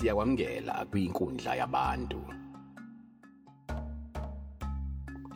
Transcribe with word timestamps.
siyakwamukela 0.00 0.86
kwinkundla 0.90 1.54
yabantu. 1.54 2.24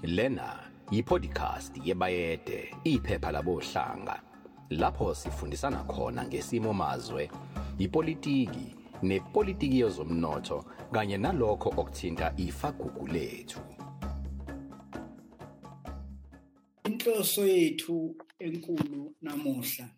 Lena 0.03 0.58
yipodcast 0.90 1.76
yebayede 1.85 2.74
iphepha 2.85 3.32
labohlanga. 3.32 4.22
Lapho 4.71 5.14
sifundisana 5.14 5.85
khona 5.85 6.24
ngesimo 6.24 6.72
mazwe 6.72 7.31
ipolitiki 7.78 8.77
nepolitiki 9.03 9.81
yezomnotho 9.81 10.65
kanye 10.92 11.17
nalokho 11.19 11.69
okuthinta 11.69 12.33
ifagugu 12.37 13.06
lethu. 13.06 13.60
Inhloso 16.84 17.46
yethu 17.46 18.16
enkulu 18.38 19.15
namuhla. 19.23 19.88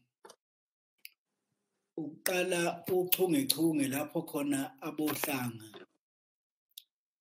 Ukuqala 1.96 2.60
uchungechunge 2.96 3.88
lapho 3.88 4.22
khona 4.22 4.60
abohlanga 4.88 5.66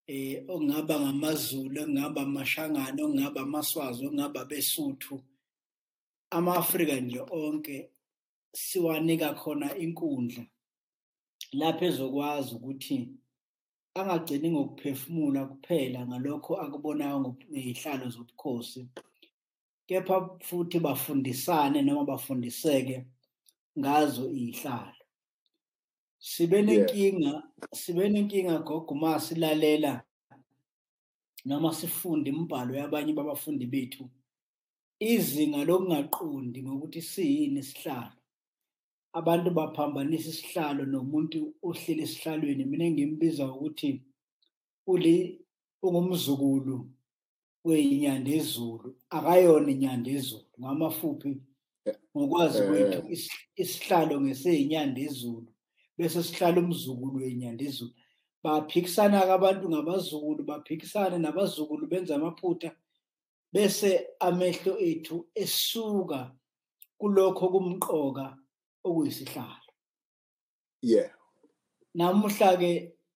eh 0.08 0.44
ongaba 0.54 0.96
ngamaZulu 1.00 1.80
ongaba 1.84 2.22
amashangana 2.28 3.00
ongaba 3.08 3.42
amaswazi 3.42 4.02
ongaba 4.08 4.42
besuthu 4.46 5.16
ama-Afrika 6.36 6.96
nje 7.02 7.22
onke 7.32 7.76
siwanika 8.54 9.34
khona 9.42 9.68
inkundla 9.84 10.44
lapho 11.60 11.86
ezokwazi 11.90 12.52
ukuthi 12.56 12.98
angagcini 14.00 14.48
ngokuphefumula 14.52 15.42
kuphela 15.52 16.00
ngalokho 16.08 16.54
akubonayo 16.64 17.18
ngezihlalo 17.52 18.06
zobukhosi. 18.14 18.82
Kepha 19.88 20.18
futhi 20.48 20.80
bafundisane 20.80 21.80
noma 21.82 22.04
bafundiseke 22.12 23.06
ngazo 23.80 24.26
izihlalo 24.32 25.04
sibe 26.30 26.62
nenkinga 26.68 27.34
sibe 27.80 28.10
nenkinga 28.10 28.56
gogo 28.68 28.94
uma 28.96 29.20
silalela 29.26 29.94
noma 31.46 31.70
sifunda 31.74 32.30
imibhalo 32.30 32.72
yabanye 32.80 33.12
babafundi 33.14 33.66
bethu 33.74 34.04
izinga 35.00 35.60
lokungaqondi 35.68 36.60
ngokuthi 36.64 37.02
siyini 37.02 37.60
isihlalo. 37.60 38.18
Abantu 39.20 39.50
baphambanisa 39.58 40.30
isihlalo 40.34 40.84
nomuntu 40.86 41.40
ohleli 41.68 42.02
esihlalweni. 42.04 42.64
Mina 42.66 42.86
ngimbiza 42.92 43.44
ukuthi 43.54 43.90
uli 44.92 45.16
ungumzukulu 45.86 46.78
weyinyanda 47.66 48.32
ezulu 48.40 48.90
akayona 49.16 49.70
inyanda 49.74 50.10
ezulu 50.18 50.48
ngamafuphi 50.60 51.32
ngokwazi 52.18 52.60
kwethu 52.68 53.00
isihlalo 53.62 54.16
ngeseyinyanda 54.22 55.02
ezulu 55.08 55.50
bese 55.98 56.24
sihlala 56.24 56.58
umzukulu 56.62 57.16
weyinyanda 57.22 57.64
ezulu 57.70 57.94
baphikisana 58.44 59.18
abantu 59.36 59.66
ngabazukulu 59.70 60.42
baphikisana 60.50 61.18
nabazukulu 61.18 61.88
benza 61.88 62.16
amaphutha 62.16 62.72
bese 63.54 63.90
amehlo 64.20 64.74
ethu 64.90 65.16
esuka 65.36 66.20
kulokho 67.00 67.46
kumqoka 67.54 68.26
okuyisihlalo. 68.84 69.72
Yeah. 70.82 71.10
Namuhla 71.96 72.58
ke 72.58 72.72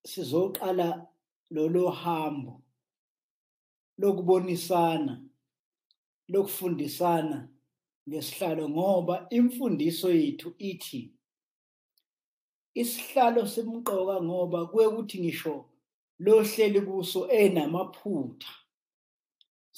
sizoqala 0.06 1.08
lolo 1.52 1.90
hambo 1.90 2.62
lokubonisana 3.98 5.22
lokufundisana 6.30 7.50
ngesihlalo 8.10 8.66
ngoba 8.70 9.16
imfundiso 9.38 10.10
yethu 10.22 10.50
ithi 10.70 11.02
isihlalo 12.82 13.42
simqoka 13.54 14.16
ngoba 14.28 14.60
kwekuthi 14.72 15.18
ngisho 15.24 15.56
lohleli 16.20 16.82
kuso 16.82 17.22
enamaphutha. 17.42 18.52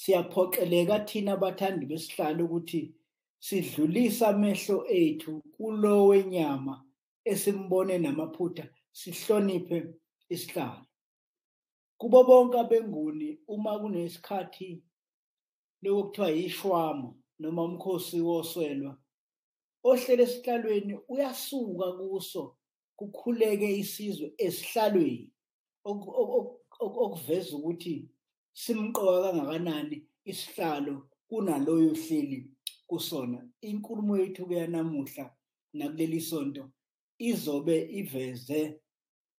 Siyaphoqeleka 0.00 0.96
thina 1.08 1.32
abathandi 1.36 1.84
besihlalo 1.90 2.44
ukuthi 2.46 2.80
sidlulisa 3.46 4.28
amehlo 4.32 4.76
ethu 5.02 5.32
kulo 5.54 6.06
wenyama 6.10 6.74
esimbone 7.30 7.94
namaphutha 7.98 8.64
sihloniphe 8.98 9.78
isihlalo. 10.34 10.86
Kubo 11.98 12.24
bonke 12.28 12.58
abenguni 12.58 13.28
uma 13.48 13.78
kunesikhathi 13.80 14.82
lokuthiwa 15.82 16.28
yishwama 16.38 17.14
noma 17.42 17.62
umkhosi 17.68 18.18
woswelwa 18.28 18.92
ohlele 19.88 20.22
esihlalweni 20.26 20.94
uyasuka 21.12 21.86
kuso 21.98 22.42
kukhuleke 22.98 23.68
isizwe 23.82 24.26
esihlalweni 24.46 25.26
okuveza 27.04 27.52
ukuthi 27.58 27.94
simqoka 28.62 29.18
kangakanani 29.24 29.96
isihlalo 30.30 30.94
kunaloyo 31.28 31.92
hleli 32.02 32.38
kusona. 32.88 33.38
Inkulumo 33.68 34.14
yethu 34.20 34.46
kuyanamuhla 34.46 35.24
nakuleli 35.72 36.20
sonto 36.20 36.64
izobe 37.18 37.76
iveze 38.00 38.60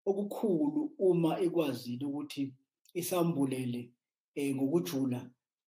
okukhulu 0.10 0.82
uma 1.08 1.32
ikwazile 1.46 2.06
ukuthi 2.06 2.44
isambulele 3.00 3.82
eh, 4.36 4.56
ngokujula 4.56 5.20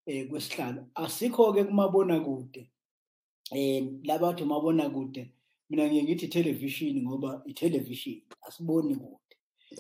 eh, 0.07 0.27
kwesihlalo 0.29 0.81
asikho 0.95 1.53
ke 1.53 1.63
kumabona 1.63 2.19
kude 2.19 2.71
eh 3.51 3.83
labathi 4.03 4.43
umabona 4.43 4.89
kude 4.89 5.33
mina 5.69 5.87
ngiye 5.87 6.03
ngithi 6.03 6.27
television 6.27 7.01
ngoba 7.03 7.41
itelevision 7.45 8.21
asiboni 8.41 8.95
kude. 8.95 9.35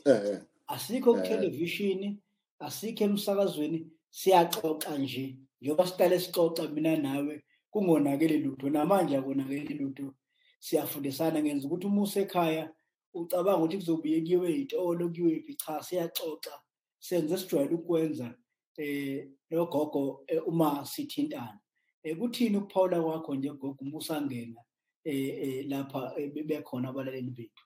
Eh 0.05 0.41
asikho 0.67 1.13
ku 1.13 1.21
television 1.21 2.19
asikho 2.59 3.03
emsakazweni 3.03 3.87
siyaxoxa 4.11 4.97
nje. 4.97 5.39
Njengoba 5.61 5.87
siqale 5.87 6.19
sixoxa 6.19 6.67
mina 6.67 6.97
nawe 6.97 7.43
kungonakele 7.71 8.37
lutho 8.37 8.69
namanje 8.69 9.17
akonakele 9.17 9.73
lutho. 9.79 10.13
Siyafundisana 10.59 11.41
ngenza 11.41 11.67
ukuthi 11.67 11.87
uma 11.87 12.01
usekhaya 12.01 12.73
ucabanga 13.13 13.57
ukuthi 13.57 13.77
kuzobuye 13.77 14.21
kuyiwe 14.21 14.47
izitolo 14.51 15.09
kuyiwe 15.09 15.39
phi 15.45 15.55
cha 15.55 15.83
siyaxoxa. 15.83 16.53
Senze 16.99 17.37
sijwayele 17.37 17.75
ukwenza. 17.75 18.35
Eh 18.77 19.27
logogo 19.49 20.25
uma 20.45 20.85
sithintana. 20.85 21.59
Eh 22.03 22.17
kuthini 22.17 22.57
ukuphawula 22.57 23.01
kwakho 23.01 23.35
nje 23.35 23.49
gogo 23.49 23.77
uma 23.81 23.97
usangena 23.97 24.61
eh 25.03 25.65
lapha 25.67 26.13
bekhona 26.45 26.89
abalaleli 26.89 27.31
bethu? 27.31 27.63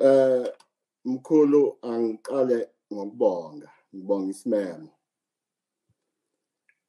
Eh 0.00 0.52
mkhulu 1.04 1.78
angiqale 1.82 2.68
ngokubonga 2.92 3.68
ngibonga 3.94 4.30
isimemo. 4.30 4.90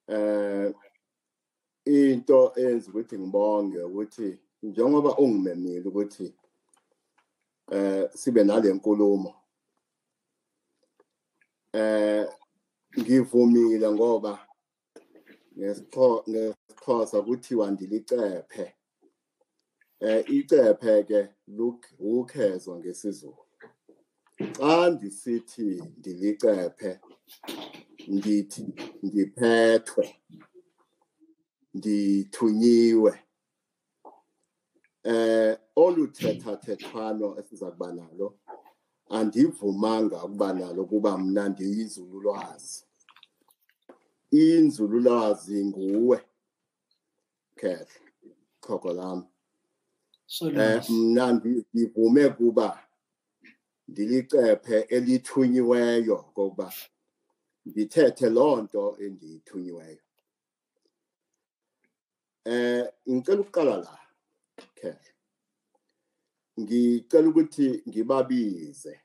Eh 0.07 0.73
into 1.85 2.53
eyenza 2.55 2.89
ukuthi 2.89 3.19
ngibonge 3.19 3.83
ukuthi 3.83 4.39
njengoba 4.63 5.17
ungimemile 5.17 5.89
ukuthi 5.89 6.33
eh 7.71 8.09
sibe 8.13 8.43
nale 8.43 8.73
nkulumo 8.73 9.35
eh 11.73 12.27
ngivumile 12.99 13.91
ngoba 13.91 14.47
ngesixhosa 15.57 17.17
kuthiwa 17.25 17.71
ndilicephe. 17.71 18.65
Eh 19.99 20.21
icephe 20.29 21.03
ke 21.03 21.19
ukhezo 21.99 22.71
ngesizulu. 22.79 23.43
Xa 24.57 24.89
ndisithi 24.89 25.67
ndilicephe 25.97 26.91
ndithi 28.07 28.61
ndiphethwe 29.03 30.05
ndithunyiwe 31.73 33.13
eh 35.03 35.57
oluthetha 35.75 36.57
thethwano 36.63 37.27
esiza 37.39 37.71
kuba 37.71 37.93
nalo 37.93 38.27
andivumanga 39.17 40.17
ukuba 40.25 40.47
nalo 40.53 40.81
kuba 40.91 41.11
mna 41.17 41.43
ndiyinzululwazi 41.49 42.83
inzululwazi 44.31 45.65
nguwe. 45.65 46.17
Khehle 47.59 47.99
choko 48.63 48.93
lam. 48.93 49.19
Eh 50.41 50.89
mna 50.89 51.25
ndivume 51.33 52.29
kuba 52.29 52.67
ndilicephe 53.87 54.77
elithunyiweyo 54.95 56.17
ngoba 56.31 56.67
ndithethe 57.65 58.27
loo 58.35 58.61
nto 58.63 58.83
endiyithunyiweyo. 59.03 60.03
Eh 62.45 62.83
ngicela 63.09 63.41
ukuqala 63.41 63.75
la 63.85 63.93
khehle 64.77 65.09
ngicela 66.59 67.29
ukuthi 67.29 67.83
ngibabize. 67.87 69.01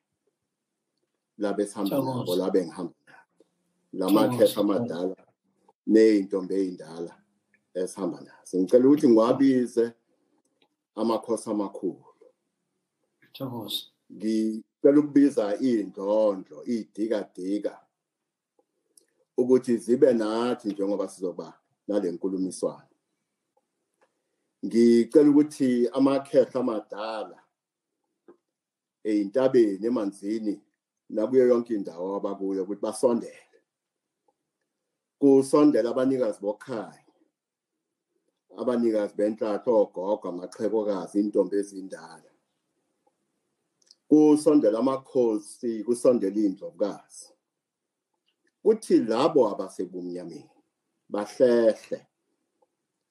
Labe 1.38 1.66
sihamba 1.66 1.96
nabo 2.02 2.36
labe 2.36 2.66
ngihamba 2.66 2.94
nabo. 3.06 3.42
Lamakhehla 3.92 4.60
amadala 4.60 5.16
ney'ntombi 5.86 6.54
ey'ndala 6.54 7.12
esihamba 7.74 8.18
nazo. 8.20 8.54
Ngicela 8.58 8.86
ukuthi 8.86 9.08
ngiwabize 9.08 9.84
amakhosi 11.00 11.46
amakhulu. 11.50 12.04
Thokoza. 13.32 13.84
cela 14.86 15.00
ukubiza 15.00 15.56
indondlo 15.58 16.64
idika 16.64 17.80
ukuthi 19.36 19.76
zibe 19.76 20.12
nathi 20.12 20.68
njengoba 20.68 21.08
sizoba 21.08 21.58
nalenkulumiswano 21.88 22.85
ngicela 24.64 25.30
ukuthi 25.30 25.88
amakhehla 25.96 26.60
amadala 26.60 27.38
eyintabeni 29.08 29.86
emanzini 29.86 30.54
nakuyo 31.14 31.44
yonke 31.50 31.74
indawo 31.74 32.16
abakuyo 32.18 32.62
ukuthi 32.62 32.82
basondele. 32.82 33.60
Kusondela 35.20 35.90
abanikazi 35.90 36.40
bokhaya 36.40 37.04
abanikazi 38.60 39.14
benhlatho 39.18 39.70
ogogo 39.82 40.28
amaxhekokazi 40.28 41.16
intombi 41.20 41.56
ezindala. 41.60 42.30
Kusondela 44.08 44.78
amakhosi 44.78 45.84
kusondela 45.86 46.40
indlovukazi 46.46 47.28
kuthi 48.62 48.98
labo 49.10 49.40
abasebumnyameni 49.52 50.50
bahlehle 51.12 51.98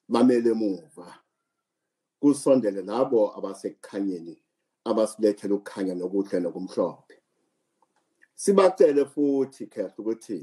bamele 0.08 0.50
emuva. 0.50 1.08
Kusondele 2.26 2.82
labo 2.82 3.20
abasekukhanyeni 3.38 4.34
abasilethela 4.84 5.54
ukukhanya 5.54 5.94
nokuhle 5.94 6.40
nokumhlophe. 6.40 7.16
Sibacele 8.34 9.04
futhi 9.12 9.66
khehla 9.66 9.94
ukuthi 9.98 10.38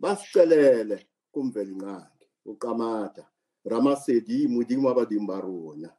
basicelele 0.00 0.96
kumveli 1.32 1.74
nqangi 1.74 2.26
uqamata 2.50 3.24
ramasedi 3.64 4.48
modimo 4.48 4.88
wa 4.88 4.94
badimo 4.94 5.26
ba 5.26 5.40
rona 5.40 5.90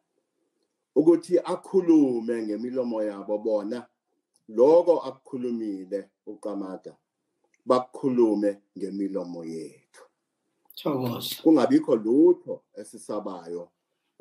ukuthi 0.96 1.40
akhulume 1.40 2.36
ngemilomo 2.46 2.98
yabo 3.04 3.38
bona. 3.38 3.88
Lokho 4.50 5.00
akukhulumile 5.08 6.10
uqamata 6.26 6.98
bakukhulume 7.66 8.62
ngemilomo 8.78 9.46
yethu. 9.46 10.04
Thokoza. 10.76 11.36
Kungabikho 11.44 11.96
lutho 11.96 12.64
esisabayo 12.74 13.70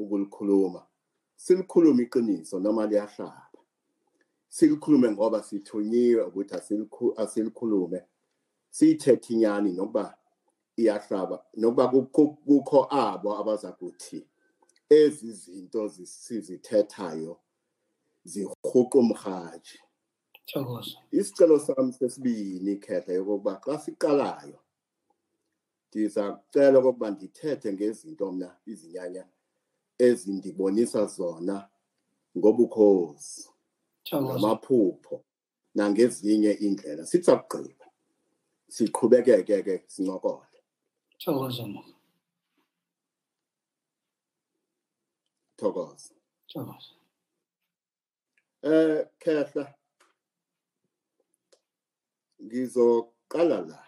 ukulikhuluma. 0.02 0.86
Silikhulume 1.36 2.02
iqiniso 2.02 2.60
noma 2.60 2.86
liyahlaba. 2.86 3.60
Silikhulume 4.48 5.10
ngoba 5.10 5.42
sithunyiwe 5.42 6.22
ukuthi 6.24 6.54
asilikhulume. 7.16 8.00
Siyithethe 8.70 9.34
inyani 9.34 9.72
nokuba 9.72 10.04
iyahlaba 10.76 11.44
nokuba 11.56 11.88
kukho 12.46 12.86
abo 12.90 13.38
abaza 13.38 13.72
kuthi 13.72 14.26
ezi 14.88 15.32
zinto 15.32 15.88
sizithethayo 15.88 17.38
umhaji 18.94 19.78
thokoza. 20.46 20.98
Isicelo 21.10 21.58
sami 21.58 21.92
sesibini 21.92 22.76
khehla 22.76 23.14
yokuba 23.14 23.60
xa 23.64 23.78
siqalayo 23.78 24.58
ndiza 25.88 26.32
kucela 26.32 26.78
okokuba 26.78 27.10
ndithethe 27.10 27.72
ngezinto 27.72 28.32
mna 28.32 28.48
izinyanya 28.66 29.24
ezindibonisa 30.06 31.02
zona 31.16 31.56
ngobukhosi 32.36 33.48
ngamaphupho 34.24 35.16
nangezinye 35.74 36.52
indlela. 36.66 37.02
Sithi 37.10 37.24
sakugqiba 37.28 37.86
siqhubekeke 38.74 39.56
ke 39.66 39.74
sincokole. 39.92 40.58
Thokoza 41.20 41.64
mo 41.72 41.82
thokoza. 45.60 46.14
Thokoza. 46.50 46.92
Eh 48.62 49.06
khehla. 49.22 49.64
Ngizoqala 52.44 53.58
la 53.68 53.80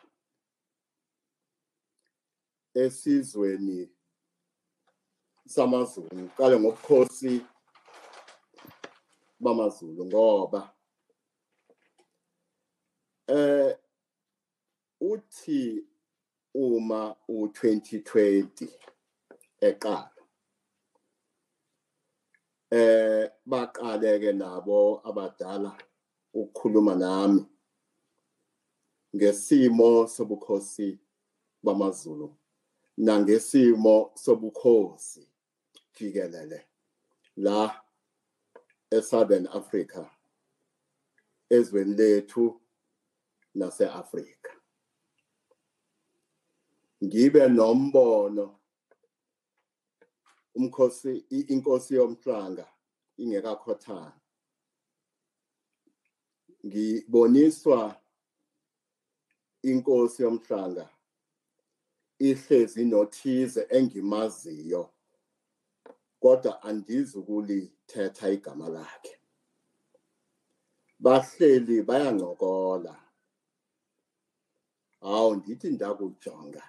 esizweni 2.75 3.91
samaZulu 5.55 6.09
ngiqale 6.17 6.55
ngobukhosi 6.61 7.33
bamaZulu 9.43 10.03
ngoba 10.11 10.61
eh 13.37 13.77
uthi 15.11 15.61
uma 16.55 17.01
u2020 17.29 18.69
eqala 19.69 20.23
eh 22.71 23.31
baqale 23.51 24.11
ke 24.23 24.33
nabo 24.33 24.79
abadala 25.09 25.73
ukukhuluma 26.35 26.95
nami 26.95 27.43
ngesimo 29.15 30.07
sobukhosi 30.15 30.89
bamaZulu 31.65 32.29
nangesimo 32.97 33.95
sobukhosi 34.15 35.32
jikelele 36.03 36.67
la 37.37 37.85
eSouthern 38.91 39.47
Africa 39.47 40.11
ezweni 41.51 41.95
lethu 41.95 42.61
nase-Afrika 43.55 44.51
ngibe 47.05 47.49
nombono 47.49 48.59
umkhosi 50.55 51.13
inkosi 51.53 51.95
yomhlanga 51.95 52.67
ingekakhothana 53.17 54.21
ngiboniswa 56.67 58.03
inkosi 59.63 60.23
yomhlanga 60.23 60.89
ihlezi 62.19 62.85
nothize 62.85 63.67
engimaziyo. 63.71 64.92
Kodwa 66.23 66.53
andizi 66.63 67.19
ukulithetha 67.19 68.27
igama 68.37 68.69
lakhe. 68.77 69.15
Bahleli 71.05 71.77
bayancokola. 71.89 72.95
Hawu 75.01 75.35
ndithi 75.35 75.69
ndakujonga. 75.71 76.65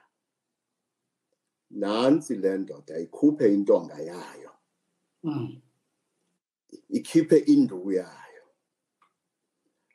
Nansi 1.69 2.35
le 2.35 2.57
ndoda 2.57 2.95
ikhuphe 2.99 3.53
intonga 3.53 3.97
yayo. 4.09 4.51
Mm 5.23 5.61
ikhiphe 6.89 7.37
induku 7.37 7.91
yayo. 7.91 8.45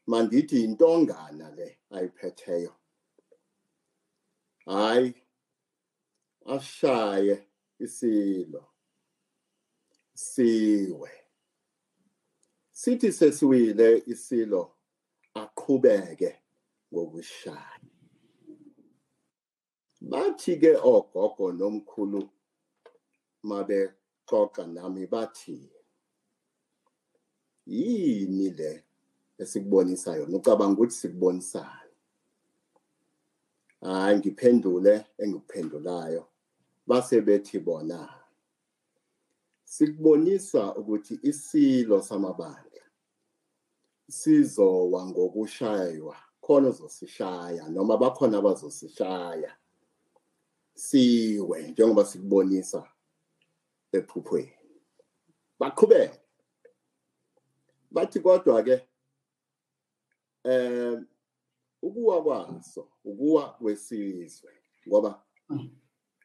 Mandithi 0.06 0.64
intongana 0.64 1.50
le 1.56 1.78
ayiphetheyo. 1.90 2.74
Hayi 4.66 5.14
ashaye 6.46 7.36
isilo. 7.78 8.62
Siwe 10.18 11.10
sithi 12.70 13.12
sesiwile 13.12 14.02
isilo 14.06 14.62
aqhubeke 15.34 16.30
ngokushaya. 16.92 17.80
Bathi 20.00 20.52
ke 20.62 20.72
ogogo 20.76 21.52
nomkhulu 21.58 22.20
mabexoxa 23.48 24.66
nami 24.66 25.06
bathi 25.06 25.58
yini 27.66 28.50
le 28.58 28.70
esikubonisa 29.38 30.16
yona? 30.18 30.36
Ucabanga 30.36 30.74
ukuthi 30.74 30.94
sikubonisana 31.00 31.90
hayi 33.80 34.18
ngiphendule 34.18 34.94
engikuphendulayo. 35.22 36.22
Base 36.86 37.20
bethi 37.20 37.58
bona 37.58 38.17
sikubonisa 39.78 40.74
ukuthi 40.74 41.18
isilo 41.22 42.02
samabandla 42.02 42.84
sizowa 44.08 45.06
ngokushaywa 45.06 46.16
khona 46.40 46.68
uzosishaya 46.68 47.68
noma 47.68 47.96
bakhona 47.96 48.38
abazosishaya 48.38 49.56
siwe 50.74 51.62
njengoba 51.68 52.04
sikubonisa 52.04 52.90
ephuphweni. 53.92 54.52
Baqhubeke. 55.60 56.20
Bathi 57.90 58.20
kodwa 58.20 58.62
ke 58.62 58.88
eh 60.44 60.98
ukuwa 61.82 62.22
kwaso 62.22 62.88
ukuwa 63.04 63.52
kwesizwe 63.52 64.52
ngoba 64.88 65.22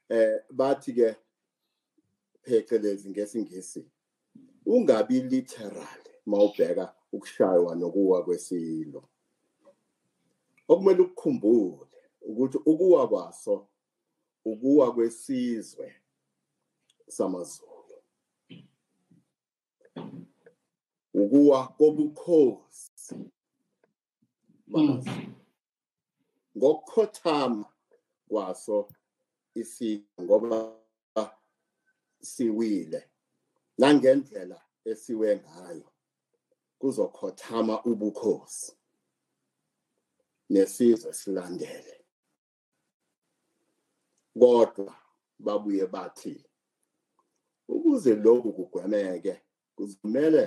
eh 0.09 0.43
bathi 0.51 0.93
ke 0.93 1.15
phecelezi 2.43 3.09
ngesingisi 3.09 3.81
ungabi 4.65 5.21
literal 5.21 6.01
mawubheka 6.25 6.95
ukushaywa 7.11 7.75
nokuwa 7.75 8.23
kwesilo. 8.25 9.03
Okumele 10.67 11.01
ukukhumbule 11.01 11.97
ukuthi 12.21 12.57
ukuwa 12.57 13.07
kwaso 13.09 13.67
ukuwa 14.45 14.93
kwesizwe 14.93 15.95
samaZulu. 17.07 17.97
Ukuwa 21.13 21.67
kobukhosi 21.67 23.15
ngokukhothama 26.57 27.65
kwaso 28.27 28.87
isiko 29.55 30.23
ngoba 30.23 30.82
siwile 32.31 33.01
nangendlela 33.77 34.59
esiwe 34.91 35.29
ngayo 35.43 35.87
kuzokhothama 36.79 37.75
ubukhosi 37.91 38.71
nesizwe 40.49 41.13
silandele. 41.13 41.95
Kodwa 44.39 44.95
babuye 45.39 45.85
bathi 45.87 46.45
ukuze 47.67 48.15
lokhu 48.15 48.53
kugwemeke 48.53 49.41
kuzomele 49.75 50.43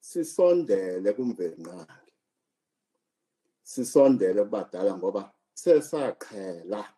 sisondele 0.00 1.12
kumvelinqangi 1.12 2.12
sisondele 3.62 4.40
kubadala 4.44 4.92
ngoba 4.98 5.22
sesaqhela. 5.54 6.95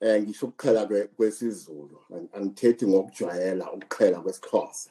Eh 0.00 0.22
ngisho 0.22 0.46
ukuqhela 0.46 0.86
kwesizulu 1.16 1.98
angithethi 2.32 2.86
ngokujwayela 2.86 3.72
ukuqhela 3.72 4.20
kwesixhosa. 4.20 4.90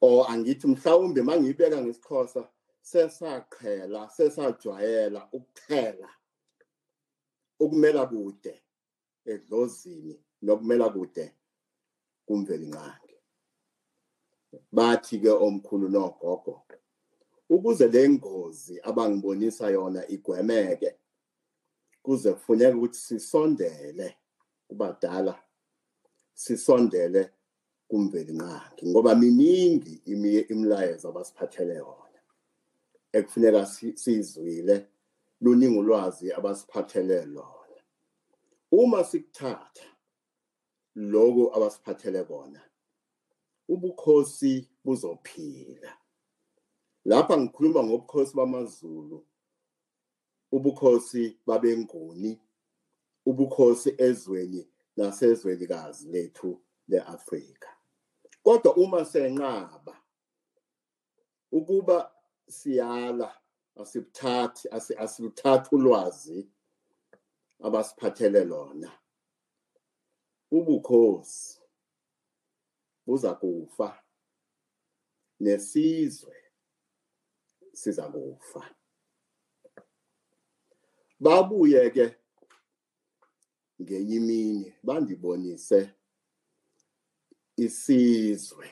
Or 0.00 0.26
angithi 0.30 0.66
mhlawumbe 0.66 1.22
mangiyibeka 1.22 1.82
ngesixhosa 1.82 2.48
sesaqhela 2.82 4.10
sesajwayela 4.10 5.28
ukuqhela 5.32 6.08
ukumela 7.60 8.06
kude 8.06 8.54
edlozini 9.26 10.14
nokumela 10.42 10.88
kude 10.90 11.32
kumvelinqangi 12.26 13.16
bathi 14.72 15.18
ke 15.18 15.30
omkhulu 15.30 15.88
nogogo 15.88 16.62
ukuze 17.48 17.88
le 17.88 18.08
ngozi 18.08 18.80
abangibonisa 18.82 19.70
yona 19.70 20.08
igwemeke 20.08 20.90
kuze 22.06 22.32
kufuneka 22.32 22.76
ukuthi 22.76 22.98
sisondele 23.08 24.06
kubadala 24.68 25.34
sisondele 26.34 27.30
kumvelinqangi 27.88 28.82
ngoba 28.90 29.14
miningi 29.14 29.94
imilayezo 30.52 31.08
abasiphathele 31.08 31.74
yona 31.82 32.20
ekufuneka 33.16 33.66
sizwile 34.02 34.76
luningi 35.40 35.78
ulwazi 35.78 36.32
abasiphathele 36.32 37.24
lona. 37.24 37.80
Uma 38.72 39.04
sikuthatha 39.04 39.86
lokho 40.94 41.44
abasiphathele 41.56 42.24
kona 42.24 42.60
ubukhosi 43.68 44.68
buzophila. 44.84 45.92
Lapha 47.04 47.34
ngikhuluma 47.38 47.82
ngobukhosi 47.84 48.36
bamaZulu 48.36 49.18
ubukhosi 50.52 51.40
babenguni 51.46 52.40
ubukhosi 53.26 53.94
ezweni 53.98 54.68
nasezwelikazi 54.96 56.08
lethu 56.08 56.62
leAfrika. 56.88 57.68
Kodwa 58.42 58.76
uma 58.76 59.04
senqaba 59.04 60.02
ukuba 61.52 62.12
siyala 62.48 63.40
asibuthathi 63.76 64.68
asiluthathi 64.98 65.74
ulwazi 65.74 66.48
abasiphathele 67.62 68.44
lona 68.44 68.92
ubukhosi 70.50 71.60
buza 73.06 73.34
kufa 73.34 74.02
nesizwe 75.40 76.36
siza 77.72 78.08
kufa. 78.08 78.74
Babuye 81.20 81.90
ke 81.90 82.06
ngenye 83.82 84.16
imini 84.16 84.74
bandibonise 84.82 85.90
isizwe. 87.56 88.66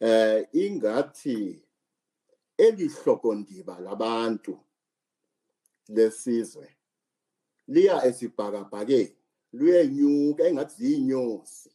Eh 0.00 0.48
ingathi 0.52 1.64
elihlokondiba 2.56 3.80
labantu 3.80 4.54
lesizwe 5.88 6.76
liya 7.66 8.04
esibhakabhakeni 8.06 9.16
luyenyuka 9.52 10.42
engathi 10.48 10.74
ziyinyosi 10.76 11.70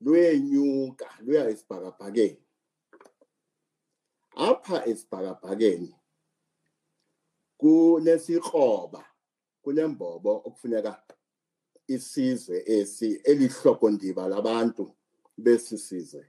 luyenyuka 0.00 1.06
luya 1.24 1.50
esibhakabhakeni. 1.50 2.42
Apha 4.36 4.86
esibhakabhakeni 4.86 5.99
kunesikroba 7.60 9.04
kunembobo 9.62 10.32
okufuneka 10.46 10.92
isizwe 11.94 12.56
esi 12.76 13.08
elihlokondiba 13.30 14.22
labantu 14.32 14.84
besisizwe 15.44 16.24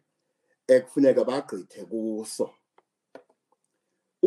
ekufuneka 0.73 1.21
bagqithe 1.29 1.81
kuso. 1.91 2.47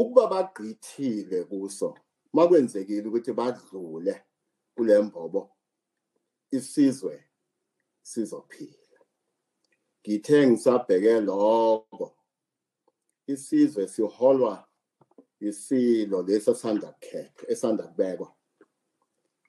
Ukuba 0.00 0.24
bagqithile 0.32 1.38
kuso 1.50 1.88
makwenzekile 2.32 3.06
ukuthi 3.08 3.32
badlule 3.32 4.14
kule 4.74 4.94
mbobo 5.02 5.42
isizwe 6.56 7.14
sizophila. 8.02 8.98
Ngithe 10.00 10.46
ngisabheke 10.48 11.20
lokho 11.28 12.06
isizwe 13.26 13.88
siholwa 13.88 14.54
isilo 15.40 16.22
lesi 16.22 16.50
esanda 16.50 16.92
kukhethwa 16.92 17.50
esanda 17.50 17.84
kubekwa. 17.86 18.34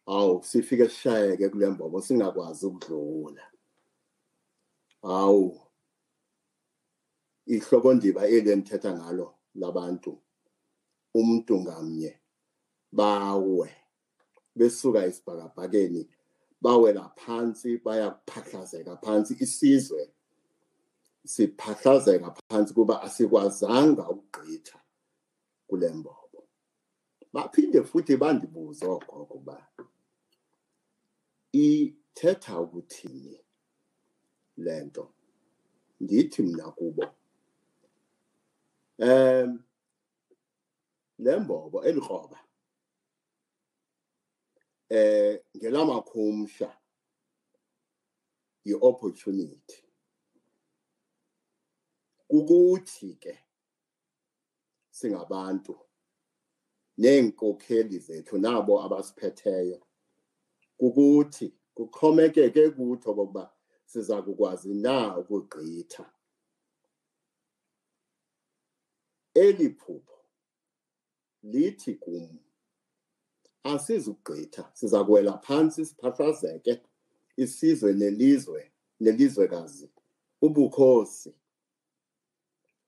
Awu 0.05 0.43
sifike 0.43 0.89
sishayeke 0.89 1.49
kule 1.49 1.69
mbobo 1.69 2.01
singakwazi 2.01 2.65
ukudlula. 2.65 3.43
Awu 5.01 5.61
ihlokondiba 7.45 8.27
eli 8.27 8.51
enithetha 8.51 8.93
ngalo 8.97 9.35
labantu 9.55 10.21
umuntu 11.13 11.61
ngamnye 11.61 12.19
bawe. 12.91 13.69
Besuka 14.55 15.05
isibhakabhakeni 15.05 16.09
bawela 16.61 17.09
phansi 17.15 17.77
bayakuphahlazeka 17.77 18.97
phansi 18.97 19.33
isizwe 19.39 20.09
siphahlazeka 21.25 22.35
phansi 22.49 22.73
kuba 22.73 23.01
asikwazanga 23.01 24.09
ukugqitha. 24.09 24.79
Kule 25.67 25.89
mbobo. 25.89 26.47
Baphinde 27.33 27.83
futhi 27.83 28.17
bandibuza 28.17 28.87
ogogo 28.87 29.37
ba 29.47 29.57
ithetha 31.51 32.59
ukuthini 32.59 33.39
lento 34.57 35.13
ndithi 35.99 36.41
mina 36.43 36.71
kubo 36.71 37.05
em 38.97 39.63
lembobo 41.19 41.83
elikroba 41.83 42.39
eh 44.89 45.41
ngelamakhumsha 45.57 46.69
iopportunity 48.65 49.83
ukuthi 52.29 53.15
ke 53.15 53.44
singabantu. 54.97 55.75
Nenkokheli 57.01 57.99
zethu 57.99 58.35
nabo 58.45 58.73
abasiphetheyo 58.85 59.79
ukuthi 60.85 61.47
kuxhomekeke 61.75 62.63
kuthi 62.75 63.07
okokuba 63.11 63.43
siza 63.85 64.15
kukwazi 64.25 64.73
na 64.73 65.17
ukugqitha. 65.19 66.05
Eli 69.43 69.69
phupho 69.79 70.17
lithi 71.43 71.93
kum 72.03 72.39
asizugqitha 73.63 74.63
siza 74.73 75.03
kuwela 75.03 75.33
phantsi 75.45 75.85
siphahlazeke 75.85 76.73
isizwe 77.43 77.93
nelizwe 77.93 78.71
nelizwekazi 78.99 79.87
ubukhosi 80.45 81.31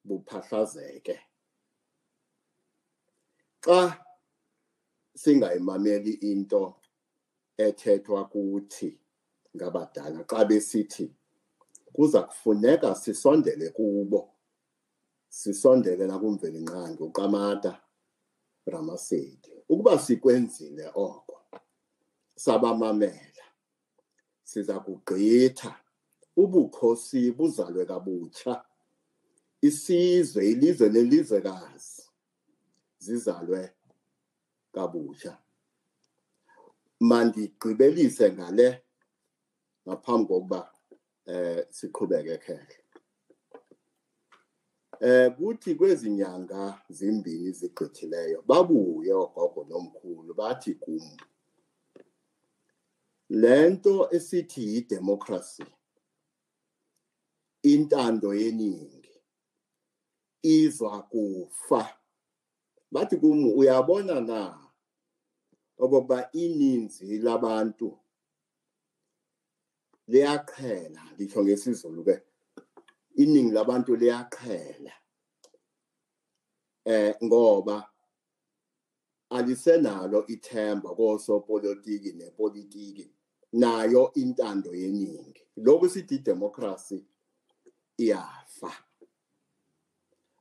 buphahlazeke. 0.08 1.20
Xa 3.66 3.80
singayimameli 5.22 6.14
into 6.32 6.76
ethethwa 7.66 8.22
kuthi 8.32 8.90
ngabadala 9.56 10.20
xa 10.30 10.46
besithi 10.50 11.06
kuza 11.94 12.22
kufuneka 12.30 12.96
sisondele 12.96 13.70
kubo 13.78 14.22
sisondele 15.30 16.08
nakumveli 16.08 16.60
nqangi 16.66 17.04
uqamata 17.04 17.74
ramasedi. 18.66 19.52
Ukuba 19.70 20.00
sikwenzile 20.00 20.86
oko 20.96 21.36
sabamamela 22.36 23.46
siza 24.44 24.80
kugqitha 24.80 25.72
ubukhosi 26.38 27.32
buzalwe 27.32 27.86
kabutsha 27.86 28.54
isizwe 29.62 30.42
ilizwe 30.52 30.90
nelizwekazi. 30.90 31.97
Zizalwe 33.00 33.74
kabusha. 34.74 35.38
Mandigqibelise 37.00 38.32
ngale 38.32 38.84
ngaphambi 39.88 40.28
kokuba 40.28 40.74
eh 41.26 41.66
siqhubeke 41.70 42.38
khehle 42.38 42.78
eh 45.00 45.30
kuthi 45.36 45.76
kwezinyanga 45.76 46.82
zimbili 46.90 47.52
zigqithileyo 47.52 48.42
babuye 48.42 49.14
ogogo 49.14 49.64
nomkhulu 49.70 50.34
bathi 50.34 50.74
kum 50.76 51.06
lento 53.30 54.10
esithi 54.16 54.62
yidemocracy 54.74 55.66
intando 57.64 58.34
yeningi 58.34 59.14
izwa 60.42 61.02
kufa. 61.04 61.97
Bathi 62.92 63.18
kum 63.18 63.48
uyabona 63.58 64.22
na 64.22 64.40
okokuba 65.78 66.32
ininzi 66.32 67.18
labantu 67.20 67.98
liyaqhela? 70.08 71.02
Nditsho 71.14 71.44
ngesizulu 71.44 72.04
ke 72.04 72.16
iningi 73.16 73.52
labantu 73.52 73.96
liyaqhela 73.96 74.94
eh 76.86 77.16
ngoba 77.24 77.90
alisenalo 79.30 80.28
ithemba 80.28 80.96
kosopolitiki 80.96 82.12
nepolitiki 82.14 83.12
nayo 83.54 84.12
intando 84.14 84.72
yeningi. 84.76 85.44
Lokhu 85.58 85.90
sithi 85.90 86.18
democracy 86.20 87.06
iyafa. 87.98 88.87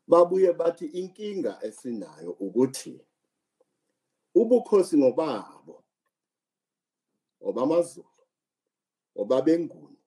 Babuye 0.06 0.52
bathi 0.52 0.86
inkinga 0.86 1.58
esinayo 1.62 2.30
ukuthi 2.32 2.94
ubukhosi 4.34 4.98
ngobabo 4.98 5.84
obamaZulu 7.40 8.22
obabenguni 9.20 9.98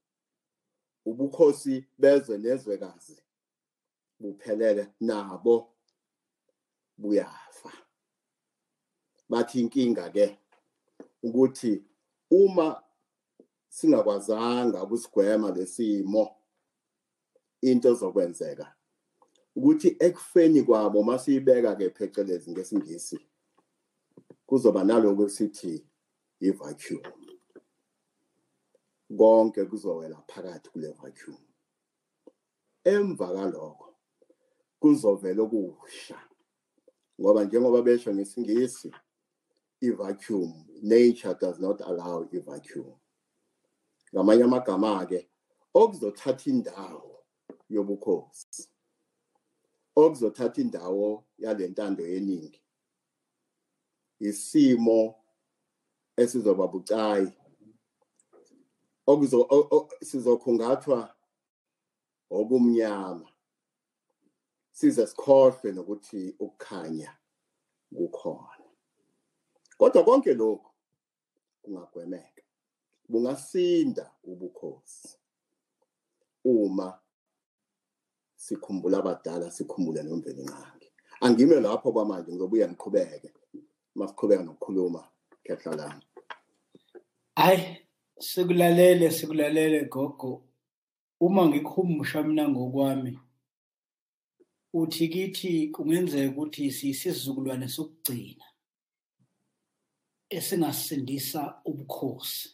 ubukhosi 1.05 1.85
bezwe 1.97 2.37
nezwekazi 2.37 3.17
buphelele 4.19 4.93
nabo 4.99 5.55
buyafa. 6.97 7.71
Bathi 9.29 9.59
inkinga 9.61 10.09
ke 10.09 10.39
ukuthi 11.23 11.83
uma 12.31 12.83
singakwazanga 13.69 14.83
ukusigwema 14.83 15.51
lesimo 15.51 16.35
into 17.61 17.93
zokwenzeka 17.93 18.75
ukuthi 19.59 19.95
ekufeni 19.99 20.63
kwabo 20.63 21.03
masiyibeka 21.03 21.75
ke 21.75 21.89
phecelezi 21.89 22.51
ngesingisi 22.51 23.19
kuzoba 24.47 24.83
naloko 24.83 25.25
esithi 25.27 25.85
i-vacuum. 26.39 27.03
Konke 29.17 29.65
kuzowela 29.65 30.23
phakathi 30.27 30.69
kule 30.69 30.89
vacuum. 30.99 31.43
Emva 32.83 33.27
kalokho 33.35 33.95
kuzovela 34.79 35.43
okusha 35.43 36.19
ngoba 37.19 37.43
njengoba 37.43 37.81
besho 37.81 38.13
ngesingisi 38.13 38.91
i-vacuum 39.81 40.51
nature 40.81 41.35
does 41.41 41.59
not 41.59 41.81
allow 41.81 42.23
i-vacuum. 42.31 42.95
Ngamanye 44.13 44.43
amagama 44.43 45.05
ke 45.05 45.29
okuzothatha 45.73 46.49
indawo 46.49 47.25
yobukhosi. 47.69 48.69
Okuzothatha 50.05 50.61
indawo 50.61 51.25
yalentando 51.37 52.03
yeningi. 52.07 52.61
Isimo 54.19 55.15
esizoba 56.17 56.67
bucayi. 56.67 57.31
Okuzo 59.07 59.39
sizokhungathwa 60.03 61.15
okumnyama. 62.29 63.29
Size 64.71 65.07
sikhohlwe 65.07 65.71
nokuthi 65.71 66.35
ukukhanya 66.39 67.17
kukhona. 67.95 68.65
Kodwa 69.77 70.03
konke 70.03 70.33
lokhu 70.33 70.71
kungagwemeka. 71.61 72.43
Bungasinda 73.09 74.11
ubukhosi. 74.23 75.17
Uma 76.45 76.99
sikhumbula 78.43 78.97
abadala 79.01 79.47
sikhumbule 79.55 79.99
nomveli 80.03 80.43
nqangi. 80.47 80.87
Angime 81.25 81.55
lapho 81.65 81.91
kwamanje 81.93 82.29
ngizobuya 82.31 82.67
ngiqhubeke. 82.69 83.29
Masiqhubeka 83.97 84.43
nokukhuluma 84.43 85.01
khehla 85.45 85.75
lami 85.79 86.03
hayi 87.39 87.77
sikulalele 88.19 89.11
sikulalele 89.11 89.85
gogo. 89.85 90.43
Uma 91.21 91.45
ngikhumusha 91.47 92.23
mina 92.23 92.47
ngokwami 92.49 93.19
uthi 94.73 95.07
kithi 95.07 95.67
kungenzeka 95.73 96.31
ukuthi 96.31 96.71
siyisizukulwane 96.71 97.67
sokugcina 97.67 98.45
esingasindisa 100.29 101.41
ubukhosi. 101.65 102.49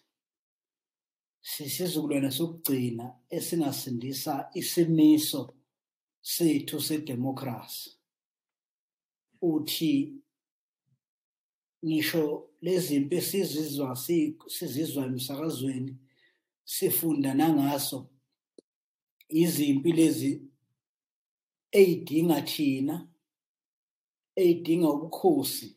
Sisizukulwane 1.42 2.32
sokugcina 2.32 3.06
esingasindisa 3.30 4.50
isimiso. 4.54 5.42
Sethu 6.34 6.78
sedemocracy 6.82 7.90
uthi 9.42 9.94
ngisho 11.86 12.24
lezimpi 12.62 13.16
esizizwa 13.16 13.96
sizizwa 14.56 15.06
emsakazweni 15.06 15.94
sifunda 16.74 17.34
nangaso 17.34 18.00
izimpi 19.30 19.92
lezi 19.92 20.32
eyidinga 21.72 22.42
thina 22.42 22.96
eyidinga 24.36 24.90
ubukhosi 24.96 25.68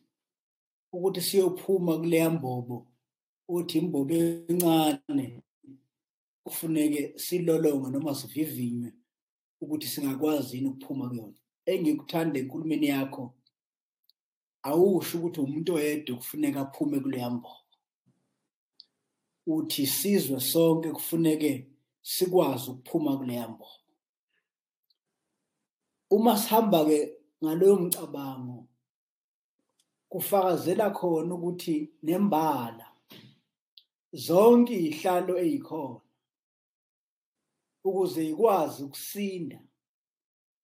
ukuthi 0.93 1.21
siyophuma 1.21 1.93
kuleya 2.01 2.29
mbobo 2.29 2.77
uthi 3.47 3.77
imbobo 3.81 4.13
encane 4.51 5.25
kufuneke 6.43 7.01
silolonga 7.23 7.89
noma 7.89 8.15
sivivinywe. 8.15 8.98
Ukuthi 9.61 9.87
singakwazi 9.87 10.55
yini 10.55 10.69
ukuphuma 10.69 11.09
kuyona. 11.09 11.37
Engikuthanda 11.65 12.39
enkulumeni 12.39 12.87
yakho 12.87 13.23
awusho 14.63 15.17
ukuthi 15.17 15.39
umuntu 15.41 15.69
oyedwa 15.77 16.17
kufuneka 16.17 16.59
aphume 16.61 16.99
kuleya 16.99 17.29
mbobo. 17.29 17.55
Uthi 19.47 19.87
sizwe 19.87 20.39
sonke 20.39 20.91
kufuneke 20.91 21.51
sikwazi 22.01 22.71
ukuphuma 22.71 23.17
kuleya 23.17 23.47
mbobo. 23.47 23.79
Uma 26.09 26.37
sihamba 26.37 26.85
ke 26.85 26.99
ngaloyo 27.43 27.75
mcabango 27.75 28.67
kufakazela 30.09 30.89
khona 30.89 31.35
ukuthi 31.35 31.93
nembala 32.03 32.87
zonke 34.13 34.73
izihlalo 34.73 35.37
ezikhona 35.37 36.01
ukuze 37.83 38.29
ikwazi 38.29 38.83
ukusinda 38.83 39.59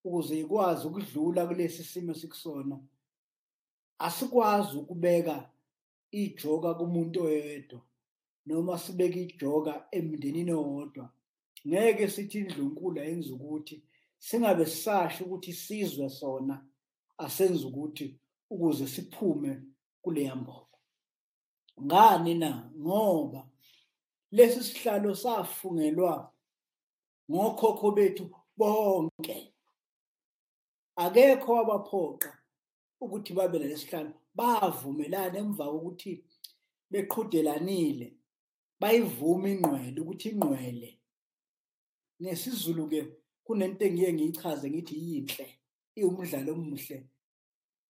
ukuze 0.03 0.39
ikwazi 0.39 0.87
ukudlula 0.87 1.47
kulesi 1.47 1.83
simo 1.83 2.13
sikusona 2.13 2.79
asikwazi 3.99 4.77
ukubeka 4.77 5.49
ijoka 6.11 6.73
kumuntu 6.73 7.23
oyedwa 7.23 7.81
noma 8.45 8.77
sibeke 8.77 9.21
ijoka 9.21 9.87
emndenini 9.91 10.51
owodwa. 10.51 11.09
Ngeke 11.67 12.07
sithi 12.07 12.37
indlunkulu 12.39 13.01
ayenza 13.01 13.33
ukuthi 13.33 13.83
singabe 14.19 14.65
sisasho 14.65 15.23
ukuthi 15.25 15.53
sizwe 15.53 16.09
sona 16.09 16.65
asenze 17.17 17.65
ukuthi 17.67 18.19
ukuze 18.49 18.87
siphume 18.87 19.61
kuleya 20.01 20.35
mbobo. 20.35 20.77
Ngani 21.83 22.33
na? 22.33 22.71
Ngoba 22.77 23.47
lesi 24.31 24.63
sihlalo 24.63 25.15
safungelwa 25.15 26.31
ngokhokho 27.31 27.91
bethu 27.97 28.23
bonke. 28.57 29.37
Akekho 31.03 31.51
wabaphoqa 31.57 32.31
ukuthi 33.03 33.33
babe 33.33 33.59
lesihlalo 33.59 34.13
bavumelana 34.37 35.37
emva 35.39 35.65
kokuthi 35.71 36.11
beqhudelanile 36.91 38.07
bayivume 38.81 39.49
ingqwele 39.53 39.99
ukuthi 40.01 40.29
ingqwele 40.29 40.89
nesizulu 42.19 42.83
ke 42.91 43.01
kunento 43.45 43.83
engiye 43.85 44.13
ngiyichaze 44.13 44.67
ngithi 44.69 44.95
yinhle 45.05 45.47
iwumdlalo 45.99 46.51
omuhle 46.53 46.97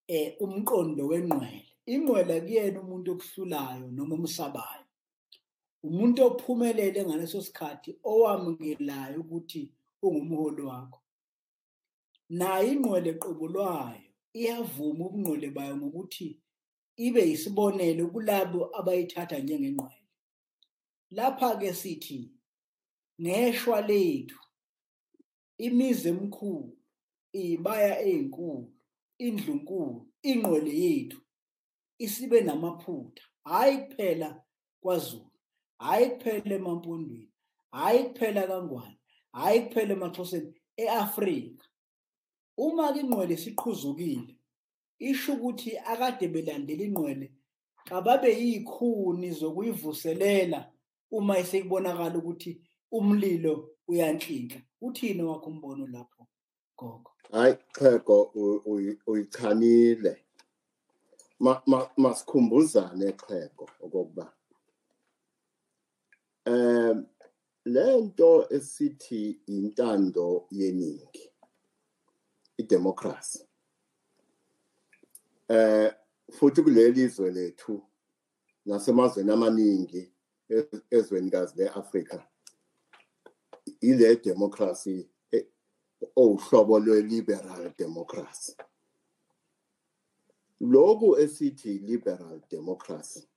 eh 0.08 0.36
umqondo 0.43 1.04
wenqwele. 1.12 1.71
Inqwele 1.93 2.36
kuyena 2.45 2.80
umuntu 2.82 3.10
okuhlulayo 3.13 3.88
noma 3.95 4.15
umsabayo 4.19 4.86
umuntu 5.88 6.19
ophumelele 6.30 7.00
ngaleso 7.06 7.39
sikhathi 7.48 7.91
owamukelayo 8.12 9.17
ukuthi 9.24 9.62
ungumholi 10.06 10.62
wakho. 10.69 11.00
Nayo 12.30 12.67
ingqwele 12.74 13.12
qobulwayo 13.21 14.10
iyavuma 14.39 15.04
ubungqwele 15.08 15.48
bayo 15.56 15.74
ngokuthi 15.78 16.28
ibe 17.06 17.21
yisibonelo 17.30 18.04
kulabo 18.13 18.60
abayithatha 18.78 19.38
njengengqwele 19.39 20.06
lapha 21.17 21.50
ke 21.60 21.69
sithi 21.82 22.19
ngeshwa 23.21 23.78
lethu 23.89 24.39
imizi 25.65 26.08
emkhulu 26.13 26.78
ibaya 27.43 27.93
ezinkulu 28.10 28.74
indlunkulu 29.26 30.00
ingqwele 30.30 30.74
yethu 30.84 31.19
isibe 32.06 32.41
namaphutha. 32.41 33.24
Hayi 33.50 33.78
kuphela 33.78 34.30
kwaZulu. 34.82 35.35
Hayi 35.80 36.10
kuphela 36.10 36.56
emampondweni 36.56 37.30
hayi 37.72 38.04
kuphela 38.04 38.48
kangwane 38.48 39.00
hayi 39.34 39.62
kuphela 39.62 39.94
emaxhoseni 39.94 40.54
eAfrika. 40.78 41.66
Uma 42.58 42.94
ke 42.94 43.00
ingqwele 43.00 43.38
siqhuzukile 43.38 44.36
isho 45.00 45.34
ukuthi 45.34 45.78
akade 45.78 46.28
belandela 46.28 46.84
ingqwele 46.84 47.32
kababe 47.86 48.30
yikhuni 48.32 49.32
zokuyivuselela 49.32 50.72
uma 51.12 51.38
esekubonakala 51.38 52.18
ukuthi 52.18 52.62
umlilo 52.92 53.70
uyanhlinhla. 53.88 54.62
Uthini 54.82 55.24
wakho 55.24 55.50
umbono 55.50 55.88
lapho 55.88 56.28
gogo? 56.78 57.12
Hayi 57.32 57.56
chego 57.78 58.32
uyichanile 59.08 60.24
masikhumbuzane 61.98 63.14
chego 63.28 63.70
okokuba. 63.84 64.35
Um 66.46 67.06
lento 67.66 68.48
esithi 68.50 69.42
intando 69.48 70.48
yeningi 70.52 71.32
idemocracy. 72.58 73.40
Eh 75.50 75.94
futhi 76.32 76.62
kuleli 76.62 77.04
izwe 77.04 77.32
lethu 77.32 77.84
nasemazweni 78.66 79.32
amaningi 79.32 80.12
ezwenikazi 80.92 81.58
leAfrika 81.58 82.28
ile 83.82 84.16
democracy 84.16 85.10
owuhlobo 86.16 86.80
lwe-liberal 86.80 87.74
democracy. 87.78 88.54
Lokhu 90.62 91.18
esithi 91.18 91.80
liberal 91.80 92.42
democracy 92.50 93.28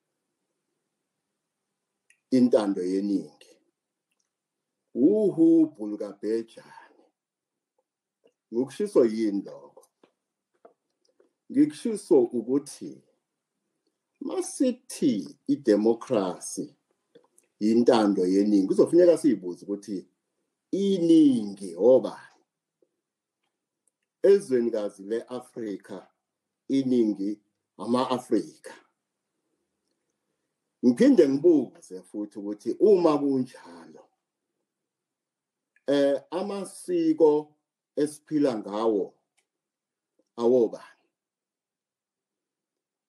intando 2.30 2.82
yeningi. 2.82 3.52
Uhubhu 4.94 5.86
lukabhejane. 5.86 7.04
Ngokushiso 8.52 9.04
yini 9.04 9.42
lokho? 9.42 9.84
Ngikushiso 11.50 12.20
ukuthi 12.20 13.02
masithi 14.20 15.38
idemocracy 15.46 16.76
intando 17.60 18.26
yeningi 18.26 18.66
kuzofuneka 18.66 19.18
siyibuze 19.18 19.64
ukuthi 19.64 20.08
iningi 20.70 21.74
obani 21.76 22.28
ezwenikazi 24.22 25.02
le-Afrika 25.02 26.08
iningi 26.68 27.40
ama-Afrika. 27.78 28.74
Ngiphinde 30.86 31.28
ngibuze 31.28 32.02
futhi 32.02 32.38
ukuthi 32.38 32.70
uma 32.80 33.18
kunjalo 33.18 34.04
eh 35.86 36.22
amasiko 36.30 37.54
esiphila 37.96 38.58
ngawo 38.58 39.14
awobani? 40.36 40.84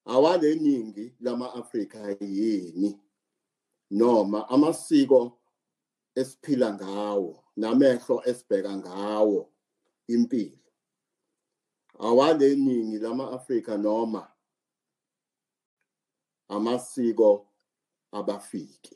Awaleningi 0.06 1.16
lama-Afrika 1.20 2.18
yini? 2.20 3.00
Noma 3.92 4.50
amasiko 4.50 5.40
esiphila 6.16 6.74
ngawo 6.74 7.44
namehlo 7.56 8.22
esibheka 8.30 8.78
ngawo 8.78 9.52
impilo 10.08 10.60
awaleningi 12.00 12.98
lama-Afrika 13.00 13.78
noma 13.78 14.32
amasiko 16.48 17.49
abafiki 18.12 18.96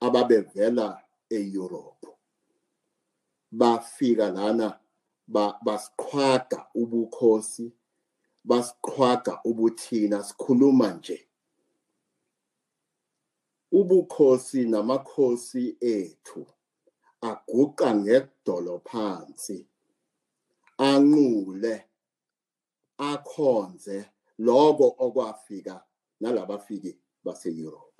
ababevela 0.00 1.02
eEurope. 1.30 2.08
Bafika 3.52 4.30
lana 4.30 4.68
basiqhwaga 5.64 6.66
ubukhosi 6.74 7.66
basiqhwaga 8.44 9.40
ubuthina 9.44 10.18
sikhuluma 10.24 10.88
nje. 10.92 11.18
Ubukhosi 13.72 14.64
namakhosi 14.72 15.76
ethu 15.80 16.46
aguqa 17.20 17.88
ngedolo 17.94 18.74
phansi 18.88 19.58
anqule 20.78 21.74
akhonze 23.10 23.96
lokho 24.38 24.86
okwafika 25.04 25.74
nalabafiki 26.20 26.92
baseEurope 27.24 27.90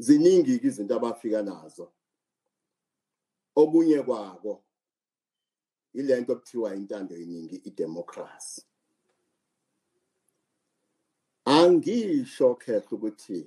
ziningi 0.00 0.60
izinto 0.66 0.96
abafika 0.96 1.42
nazo. 1.42 1.92
Okunye 3.54 4.02
kwako 4.02 4.62
ilento 5.92 6.32
okuthiwa 6.32 6.74
intando 6.74 7.14
yeningi 7.16 7.56
idemocracy. 7.68 8.62
Angisho 11.44 12.54
khehle 12.54 12.88
ukuthi 12.90 13.40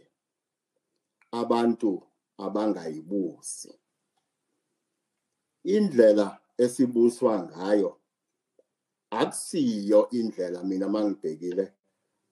abantu 1.32 2.04
abangayibusi. 2.38 3.74
Indlela 5.64 6.40
esibuswa 6.58 7.44
ngayo 7.44 7.92
akusiyo 9.10 10.10
indlela 10.10 10.64
mina 10.64 10.88
mangibhekile 10.90 11.74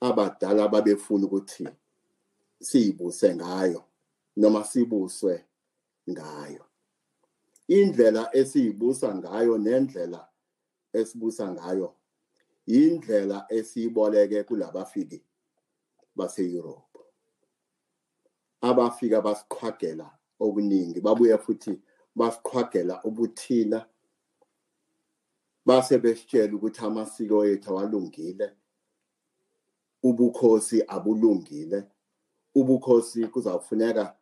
abadala 0.02 0.68
babefuna 0.68 1.26
ukuthi 1.26 1.68
siyibuse 2.62 3.36
ngayo 3.36 3.82
noma 4.38 4.64
sibuswe 4.64 5.46
ngayo. 6.10 6.64
Indlela 7.68 8.30
esiyibusa 8.36 9.16
ngayo 9.16 9.58
nendlela 9.58 10.28
esibusa 10.94 11.52
ngayo 11.52 11.96
indlela 12.68 13.46
esiyiboleke 13.50 14.44
kulabafiki 14.44 15.24
base-Europe 16.16 17.00
abafika 18.62 19.22
basiqhwagela 19.22 20.08
okuningi 20.40 21.00
babuye 21.02 21.38
futhi 21.38 21.82
basiqhwagela 22.16 23.04
ubuthina 23.04 23.80
base 25.66 25.98
besitshela 25.98 26.54
ukuthi 26.56 26.82
amasiko 26.86 27.46
ethu 27.46 27.70
awalungile. 27.72 28.48
Ubukhosi 30.04 30.84
abulungile. 30.88 31.84
Ubukhosi 32.56 33.28
kuzawufuneka 33.28 34.16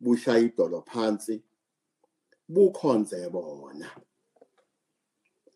bushaya 0.00 0.38
idolo 0.38 0.82
phansi 0.82 1.42
bukhonze 2.48 3.28
bona. 3.30 3.90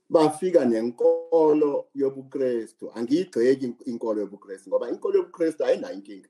Bafika 0.09 0.65
nenkolo 0.65 1.87
yobuKristu 1.95 2.91
angiyigxeki 2.95 3.75
inkolo 3.87 4.21
yobuKristu 4.21 4.69
ngoba 4.71 4.91
inkolo 4.91 5.19
yobuKristu 5.19 5.65
ayinayo 5.65 5.95
inkinga. 5.95 6.29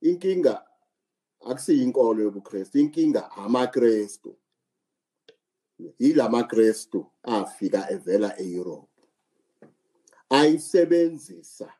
Inkinga 0.00 0.66
akusiyo 1.40 1.82
inkolo 1.84 2.22
yobuKristu 2.22 2.78
inkinga 2.78 3.30
amaKristu 3.30 4.36
yilamaKristu 5.98 7.06
afika 7.22 7.90
evela 7.90 8.38
eEurope. 8.40 9.02
Ayisebenzisa 10.30 11.72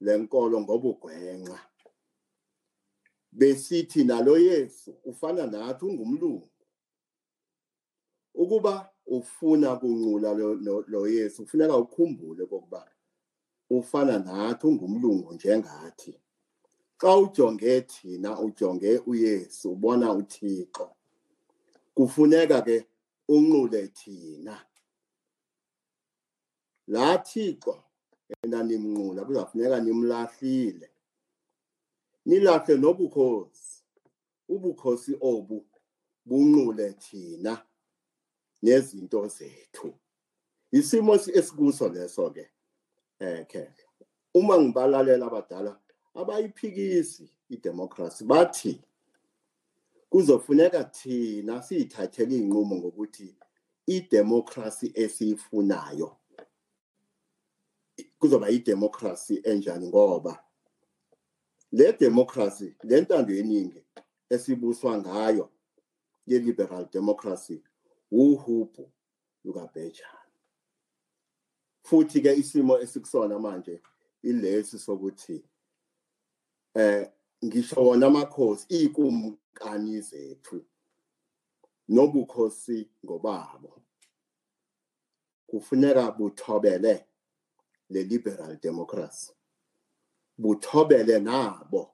lenkolo 0.00 0.60
ngobugwenxa. 0.60 1.60
Besithi 3.32 4.04
nalo 4.04 4.38
Yesu 4.38 4.94
ufana 5.04 5.46
nathi 5.46 5.84
ungumlungu. 5.84 6.50
Ukuba 8.34 8.90
ufuna 9.06 9.76
kunqula 9.76 10.34
lo, 10.88 11.08
Yesu 11.08 11.42
kufuneka 11.42 11.76
ukhumbule 11.76 12.46
kokuba 12.46 12.90
ufana 13.70 14.18
nathi 14.18 14.66
ungumlungu 14.66 15.32
njengathi. 15.34 16.20
Xa 16.98 17.16
ujonge 17.16 17.80
thina 17.80 18.40
ujonge 18.40 18.98
uYesu 18.98 19.72
ubona 19.72 20.12
uThixo 20.12 20.96
kufuneka 21.94 22.62
ke 22.62 22.86
unqule 23.28 23.88
thina. 23.88 24.66
La 26.86 27.18
Thixo 27.18 27.85
enanimnqula 28.44 29.24
kuzafuneka 29.24 29.80
nimlahlile. 29.80 30.90
Nilahle 32.26 32.76
nobukhosi. 32.76 33.82
Ubukhosi 34.48 35.16
obu 35.20 35.66
bunqule 36.26 36.92
thina 36.92 37.62
nezinto 38.62 39.28
zethu. 39.28 39.94
Isimo 40.72 41.14
esikuso 41.14 41.88
leso 41.88 42.30
ke 42.30 42.50
eh 43.20 43.46
ke 43.46 43.68
uma 44.34 44.58
ngibalalela 44.58 45.26
abadala 45.26 45.80
abayiphikisi 46.14 47.30
idemocracy 47.50 48.24
bathi 48.24 48.80
kuzofuneka 50.10 50.84
thina 50.84 51.62
siyithathele 51.62 52.36
iy'nqumo 52.36 52.76
ngokuthi 52.76 53.36
idemocracy 53.86 54.92
esiyifunayo. 54.94 56.16
Kuzoba 58.18 58.50
idemocracy 58.50 59.40
enjani? 59.44 59.88
Ngoba 59.88 60.46
le 61.72 61.92
democracy 61.92 62.74
le 62.82 63.00
ntando 63.00 63.34
yeningi 63.34 63.84
esibuswa 64.30 64.98
ngayo 64.98 65.50
ye-liberal 66.26 66.88
democracy 66.92 67.62
uhubu 68.10 68.92
lukabhejani 69.44 70.36
futhi-ke 71.82 72.34
isimo 72.34 72.78
esikusona 72.78 73.38
manje 73.38 73.82
ilesi 74.22 74.78
sokuthi 74.78 75.44
eh 76.74 77.10
ngisho 77.44 77.80
wona 77.84 78.06
amakhosi 78.06 78.66
ikumkani 78.68 80.00
zethu 80.00 80.64
nobukhosi 81.88 82.90
ngobabo 83.04 83.82
kufuneka 85.46 86.10
buthobele 86.10 87.06
le 87.90 88.02
liberal 88.02 88.56
democracy. 88.60 89.32
Buthobele 90.38 91.20
nabo 91.20 91.90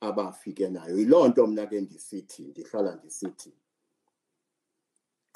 abafike 0.00 0.68
nayo. 0.68 0.96
Ilonto 0.98 1.46
mina 1.46 1.66
ke 1.66 1.80
ndisithi 1.80 2.42
ndihlala 2.42 2.94
ndisithi 2.94 3.52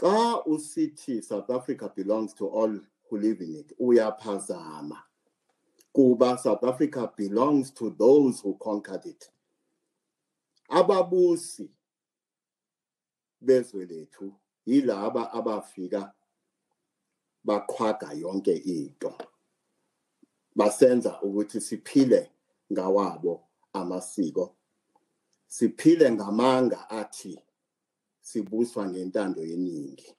xa 0.03 0.45
usithi 0.47 1.23
South 1.23 1.51
Africa 1.51 1.89
belongs 1.95 2.35
to 2.35 2.49
all 2.49 2.81
who 3.09 3.19
live 3.19 3.41
in 3.41 3.55
it 3.57 3.73
uyaphazama 3.79 4.99
kuba 5.93 6.39
South 6.39 6.65
Africa 6.65 7.13
belongs 7.17 7.71
to 7.71 7.91
those 7.91 8.41
who 8.41 8.55
conquered 8.55 9.07
it. 9.07 9.31
Ababusi 10.69 11.71
bezwe 13.41 13.87
lethu 13.87 14.33
yilaba 14.67 15.33
abafika 15.33 16.13
baqhwaga 17.45 18.13
yonke 18.13 18.57
into. 18.65 19.15
Basenza 20.57 21.21
ukuthi 21.23 21.61
siphile 21.61 22.31
ngawabo 22.73 23.49
amasiko. 23.73 24.57
Siphile 25.47 26.13
ngamanga 26.13 26.91
athi 26.91 27.39
sibuswa 28.21 28.89
ngentando 28.89 29.45
yeningi. 29.45 30.17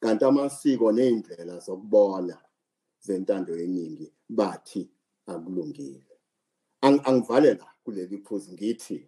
Kanti 0.00 0.24
amasiko 0.24 0.92
neindlela 0.92 1.58
zokubona 1.58 2.38
zentando 3.00 3.56
yeningi 3.56 4.12
bathi 4.28 4.90
akulungile. 5.26 6.16
Angivalela 6.80 7.66
kuleli 7.84 8.18
phuzu 8.18 8.52
ngithi 8.52 9.06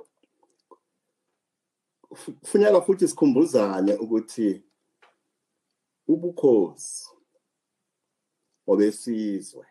kufuneka 2.40 2.80
futhi 2.80 3.08
sikhumbuzane 3.08 3.94
ukuthi 3.94 4.62
ubukhosi 6.08 7.08
obesizwe 8.66 9.66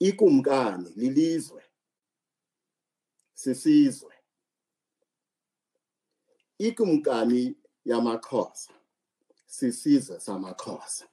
ikumkani 0.00 0.90
lilizwe 0.96 1.62
sisizwe. 3.34 4.14
Ikumkani 6.58 7.56
yamaxhosa 7.84 8.72
sisizwe 9.46 10.20
samaxhosa. 10.20 11.08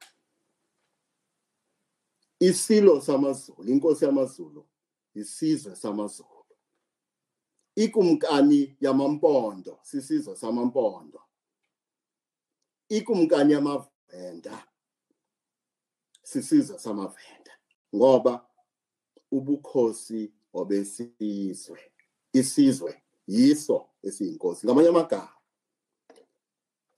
Isilo 2.40 3.02
samazulu 3.02 3.64
inkosi 3.72 4.06
yamazulu 4.06 4.68
isizwe 5.16 5.76
samazulu. 5.76 6.46
Ikumkani 7.76 8.78
yamampondo 8.82 9.80
sisizwe 9.84 10.36
samampondo. 10.36 11.22
Ikumkani 12.90 13.54
yamavenda 13.54 14.68
sisizwe 16.24 16.80
samavenda. 16.80 17.60
Ngoba 17.96 18.50
ubukhosi 19.32 20.32
obesizwe 20.54 21.80
isizwe 22.34 23.02
yiso 23.28 23.90
esiyinkosi 24.04 24.66
ngamanye 24.66 24.90
amagama. 24.90 25.34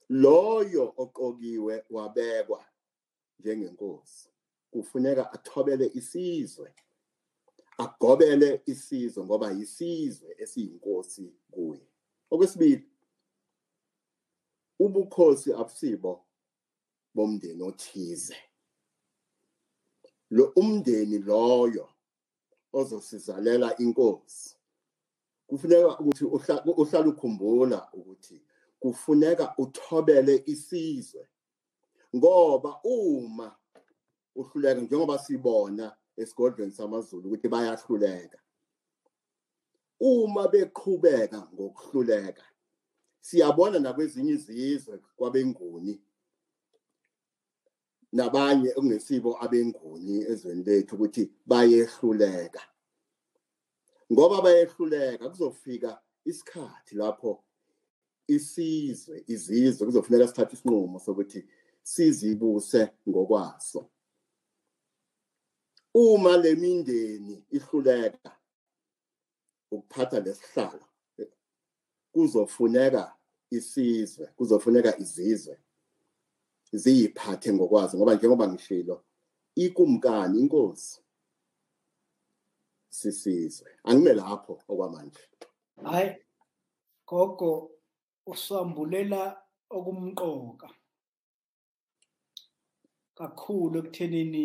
Loyo 0.08 0.94
oqokiwe 0.96 1.84
wabekwa 1.90 2.64
njengenkosi 3.38 4.28
kufuneka 4.70 5.32
athobele 5.32 5.90
isizwe 5.94 6.74
agobele 7.78 8.62
isizwe 8.66 9.24
ngoba 9.24 9.50
yisizwe 9.50 10.34
esiyinkosi 10.38 11.34
kuye. 11.50 11.86
Okwesibili 12.30 12.86
ubukhosi 14.78 15.52
abusibo 15.52 16.26
bomndeni 17.14 17.62
othize. 17.62 18.36
Lo 20.30 20.52
umndeni 20.56 21.18
loyo 21.18 21.88
ozosizalela 22.72 23.76
inkosi. 23.78 24.56
Kufuneka 25.46 25.98
ukuthi 25.98 26.24
uhlale 26.82 27.08
ukhumbula 27.08 27.88
ukuthi 27.92 28.42
kufuneka 28.80 29.54
uthobele 29.58 30.42
isizwe 30.46 31.28
ngoba 32.16 32.80
uma 32.82 33.56
uhluleka 34.34 34.80
njengoba 34.80 35.18
sibona 35.18 35.96
esigodlweni 36.16 36.72
samaZulu 36.72 37.28
ukuthi 37.28 37.48
bayahluleka 37.48 38.38
uma 40.00 40.48
beqhubeka 40.48 41.48
ngokuhluleka 41.54 42.44
siyabona 43.20 43.78
nakwezinye 43.78 44.32
izizwe 44.32 44.98
kwabenguni 45.16 46.00
nabanye 48.12 48.70
okungesibo 48.78 49.30
abenguni 49.44 50.16
ezweni 50.30 50.62
lethu 50.68 50.94
ukuthi 50.94 51.22
bayehluleka. 51.46 52.62
Ngoba 54.12 54.42
bayehluleka 54.42 55.28
kuzofika 55.28 55.90
isikhathi 56.24 56.94
lapho 56.96 57.44
isizwe 58.26 59.24
izizwe 59.26 59.86
kuzofuneka 59.86 60.28
sithathe 60.28 60.54
isinqumo 60.56 60.98
sokuthi 60.98 61.40
sizibuse 61.82 62.82
ngokwaso. 63.08 63.90
Uma 65.94 66.36
lemindeni 66.36 67.44
ihluleka 67.50 68.30
ukuphatha 69.70 70.20
lesihlalo 70.20 70.86
kuzofuneka 72.12 73.14
isizwe 73.50 74.26
kuzofuneka 74.36 74.98
izizwe. 74.98 75.58
Ziyiphathe 76.72 77.52
ngokwazi 77.52 77.96
ngoba 77.96 78.14
njengoba 78.14 78.48
ngishilo 78.48 79.04
ikumkani 79.54 80.40
inkosi 80.40 81.00
sisizwe. 82.88 83.70
Angime 83.84 84.12
lapho 84.14 84.62
okwamanje. 84.68 85.20
Hayi 85.82 86.10
gogo 87.06 87.70
usambulela 88.26 89.22
okumqoka 89.70 90.68
kakhulu 93.14 93.78
ekuthenini 93.78 94.44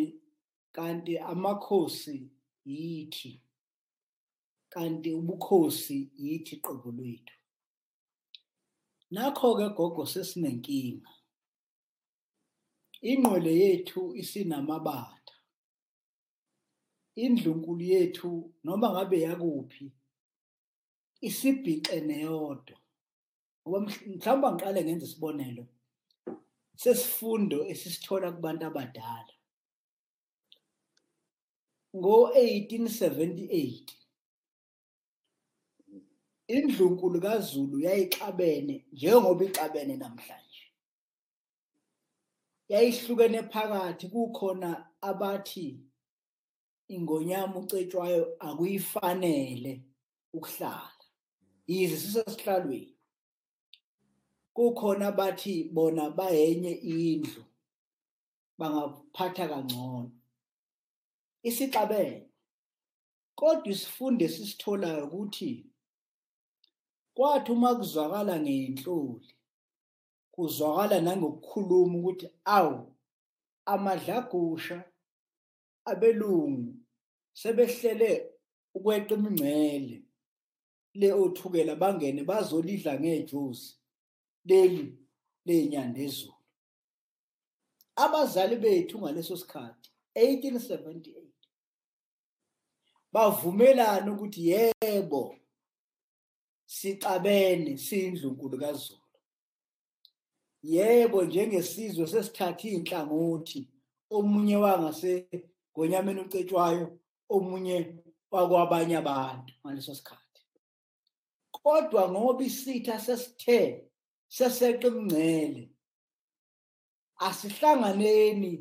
kanti 0.75 1.13
amakhosi 1.31 2.17
yithi 2.65 3.31
kanti 4.73 5.09
ubukhosi 5.19 5.97
yithi 6.23 6.55
qobo 6.65 6.89
lwethu 6.97 7.35
nakho 9.11 9.47
ke 9.57 9.67
gogo 9.77 10.03
sesinenkinga 10.05 11.11
ingqwele 13.11 13.51
yethu 13.63 14.01
isinamabatha 14.21 15.35
indlunkulu 17.23 17.83
yethu 17.93 18.29
noma 18.65 18.87
ngabe 18.93 19.17
yakuphi 19.27 19.85
isibhixe 21.27 21.97
neyodwa. 22.07 22.77
Ngoba 23.61 23.79
mhlawumbe 23.81 24.47
ngiqale 24.51 24.79
ngenze 24.83 25.05
isibonelo 25.07 25.63
sesifundo 26.81 27.57
esisithola 27.71 28.27
kubantu 28.35 28.63
abadala. 28.69 29.33
Ngo-1878 31.97 33.87
indlunkulu 36.55 37.17
kaZulu 37.25 37.77
yayixabene 37.87 38.75
njengoba 38.93 39.43
ixabene 39.47 39.95
namhlanje. 40.01 40.44
Yayihlukene 42.69 43.43
phakathi 43.51 44.07
kukhona 44.07 44.69
abathi 45.01 45.79
ingonyama 46.87 47.59
ucetshwayo 47.59 48.37
akuyifanele 48.39 49.83
ukuhlala. 50.33 50.91
Yize 51.67 51.97
sisesihlalweni 51.97 52.95
kukhona 54.53 55.11
bathi 55.11 55.63
bona 55.63 56.09
bayenye 56.09 56.71
indlu 56.71 57.43
bangaphatha 58.57 59.47
kangcono. 59.47 60.11
Isixabene. 61.43 62.29
Kodwa 63.35 63.67
isifundo 63.67 64.25
esisitholayo 64.25 65.05
ukuthi 65.07 65.65
kwathi 67.15 67.51
uma 67.51 67.75
kuzwakala 67.75 68.39
ngenhloli 68.39 69.34
kuzwakala 70.35 71.01
nangokukhuluma 71.01 71.97
ukuthi 71.99 72.27
awu 72.57 72.95
amadlagusha 73.65 74.77
abelungu 75.91 76.75
sebehlele 77.33 78.11
ukweqa 78.75 79.13
imingcele 79.15 79.97
le 80.99 81.07
othukela 81.23 81.75
bangene 81.75 82.21
bazolidla 82.29 82.93
ngejuice 82.99 83.75
leli 84.45 84.85
lenyanda 85.45 85.99
ezulu. 86.07 86.35
Abazali 88.03 88.55
bethu 88.63 88.95
ngaleso 88.99 89.35
sikhathi 89.41 89.89
1878 90.15 91.25
bavumelana 93.13 94.11
ukuthi 94.13 94.41
yebo 94.51 95.23
sixabene 96.65 97.77
siyindlunkulu 97.85 98.57
kaZulu. 98.63 99.04
Yebo 100.73 101.23
njengesizwe 101.23 102.07
sesithatha 102.07 102.67
inhlangothi 102.77 103.61
omunye 104.15 104.55
wangase 104.63 105.13
ngonyameni 105.71 106.21
ucetshwayo 106.25 106.85
omunye 107.35 107.77
wakwabanye 108.31 108.95
abantu 108.97 109.53
ngaleso 109.61 109.93
sikhathi. 109.95 110.41
Kodwa 111.51 112.03
ngoba 112.11 112.43
isitha 112.49 112.95
sesithe 113.05 113.59
seseqa 114.35 114.87
imngcele 114.87 115.63
asihlanganeni 117.27 118.53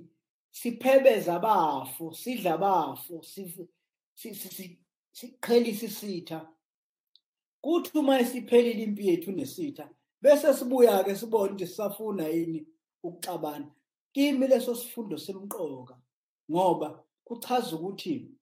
siphebeza 0.58 1.34
abafo 1.38 2.12
sidla 2.20 2.54
abafo 2.54 3.16
siqhelisa 5.16 5.86
isitha. 5.86 6.38
Kuthi 7.62 7.98
uma 7.98 8.20
isiphelile 8.20 8.82
impi 8.82 9.02
yethu 9.08 9.32
nesitha 9.32 9.86
bese 10.24 10.54
sibuya 10.54 11.04
ke 11.04 11.14
sibone 11.16 11.52
ukuthi 11.52 11.66
sisafuna 11.66 12.28
yini 12.28 12.66
ukuxabana. 13.04 13.70
Kimi 14.14 14.46
leso 14.46 14.74
sifundo 14.74 15.18
semqoka 15.18 16.00
ngoba 16.50 17.04
kuchaza 17.24 17.76
ukuthi 17.76 18.32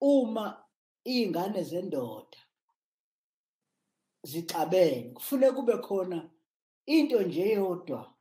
uma 0.00 0.64
izingane 1.04 1.62
zendoda 1.62 2.38
zixabene 4.24 5.12
kufanele 5.14 5.52
kube 5.52 5.76
khona 5.82 6.30
into 6.86 7.22
nje 7.22 7.42
eyodwa 7.42 8.14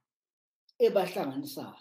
ebahlanganisayo. 0.79 1.79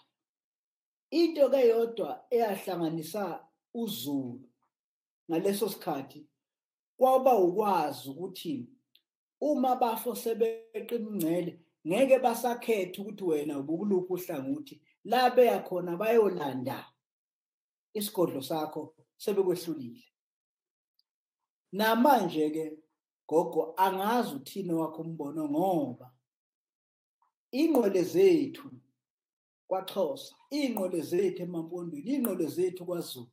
Into 1.10 1.50
keyodwa 1.50 2.26
eyahlanganisa 2.30 3.48
uZulu 3.74 4.48
ngaleso 5.30 5.68
sikhathi 5.68 6.26
kwaba 6.96 7.38
ukwazi 7.38 8.10
ukuthi 8.10 8.73
uma 9.40 9.76
bafo 9.76 10.14
sebeqa 10.14 10.94
imingcele 10.94 11.60
ngeke 11.86 12.18
basakhetha 12.18 13.02
ukuthi 13.02 13.24
wena 13.24 13.58
ubukuluphi 13.58 14.12
uhlangothi. 14.12 14.80
La 15.04 15.30
beya 15.30 15.58
khona 15.60 15.96
bayolanda 15.96 16.86
isigodlo 17.94 18.42
sakho 18.42 18.94
sebekwehlulile. 19.16 20.04
Namanje 21.72 22.50
ke 22.50 22.78
gogo 23.28 23.74
angazi 23.76 24.34
uthini 24.36 24.72
wakho 24.72 25.02
umbono 25.02 25.48
ngoba 25.48 26.10
ingqole 27.52 28.02
zethu 28.02 28.70
kwaXhosa 29.68 30.34
ingqole 30.50 31.00
zethu 31.00 31.42
emampondweni 31.42 32.10
ingqole 32.14 32.46
zethu 32.46 32.84
kwaZulu 32.84 33.30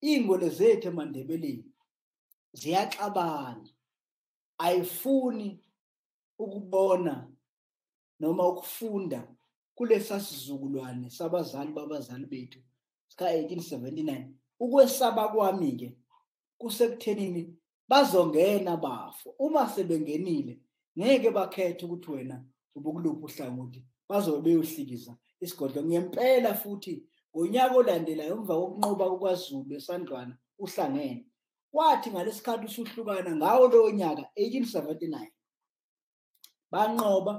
ingqole 0.00 0.48
zethu 0.48 0.88
emandebeleni 0.88 1.72
ziyaxabana. 2.52 3.70
Ayifuni 4.58 5.60
ukubona 6.38 7.28
noma 8.20 8.48
ukufunda 8.48 9.28
kulesa 9.74 10.20
sizukulwane 10.20 11.10
sabazali 11.10 11.72
babazali 11.72 12.26
bethu 12.26 12.60
sika 13.08 13.36
1879 13.36 14.28
ukwesaba 14.60 15.28
kwami 15.28 15.72
ke 15.72 15.98
kusekuthenini 16.58 17.56
bazongena 17.88 18.76
bafo 18.76 19.30
uma 19.38 19.68
sebengenile 19.68 20.60
ngeke 20.98 21.30
bakhethe 21.30 21.86
ukuthi 21.86 22.10
wena 22.10 22.44
ubukuluphi 22.74 23.24
uhlangothi 23.24 23.84
bazobe 24.08 24.40
beyohlikiza 24.42 25.16
isigodlo. 25.40 25.82
Ngempela 25.82 26.54
futhi 26.54 27.04
ngonyaka 27.34 27.74
olandelayo 27.76 28.34
emva 28.36 28.54
kokunqoba 28.54 29.10
kukwaZulu 29.10 29.72
esandlwana 29.76 30.34
uhlangene. 30.58 31.26
Kwathi 31.76 32.10
ngalesikhathi 32.10 32.66
usuhlukana 32.66 33.36
ngawo 33.36 33.68
lowo 33.68 33.90
nyaka 33.90 34.24
1879 34.36 35.28
banqoba 36.72 37.34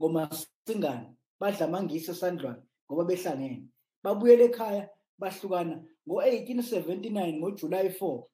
ngomasingana 0.00 1.14
badla 1.40 1.66
amangisi 1.66 2.10
esandlwana 2.10 2.62
ngoba 2.84 3.04
behlangene. 3.08 3.64
Babuyela 4.04 4.44
ekhaya 4.44 4.84
bahlukana 5.20 5.74
ngo-1879 6.06 7.38
ngoJulayi 7.38 7.88
4 7.88 8.24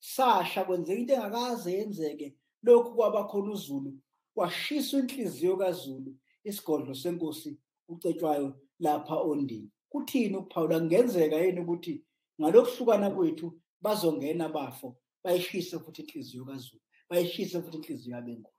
sasha 0.00 0.64
kwenzeka 0.64 0.98
into 0.98 1.14
engakaze 1.14 1.70
yenzeke. 1.72 2.34
Lokhu 2.62 2.94
kwabakhona 2.96 3.52
uZulu 3.54 3.90
kwashiswa 4.34 5.00
inhliziyo 5.00 5.56
kaZulu 5.56 6.10
isigodlo 6.44 6.94
senkosi 6.94 7.50
ucetshwayo 7.88 8.58
lapha 8.78 9.16
ondini. 9.30 9.70
Kuthini 9.88 10.36
ukuphawula 10.36 10.80
kungenzeka 10.80 11.36
yini 11.36 11.60
ukuthi 11.60 11.94
ngalokuhlukana 12.40 13.10
kwethu 13.10 13.54
bazongena 13.86 14.48
bafo 14.48 14.96
bayishise 15.24 15.78
futhi 15.78 16.02
inhliziyo 16.02 16.44
kaZulu 16.44 16.82
bayishise 17.08 17.62
futhi 17.62 17.76
inhliziyo 17.76 18.16
yabengulo 18.16 18.56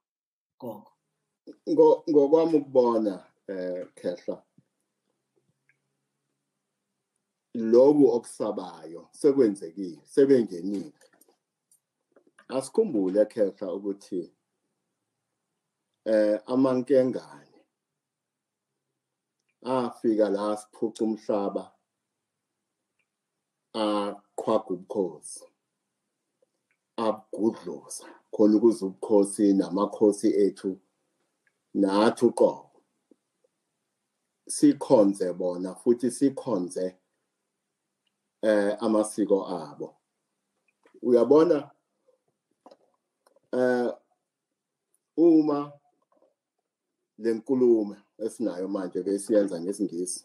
gogo. 0.60 0.92
Ngokwami 2.10 2.56
ukubona 2.58 3.14
eh 3.48 3.88
khehla 3.96 4.44
lobu 7.72 8.06
okusabayo 8.16 9.10
sekwenzekile 9.12 10.02
sebengenile. 10.14 11.08
Asikhumbule 12.56 13.26
khehla 13.26 13.74
ukuthi 13.74 14.32
eh 16.06 16.40
amankengane 16.46 17.60
afika 19.64 20.30
la 20.30 20.58
siphuca 20.58 21.02
umhlaba 21.04 21.77
aqhwaga 23.84 24.70
ubukhosi 24.76 25.44
abugudluza 27.06 28.06
khona 28.34 28.54
ukuze 28.58 28.82
ubukhosi 28.86 29.44
namakhosi 29.60 30.28
ethu 30.46 30.70
nathi 31.82 32.26
uqobo. 32.30 32.64
Sikhonze 34.56 35.28
bona 35.40 35.70
futhi 35.82 36.08
sikhonze 36.18 36.86
eh 38.50 38.78
amasiko 38.86 39.38
abo. 39.60 39.88
Uyabona 41.08 41.58
eh 43.60 43.92
uma 45.18 45.60
lenkulumo 47.18 47.96
esinayo 48.26 48.68
manje 48.68 49.00
besiyenza 49.06 49.56
ngesingisi 49.62 50.22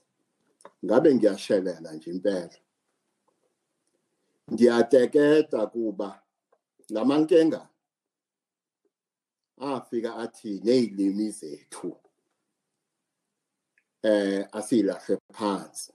ngabe 0.85 1.09
ngiyashelela 1.15 1.93
nje 1.93 2.11
impela. 2.11 2.59
Ngiyateketa 4.51 5.67
kuba 5.67 6.23
lamankenga 6.89 7.69
afika 9.59 10.17
athi 10.17 10.61
nezilimi 10.65 11.31
zethu 11.31 11.97
eh 14.03 14.49
asilahle 14.53 15.19
phansi. 15.33 15.93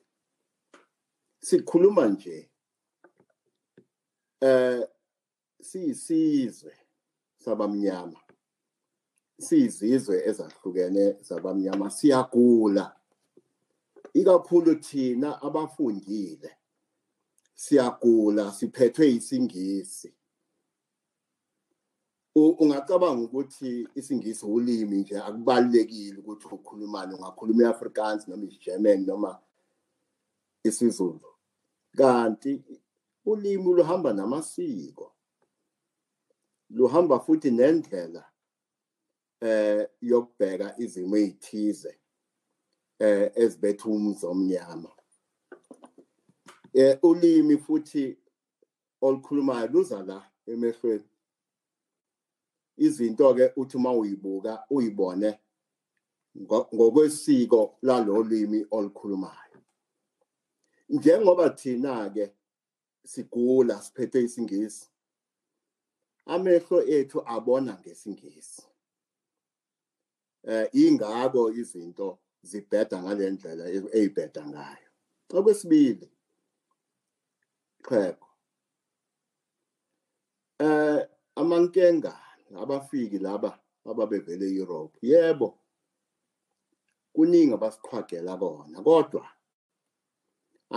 Sikhuluma 1.39 2.07
nje 2.07 2.49
eh 4.41 4.87
siyisizwe 5.61 6.77
sabamnyama 7.37 8.19
siyizizwe 9.39 10.25
ezahlukene 10.29 11.11
zabamnyama 11.11 11.89
siyagula. 11.89 12.93
Ikakhulu 14.13 14.75
thina 14.75 15.41
abafundile 15.41 16.56
siyagula 17.57 18.51
siphethwe 18.51 19.05
isingisi. 19.17 20.13
Ungacabanga 22.35 23.23
ukuthi 23.25 23.87
isingisi 23.95 24.45
ulimi 24.45 24.97
nje 24.97 25.17
akubalekile 25.17 26.17
ukuthi 26.19 26.47
ukhulumane 26.55 27.13
ungakhuluma 27.15 27.63
iAfrikaans 27.63 28.27
noma 28.27 28.45
isiGerman 28.45 29.05
noma 29.05 29.31
isiZulu. 30.63 31.29
Kanti 31.97 32.61
ulimi 33.25 33.73
luhamba 33.73 34.13
namasiko 34.13 35.13
luhamba 36.69 37.19
futhi 37.19 37.51
nendlela 37.51 38.23
eh 39.41 39.87
yokubheka 40.01 40.75
izimo 40.83 41.17
ezithize 41.17 41.93
eh 42.99 43.31
ezibetha 43.35 43.85
umzi 43.89 44.25
omnyama. 44.25 44.91
Eh 46.78 46.99
ulimi 47.01 47.57
futhi 47.57 48.17
olukhulumayo 49.01 49.67
luza 49.67 50.03
la 50.03 50.32
emehlweni. 50.45 51.09
Izinto 52.78 53.34
ke 53.34 53.53
uthi 53.55 53.78
uma 53.78 53.91
uyibuka 53.93 54.65
uyibone 54.69 55.39
ngokwesiko 56.75 57.78
lalolimi 57.82 58.67
olukhulumayo. 58.71 59.61
Njengoba 60.89 61.49
thina 61.49 62.09
ke 62.09 62.36
sigula 63.05 63.82
siphethe 63.82 64.21
isingisi 64.23 64.89
amehlo 66.25 66.86
ethu 66.86 67.21
abona 67.25 67.80
ngesingisi. 67.80 68.61
Eh 70.43 70.69
ingako 70.73 71.51
izinto 71.51 72.19
zibheda 72.41 73.03
ngalendlela 73.03 73.65
ezibheda 73.69 74.45
ngayo. 74.47 74.89
Okwesibili 75.34 76.16
qheko 77.88 78.27
eh 80.65 81.01
amankenga 81.41 82.13
abafiki 82.61 83.17
laba 83.25 83.51
ababevele 83.89 84.45
eEurope 84.51 84.99
yebo 85.11 85.49
kuningi 87.13 87.53
abasiqhwagela 87.57 88.33
kona 88.41 88.79
kodwa 88.88 89.25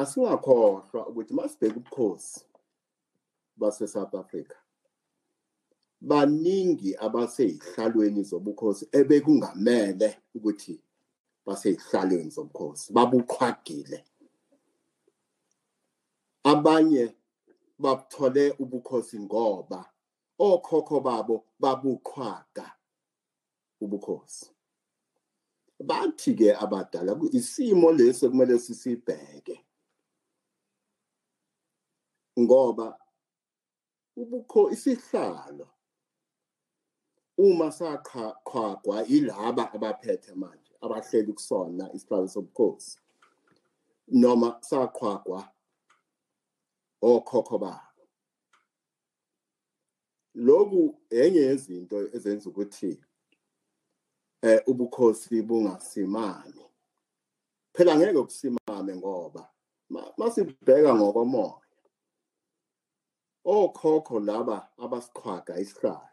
asingakhohlwa 0.00 1.00
ukuthi 1.11 1.32
masibheka 1.34 1.76
ubukhosi 1.80 2.40
base 3.61 3.86
South 3.94 4.14
Africa 4.14 4.56
baningi 6.00 6.96
abaseyihlalweni 6.96 8.22
zobukhosi 8.30 8.84
ebekungamele 8.98 10.08
ukuthi 10.36 10.74
baseyihlalweni 11.46 12.30
zobukhosi 12.30 12.92
babuqhwagile. 12.92 13.98
Abanye 16.45 17.14
babuthole 17.78 18.55
ubukhosi 18.59 19.20
ngoba 19.20 19.93
okhokho 20.38 21.01
babo 21.01 21.45
babuqhwaga 21.61 22.66
ubukhosi. 23.80 24.47
Bathi 25.80 26.34
ke 26.34 26.53
abadala 26.57 27.16
isimo 27.32 27.93
lesi 27.93 28.28
kumele 28.28 28.59
sisibheke 28.59 29.64
ngoba 32.38 32.99
ubukho 34.16 34.70
isihlalo 34.70 35.68
uma 37.38 37.72
saqhaqhagwa 37.72 39.07
ilaba 39.09 39.72
abaphethe 39.72 40.34
manje 40.34 40.72
abahleli 40.84 41.32
kusona 41.32 41.93
isihlalo 41.97 42.28
sobukhosi 42.28 42.99
noma 44.09 44.61
saqhwagwa 44.61 45.41
okhokho 47.03 47.59
babo. 47.59 48.05
Loku 50.34 51.01
enye 51.11 51.40
yezinto 51.40 51.96
ezenza 52.16 52.51
ukuthi 52.51 53.01
eh 54.42 54.62
ubukhosi 54.66 55.42
bungasimami. 55.42 56.64
Phela 57.74 57.96
ngeke 57.96 58.22
kusimame 58.22 58.96
ngoba 58.96 59.53
masibheka 60.18 60.94
ngokomoya. 60.94 61.61
Okhokho 63.44 64.20
laba 64.20 64.70
abasiqhwaga 64.78 65.59
isihlalo 65.59 66.11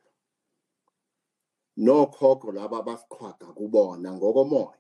nokhokho 1.78 2.52
laba 2.52 2.78
abasiqhwaga 2.80 3.48
kubona 3.54 4.10
ngokomoya 4.14 4.80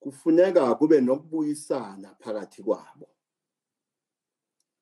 kufuneka 0.00 0.74
kube 0.74 1.00
nokubuyisana 1.00 2.14
phakathi 2.20 2.62
kwabo. 2.62 3.08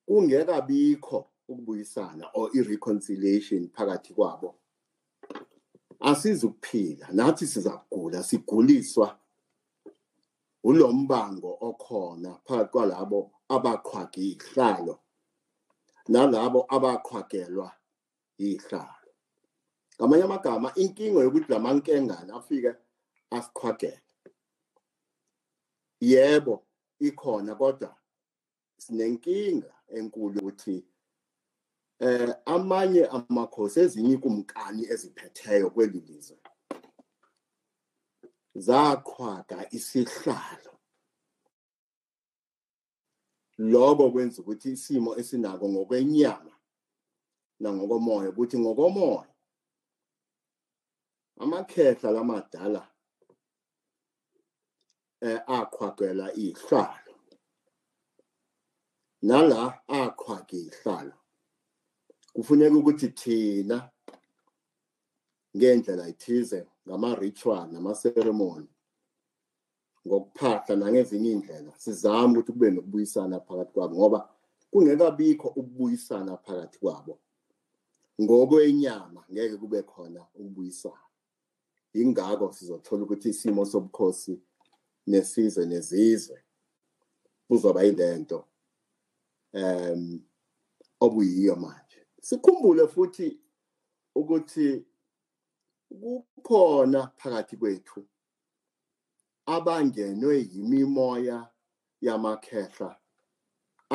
Kungekabikho 0.06 1.30
ukubuyisana 1.48 2.30
or 2.34 2.50
ireconciliation 2.54 3.68
phakathi 3.68 4.14
kwabo. 4.14 4.54
Asizukuphila 6.00 7.08
nathi 7.12 7.46
sizakugula 7.46 8.22
siguliswa 8.22 9.18
ulombango 10.64 11.58
okhona 11.60 12.30
phakathi 12.44 12.70
kwalabo 12.72 13.30
abaqhwaga 13.48 14.20
ihlalo 14.20 14.98
nalabo 16.08 16.66
abaqhwagelwa 16.68 17.72
ihlalo 18.38 19.10
ngamanye 19.98 20.24
amagama 20.24 20.68
inkinga 20.74 21.20
yokuthi 21.24 21.52
lamankengane 21.52 22.32
afike 22.32 22.72
asiqhwagele 23.30 24.00
yebo 26.00 26.62
ikhona 27.00 27.54
kodwa 27.54 27.96
sinenkinga. 28.78 29.75
Enkulu 29.96 30.38
ukuthi 30.40 30.76
eh 32.00 32.34
amanye 32.44 33.02
amakhosi 33.16 33.80
ezinye 33.80 34.12
ikumkani 34.14 34.82
eziphetheyo 34.92 35.70
kweli 35.70 36.00
lizwe 36.00 36.38
zaqhwaga 38.56 39.58
isihlalo. 39.76 40.72
Lokho 43.58 44.10
kwenza 44.10 44.42
ukuthi 44.42 44.72
isimo 44.76 45.10
esinako 45.20 45.68
ngokwenyama 45.68 46.54
nangokomoya 47.60 48.28
ukuthi 48.30 48.56
ngokomoya 48.58 49.32
amakhehla 51.42 52.10
lamadala 52.16 52.82
eh 55.20 55.40
aqhwagela 55.58 56.26
ihlalo. 56.44 57.05
Nala 59.22 59.80
aqhwaga 59.88 60.56
ihlalo 60.56 61.16
kufuneka 62.34 62.76
ukuthi 62.76 63.08
thina 63.08 63.90
ngendlela 65.56 66.08
ithize 66.08 66.66
ngama-ritual 66.86 67.66
nama-ceremony 67.72 68.68
ngokuphahla 70.06 70.76
nangezinye 70.76 71.30
iy'ndlela 71.30 71.72
sizame 71.82 72.38
ukuthi 72.38 72.52
kube 72.52 72.70
nokubuyisana 72.70 73.40
phakathi 73.40 73.72
kwabo 73.72 73.94
ngoba 73.96 74.20
kungekabikho 74.70 75.48
ukubuyisana 75.48 76.36
phakathi 76.36 76.78
kwabo. 76.78 77.18
Ngokwenyama 78.20 79.24
ngeke 79.32 79.56
kube 79.56 79.82
khona 79.82 80.26
ukubuyisana. 80.34 81.06
Ingako 81.94 82.52
sizothola 82.52 83.02
ukuthi 83.04 83.28
isimo 83.28 83.64
sobukhosi 83.64 84.40
nesizwe 85.06 85.66
nezizwe 85.66 86.38
kuzoba 87.48 87.82
yilento. 87.82 88.44
Um 89.56 90.20
obuyiyo 91.00 91.56
manje 91.56 92.00
sikhumbule 92.26 92.84
futhi 92.88 93.28
ukuthi 94.14 94.68
kukhona 96.00 97.00
phakathi 97.18 97.56
kwethu 97.56 98.00
abangenwe 99.54 100.34
yimimoya 100.52 101.38
yamakhehla 102.06 102.90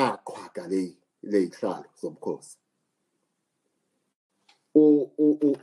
aqhwaga 0.06 0.64
leyihlalo 1.32 1.90
zobukhosi. 2.00 2.58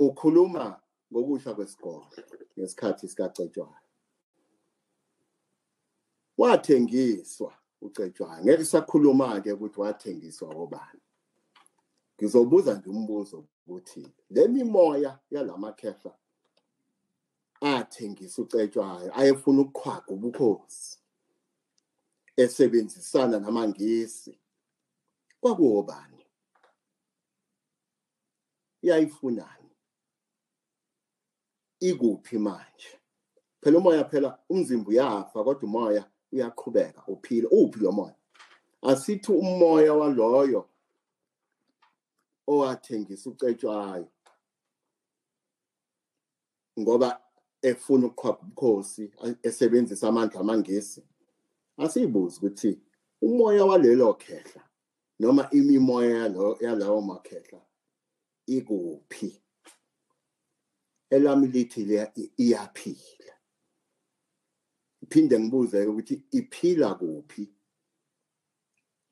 Ukhuluma 0.06 0.64
ngokusha 1.10 1.50
kwesikole 1.56 2.18
ngesikhathi 2.58 3.08
sikacetshwayo. 3.08 3.86
Wathengiswa 6.40 7.52
ucetshwayo. 7.80 8.44
Ngeke 8.44 8.64
sakhuluma-ke 8.64 9.52
ukuthi 9.52 9.80
wathengiswa 9.80 10.48
obani. 10.48 11.00
Ngizobuza 12.16 12.74
nje 12.74 12.90
umbuzo 12.90 13.44
ukuthi 13.66 14.12
le 14.30 14.48
mimoya 14.48 15.18
yalamakhehla 15.30 16.12
athengisa 17.60 18.42
ucetshwayo 18.42 19.18
ayefuna 19.18 19.60
ukuqhwaga 19.60 20.08
ubukhosi 20.14 20.98
esebenzisana 22.36 23.40
namangisi 23.40 24.38
kwakuwobani? 25.40 26.24
Yayifunani? 28.82 29.70
Ikuphi 31.80 32.38
manje? 32.38 32.98
Phela 33.60 33.78
umoya 33.78 34.04
phela 34.04 34.38
umzimba 34.48 34.88
uyafa 34.90 35.44
kodwa 35.44 35.62
umoya 35.62 36.10
uyaqhubeka 36.32 37.02
uphila 37.06 37.48
uphi 37.50 37.80
lo 37.80 37.92
moya? 37.92 38.14
Asithi 38.82 39.32
umoya 39.32 39.94
waloyo 39.94 40.68
owathengisa 42.46 43.30
ucetshwayo 43.30 44.08
ngoba 46.80 47.20
efuna 47.62 48.06
ukuqhwaba 48.06 48.38
ubukhosi 48.42 49.10
esebenzisa 49.42 50.08
amandla 50.08 50.40
amangisi 50.40 51.02
asiyibuzi 51.76 52.36
ukuthi 52.38 52.80
umoya 53.22 53.64
walelo 53.64 54.14
khehla 54.14 54.62
noma 55.20 55.50
imimoya 55.50 56.30
yalawo 56.60 57.00
makhehla 57.00 57.60
ikuphi? 58.46 59.42
Elami 61.10 61.46
lithi 61.46 61.82
iyaphila. 62.38 63.34
Iphinde 65.08 65.40
ngibuze 65.40 65.86
ukuthi 65.86 66.22
iphila 66.30 66.94
kuphi? 66.94 67.48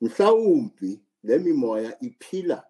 Mhlawumbi 0.01 1.01
lemimoya 1.23 2.01
iphila 2.01 2.65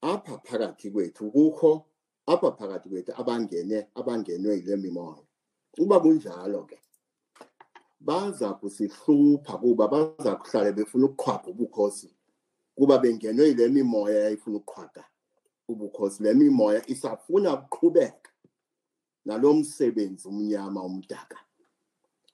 apha 0.00 0.38
phakathi 0.38 0.90
kwethu 0.90 1.30
kukho 1.30 1.86
apha 2.26 2.52
phakathi 2.58 2.88
kwethu 2.88 3.12
abangene 3.20 3.88
abangenwe 3.94 4.56
yile 4.56 4.76
mimoya. 4.76 5.22
Uba 5.78 6.00
kunjalo 6.00 6.66
ke 6.66 6.78
baza 8.00 8.54
kusihlupha 8.54 9.58
kuba 9.58 9.88
baza 9.88 10.36
kuhlala 10.36 10.72
befuna 10.72 11.06
ukuqhwaga 11.06 11.50
ubukhosi 11.50 12.10
kuba 12.74 12.98
bengenwe 12.98 13.48
yile 13.48 13.68
mimoya 13.68 14.18
yayifuna 14.24 14.56
ukuqhwaga 14.56 15.04
ubukhosi. 15.68 16.22
Le 16.22 16.34
mimoya 16.34 16.82
isafuna 16.90 17.54
ukuqhubeka 17.54 18.30
nalo 19.24 19.54
msebenzi 19.54 20.28
umnyama 20.28 20.82
umdaka 20.82 21.45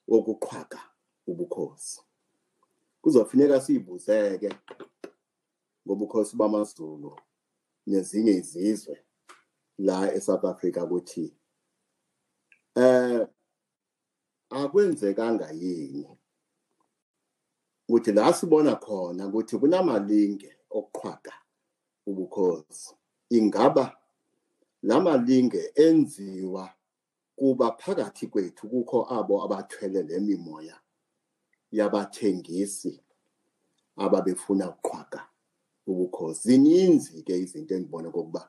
wokuqhwaga 0.07 0.81
ubukhosi. 1.27 2.01
Kuzofuneka 3.01 3.61
siyibuzeke 3.61 4.49
ngobukhosi 5.85 6.35
bamaZulu 6.35 7.11
nezinye 7.87 8.31
izizwe 8.31 8.95
la 9.77 10.13
eSouth 10.13 10.45
Africa 10.45 10.79
ukuthi 10.85 11.25
eh 12.75 13.27
akwenzekanga 14.49 15.47
yini? 15.51 16.07
Ukuthi 17.87 18.11
la 18.11 18.33
sibona 18.33 18.75
khona 18.75 19.27
ukuthi 19.27 19.57
kunamalinge 19.57 20.51
okuqhwaga 20.77 21.33
ubukhosi 22.09 22.95
ingaba 23.29 23.85
lamalinge 24.83 25.71
enziwa 25.75 26.73
kuba 27.35 27.71
phakathi 27.77 28.27
kwethu 28.27 28.69
kukho 28.69 28.99
abo 29.13 29.43
abathwele 29.45 30.03
lemimoya 30.03 30.77
yabathengisi 31.71 33.03
ababefuna 33.97 34.69
ukuqhwaga 34.69 35.21
ubukhosi. 35.87 36.41
Zininzi 36.47 37.23
ke 37.23 37.33
izinto 37.37 37.75
engibona 37.75 38.09
kokuba 38.11 38.43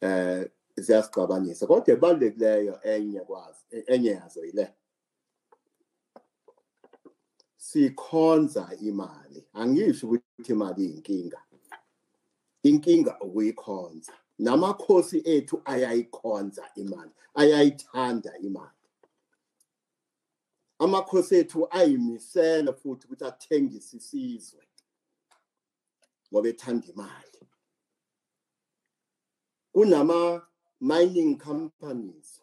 eh 0.00 0.50
ziyasixabanisa 0.76 1.66
kodwa 1.66 1.94
ebalulekileyo 1.94 2.74
enye 2.82 3.20
kwazi 3.20 3.62
enye 3.92 4.10
yazo 4.10 4.44
yile. 4.44 4.66
Sikhonza 7.56 8.64
imali 8.80 9.40
angisho 9.52 10.06
ukuthi 10.06 10.52
imali 10.52 10.84
inkinga 10.86 11.40
inkinga 12.62 13.12
ukuyikhonza. 13.20 14.14
Namakhosi 14.38 15.22
ethu 15.24 15.62
ayayikhonza 15.64 16.70
imali 16.74 17.12
ayayithanda 17.34 18.38
imali. 18.38 18.78
Amakhosi 20.78 21.34
ethu 21.36 21.68
ayimisela 21.70 22.72
futhi 22.72 23.06
ukuthi 23.06 23.24
athengise 23.24 23.96
isizwe 23.96 24.64
ngoba 26.32 26.48
ethanda 26.48 26.86
imali. 26.86 27.40
Kunama 29.72 30.48
mining 30.80 31.38
companies 31.38 32.40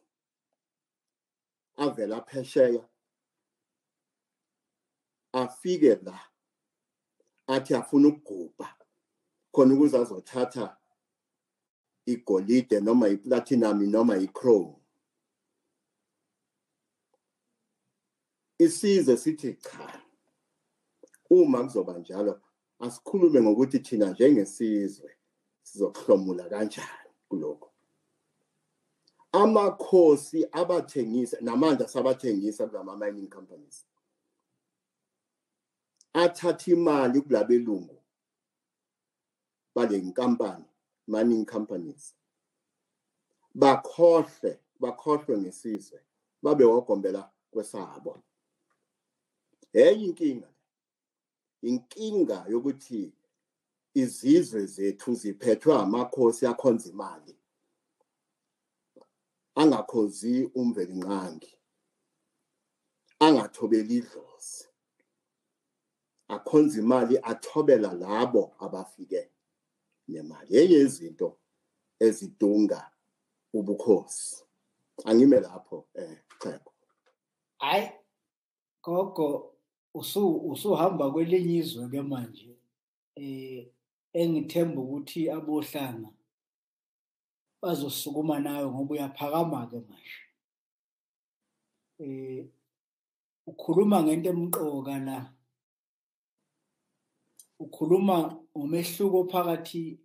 avela 1.78 2.22
phesheya 2.22 2.84
afike 5.34 5.96
la 6.04 6.20
athi 7.48 7.76
afuna 7.76 8.08
ukugubha 8.08 8.76
khona 9.52 9.74
ukuze 9.74 9.98
azothatha 9.98 10.78
igolide 12.06 12.80
noma 12.80 13.08
iplatinum 13.10 13.92
noma 13.92 14.18
ichrome. 14.18 14.76
Isizwe 18.60 19.18
sithi 19.18 19.54
cha 19.54 20.02
uma 21.30 21.64
kuzoba 21.64 21.98
njalo 21.98 22.42
asikhulume 22.80 23.42
ngokuthi 23.42 23.80
thina 23.80 24.12
njengesizwe 24.12 25.18
sizokuhlomula 25.64 26.50
kanjani 26.50 27.12
kuloko 27.30 27.72
amakhosi 29.32 30.48
abathengisa 30.52 31.38
namanje 31.42 31.88
sabathengisa 31.88 32.68
kulama 32.68 32.98
mining 32.98 33.30
companies 33.30 33.86
athatha 36.14 36.72
imali 36.72 37.22
kulabelungu 37.22 38.04
bale 39.76 39.98
nkampani 39.98 40.66
mining 41.08 41.46
companies 41.46 42.16
bakhohle 43.56 44.60
bakhohlwe 44.80 45.38
ngesizwe 45.38 46.00
babe 46.44 46.66
wogombela 46.66 47.32
kwesabo. 47.52 48.24
Enye 49.74 50.06
inkinga 50.06 50.50
inkinga 51.62 52.46
yokuthi 52.50 53.14
izizwe 53.94 54.66
zethu 54.66 55.14
ziphethwe 55.14 55.74
amakhosi 55.74 56.48
akhonza 56.48 56.90
imali 56.90 57.36
angakhozi 59.56 60.52
umvelinqangi 60.56 61.54
angathobeli 63.20 63.96
idlozi 63.98 64.68
akhonza 66.28 66.80
imali 66.80 67.16
athobela 67.32 67.94
labo 67.94 68.44
abafike 68.60 69.22
nemali. 70.08 70.58
Enye 70.58 70.78
izinto 70.86 71.38
ezidunga 72.00 72.92
ubukhosi. 73.54 74.44
Angime 75.06 75.40
lapho 75.40 75.88
eh 75.94 76.18
cheko 76.40 76.72
hayi 77.58 77.90
gogo 78.84 79.56
usu 79.94 80.38
usuhamba 80.52 81.12
kwelinye 81.12 81.58
izwe 81.58 81.90
ke 81.90 82.02
manje 82.02 82.58
eh 83.16 83.68
engithemba 84.14 84.82
ukuthi 84.82 85.30
abohlanga 85.30 86.12
bazosukuma 87.62 88.40
nawe 88.40 88.68
ngoba 88.68 88.94
uyaphakama 88.94 89.68
ke 89.68 89.80
manje. 89.88 90.22
Eh 92.00 92.46
ukhuluma 93.48 94.04
ngento 94.04 94.30
emqoka 94.30 95.00
la. 95.00 95.34
Ukhuluma 97.60 98.45
ngomehluko 98.58 99.20
phakathi 99.32 100.00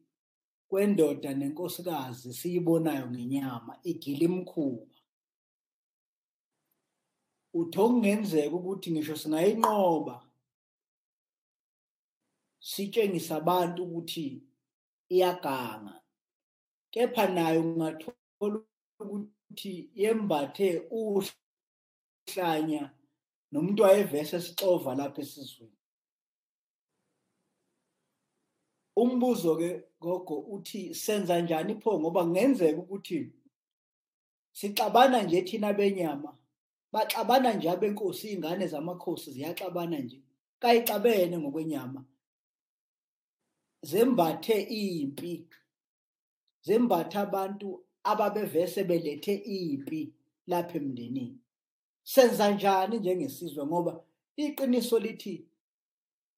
kwendoda 0.68 1.30
nenkosikazi 1.34 2.34
siyibonayo 2.34 3.06
ngenyama 3.10 3.72
igila 3.90 4.24
imkhuba 4.28 4.96
uthi 7.58 7.78
okungenzeka 7.84 8.54
ukuthi 8.56 8.88
ngisho 8.90 9.16
singayinqoba 9.22 10.16
sitshengisa 12.70 13.32
abantu 13.40 13.80
ukuthi 13.84 14.26
iyaganga 15.14 15.94
kepha 16.92 17.24
nayo 17.34 17.60
ungathola 17.62 18.58
ukuthi 19.02 19.72
yembathe 20.00 20.68
uhlanya 20.98 22.82
nomuntu 23.52 23.82
wayevese 23.82 24.36
sixova 24.44 24.94
lapha 24.98 25.20
esizweni. 25.22 25.79
Umbuzo 29.02 29.56
ke 29.56 29.70
gogo 30.00 30.36
uthi 30.54 30.94
senza 30.94 31.40
njani 31.40 31.74
pho? 31.82 32.00
Ngoba 32.00 32.24
kungenzeka 32.24 32.80
ukuthi 32.80 33.32
sixabana 34.52 35.22
nje 35.22 35.42
thina 35.42 35.72
benyama 35.72 36.36
baxabana 36.92 37.52
nje 37.54 37.70
abenkosi 37.70 38.32
ingane 38.32 38.66
zamakhosi 38.66 39.30
ziyaxabana 39.32 39.98
nje 39.98 40.18
kayixabene 40.58 41.38
ngokwenyama. 41.38 42.04
Zembathe 43.82 44.56
impi 44.60 45.48
zembathe 46.66 47.18
abantu 47.18 47.84
ababevese 48.04 48.84
belethe 48.84 49.34
impi 49.34 50.12
lapha 50.46 50.78
emndenini. 50.78 51.38
Senza 52.02 52.50
njani 52.50 52.98
njengesizwe? 52.98 53.66
Ngoba 53.66 54.04
iqiniso 54.36 54.98
lithi 54.98 55.46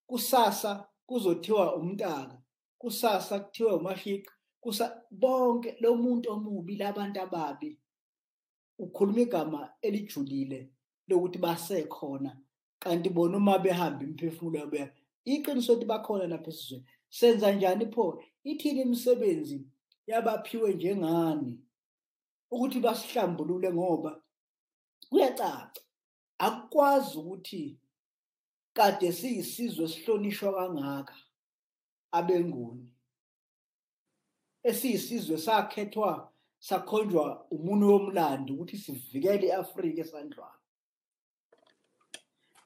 kusasa 0.06 0.88
kuzothiwa 1.06 1.76
umntaka. 1.76 2.41
Kusasa 2.82 3.40
kuthiwa 3.40 3.76
umashiqa 3.76 4.32
kusa 4.60 5.02
bonke 5.10 5.76
lo 5.80 5.94
muntu 5.94 6.26
omubi 6.34 6.76
labantu 6.76 7.20
ababi 7.20 7.78
ukhuluma 8.78 9.20
igama 9.20 9.60
elijulile 9.82 10.70
lokuthi 11.08 11.38
basekhona. 11.38 12.36
Kanti 12.78 13.08
bona 13.10 13.36
uma 13.36 13.58
behamba 13.58 14.02
imphefumulo 14.04 14.58
yabo 14.58 14.76
iqiniso 15.24 15.72
ukuthi 15.72 15.86
bakhona 15.86 16.26
lapha 16.26 16.50
esizweni. 16.50 16.86
Senza 17.08 17.52
njani 17.52 17.86
pho? 17.86 18.24
Ithini 18.44 18.80
imisebenzi 18.82 19.62
yabaphiwe 20.06 20.74
njengani? 20.74 21.60
Ukuthi 22.50 22.80
basihlambulule 22.80 23.72
ngoba 23.72 24.22
kuyacaca. 25.10 25.80
Akukwazi 26.38 27.18
ukuthi 27.18 27.78
kade 28.74 29.12
siyisizwe 29.12 29.88
sihlonishwa 29.88 30.52
kangaka. 30.54 31.14
Abenguni. 32.12 32.86
Esiyisizwe 34.62 35.38
sakhethwa 35.38 36.32
sakhonjwa 36.58 37.46
umuntu 37.50 37.84
womlando 37.92 38.54
ukuthi 38.54 38.76
sivikele 38.78 39.46
iAfrika 39.46 40.00
esandlwana 40.04 40.62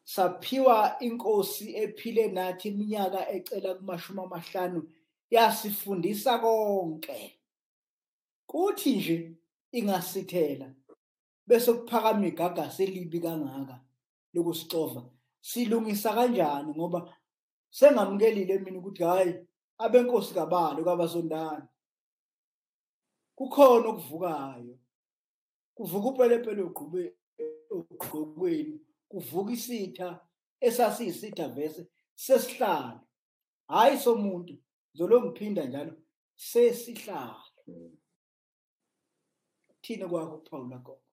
saphiwa 0.07 0.97
inkosi 1.01 1.77
ephile 1.77 2.29
nathi 2.29 2.69
iminyaka 2.69 3.31
ecela 3.31 3.75
kumashumi 3.75 4.21
amahlanu 4.21 4.81
yasifundisa 5.31 6.39
konke. 6.39 7.41
Kuthi 8.47 8.97
nje 8.97 9.33
ingasithela 9.73 10.75
bese 11.47 11.73
kuphakama 11.73 12.27
igagasi 12.27 12.83
elibi 12.85 13.21
kangaka 13.21 13.81
lokusixova 14.35 15.03
silungisa 15.41 16.15
kanjani 16.15 16.71
ngoba 16.75 17.01
sengamukelile 17.71 18.59
mina 18.59 18.79
ukuthi 18.79 19.03
hayi 19.03 19.35
abenkosi 19.79 20.35
kabalo 20.35 20.85
kwabasondana 20.85 21.69
kukhona 23.37 23.89
okuvukayo. 23.89 24.79
Kuvuka 25.77 26.09
upelepele 26.09 26.63
ogqokweni 27.71 28.81
kuvuka 29.09 29.53
isitha 29.53 30.21
esasiyisitha 30.61 31.49
vese 31.49 31.87
sesihlalo. 32.15 33.01
Hayi 33.69 33.99
somuntu 33.99 34.55
zolo 34.95 35.21
ngiphinda 35.21 35.65
njalo 35.65 35.93
sesihlalo. 36.35 37.43
Thina 39.83 40.09
kwakho 40.09 40.37
ukuphawula 40.37 40.79
konke 40.79 41.07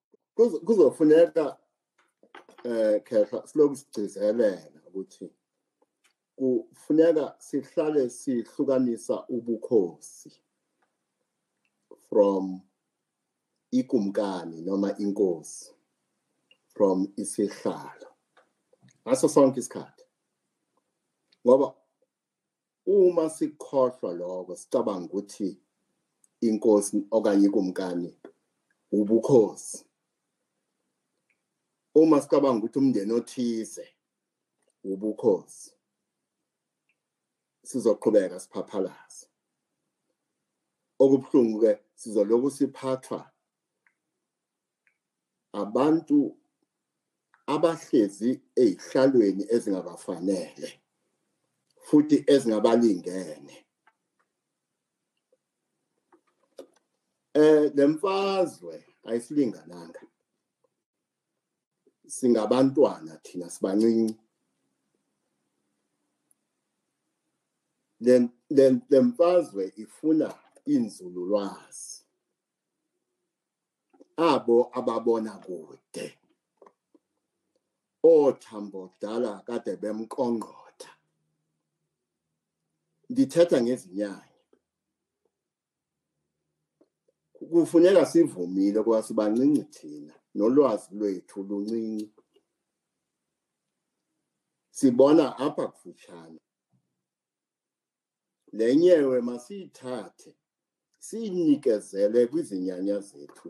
kuzofuneka 0.66 1.58
eh 2.64 3.02
khehla 3.04 3.46
siloku 3.46 3.76
sigcizelela 3.76 4.80
ukuthi 4.88 5.30
kufuneka 6.36 7.36
sihlale 7.38 8.10
sihlukanisa 8.10 9.26
ubukhosi 9.28 10.32
from 12.08 12.60
ikumkani 13.70 14.62
noma 14.62 14.96
inkosi 14.98 15.70
from 16.74 17.12
isihlalo. 17.16 18.08
Ngaso 19.06 19.28
sonke 19.28 19.60
isikhathi. 19.60 20.04
Ngoba 21.46 21.74
uma 22.86 23.30
sikhohlwa 23.30 24.12
lokho 24.14 24.56
sicabanga 24.56 25.06
ukuthi 25.06 25.60
inkosi 26.40 27.06
okanye 27.10 27.46
ikumkani 27.46 28.16
ubukhosi. 28.92 29.84
Uma 31.94 32.20
sicabanga 32.20 32.58
ukuthi 32.58 32.78
umndeni 32.78 33.12
othize 33.12 33.86
ubukhosi. 34.84 35.73
Sizoqhubeka 37.68 38.36
siphaphalaza 38.40 39.26
okubuhlungu 41.02 41.56
ke 41.62 41.72
sizoloku 42.00 42.48
siphathwa 42.56 43.20
abantu 45.62 46.18
abahlezi 47.54 48.30
ezihlalweni 48.62 49.44
ezingabafanele 49.54 50.70
futhi 51.86 52.16
ezingabalingene. 52.32 53.56
Eh 57.34 57.72
lemfazwe 57.76 58.76
ayisilingananga. 59.08 60.02
Singabantwana 62.06 63.12
thina 63.24 63.50
sibancinci. 63.50 64.23
Lemfazwe 68.90 69.72
ifuna 69.76 70.28
inzululwazi. 70.66 72.04
Abo 74.16 74.70
ababona 74.72 75.32
kude. 75.38 76.18
Othambo 78.02 78.92
dala 79.00 79.42
kade 79.46 79.76
bemqongqotha 79.76 80.90
ndithetha 83.10 83.62
ngezinyanya. 83.62 84.30
Kufuneka 87.32 88.06
sivumile 88.06 88.82
kuba 88.82 89.02
sibancinci 89.02 89.64
thina 89.74 90.14
nolwazi 90.34 90.88
lwethu 90.98 91.42
luncinci. 91.48 92.10
Sibona 94.70 95.24
apha 95.38 95.68
kufutshane. 95.68 96.40
Le 98.58 98.76
nyewe 98.76 99.20
masiyithathe 99.20 100.30
siyinikezele 101.06 102.20
kwizinyanya 102.30 102.96
zethu 103.08 103.48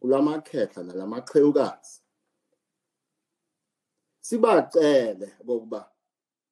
kulamakhehla 0.00 0.80
nalamaqhewukazi 0.82 1.96
sibacele 4.20 5.28
bokuba 5.46 5.80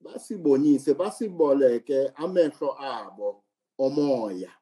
basibonise 0.01 0.95
basiboleke 0.95 1.99
amehlo 2.23 2.71
abo 2.81 3.45
omoya. 3.79 4.53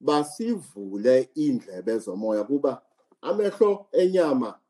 Basivule 0.00 1.30
indlebe 1.34 1.98
zomoya 1.98 2.44
kuba 2.44 2.82
amehlo 3.22 3.86
enyama 3.92 4.60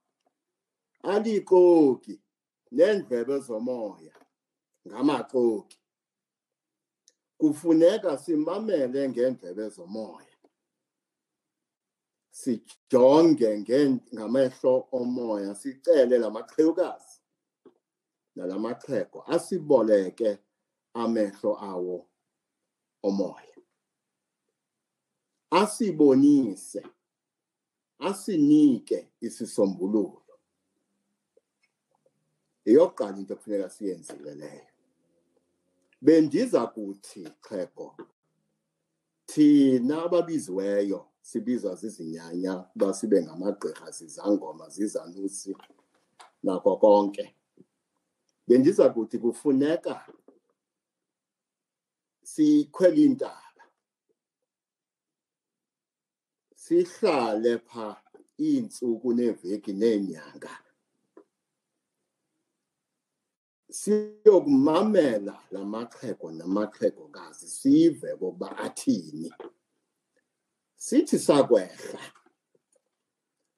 alixoki 1.02 2.20
nendlebe 2.72 3.38
zomoya 3.46 4.14
ngamaxoki. 4.86 5.81
Kufuneka 7.42 8.18
simamele 8.18 9.08
ngendlebe 9.08 9.68
zomoya. 9.68 10.36
Sijonge 12.30 13.50
ngamehlo 14.14 14.88
omoya 14.92 15.54
sicele 15.54 16.18
lamaqhewukazi 16.18 17.18
nalamaxhego 18.36 19.18
asiboleke 19.34 20.38
amehlo 20.94 21.52
awo 21.70 22.06
omoya. 23.02 23.56
Asibonise 25.50 26.82
asinike 27.98 28.98
isisombululo. 29.20 30.22
Iyokuqala 32.64 33.18
into 33.18 33.36
kufuneka 33.36 33.70
siyenzile 33.70 34.34
leyo. 34.34 34.71
Bendiza 36.02 36.66
kuthi 36.66 37.22
xhego 37.44 37.96
thina 39.26 40.02
ababiziweyo 40.04 41.00
sibizwa 41.22 41.74
zizinyanya 41.74 42.52
uba 42.76 42.94
sibe 42.94 43.22
ngamagqirha 43.22 43.90
zizangoma 43.90 44.68
zizanusi 44.68 45.56
nako 46.42 46.76
konke. 46.76 47.34
Bendiza 48.48 48.88
kuthi 48.94 49.18
kufuneka 49.18 49.94
sikhwele 52.22 53.02
intaba 53.02 53.64
sihlale 56.54 57.58
pha 57.58 58.02
iintsuku 58.40 59.08
neveki 59.14 59.72
neenyanga. 59.72 60.54
Siyokumamela 63.72 65.42
la 65.50 65.64
maxhego 65.64 66.30
namaxhegokazi 66.38 67.46
sive 67.48 68.16
kokuba 68.16 68.58
athini. 68.58 69.32
Sithi 70.76 71.18
sakwehla 71.18 72.00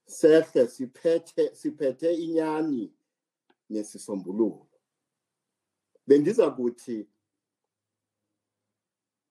sehle 0.06 0.68
siphethe 0.68 1.54
siphethe 1.54 2.14
inyani 2.14 2.92
nesisombululo. 3.70 4.66
Bendiza 6.06 6.50
kuthi 6.50 7.08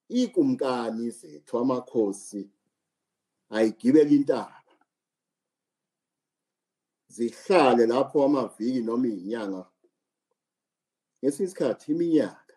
iikumkani 0.10 1.10
zethu 1.12 1.58
amakhosi 1.58 2.50
ayigibele 3.50 4.16
intaba. 4.16 4.64
Zihlale 7.08 7.86
lapho 7.86 8.24
amaviki 8.26 8.82
noma 8.82 9.08
izinyanga 9.08 9.73
ngesinye 11.24 11.48
isikhathi 11.48 11.92
iminyaka 11.92 12.56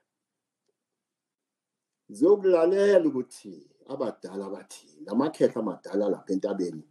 ziyokulalela 2.09 3.07
ukuthi 3.09 3.55
abadala 3.93 4.51
bathini 4.55 5.07
amakhehla 5.13 5.61
amadala 5.63 6.05
lapha 6.13 6.33
entabeni 6.35 6.85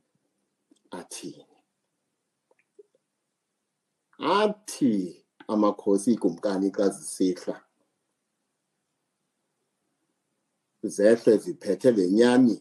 athini. 1.00 1.56
Athi 4.20 5.26
amakhosi 5.48 6.10
ikumkani 6.16 6.72
xa 6.76 6.90
zisihla 6.96 7.58
zehle 10.96 11.38
ziphethe 11.44 11.92
lenyani 11.92 12.58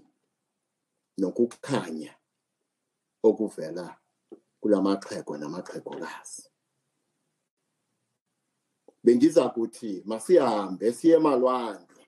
nokukhanya 1.20 2.12
okuvela 3.28 3.86
kulamaxhego 4.60 5.32
namaxhegokazi 5.36 6.53
bendiza 9.05 9.48
kuthi 9.48 10.02
masihambe 10.07 10.92
siye 10.92 11.16
emalwandle 11.16 12.02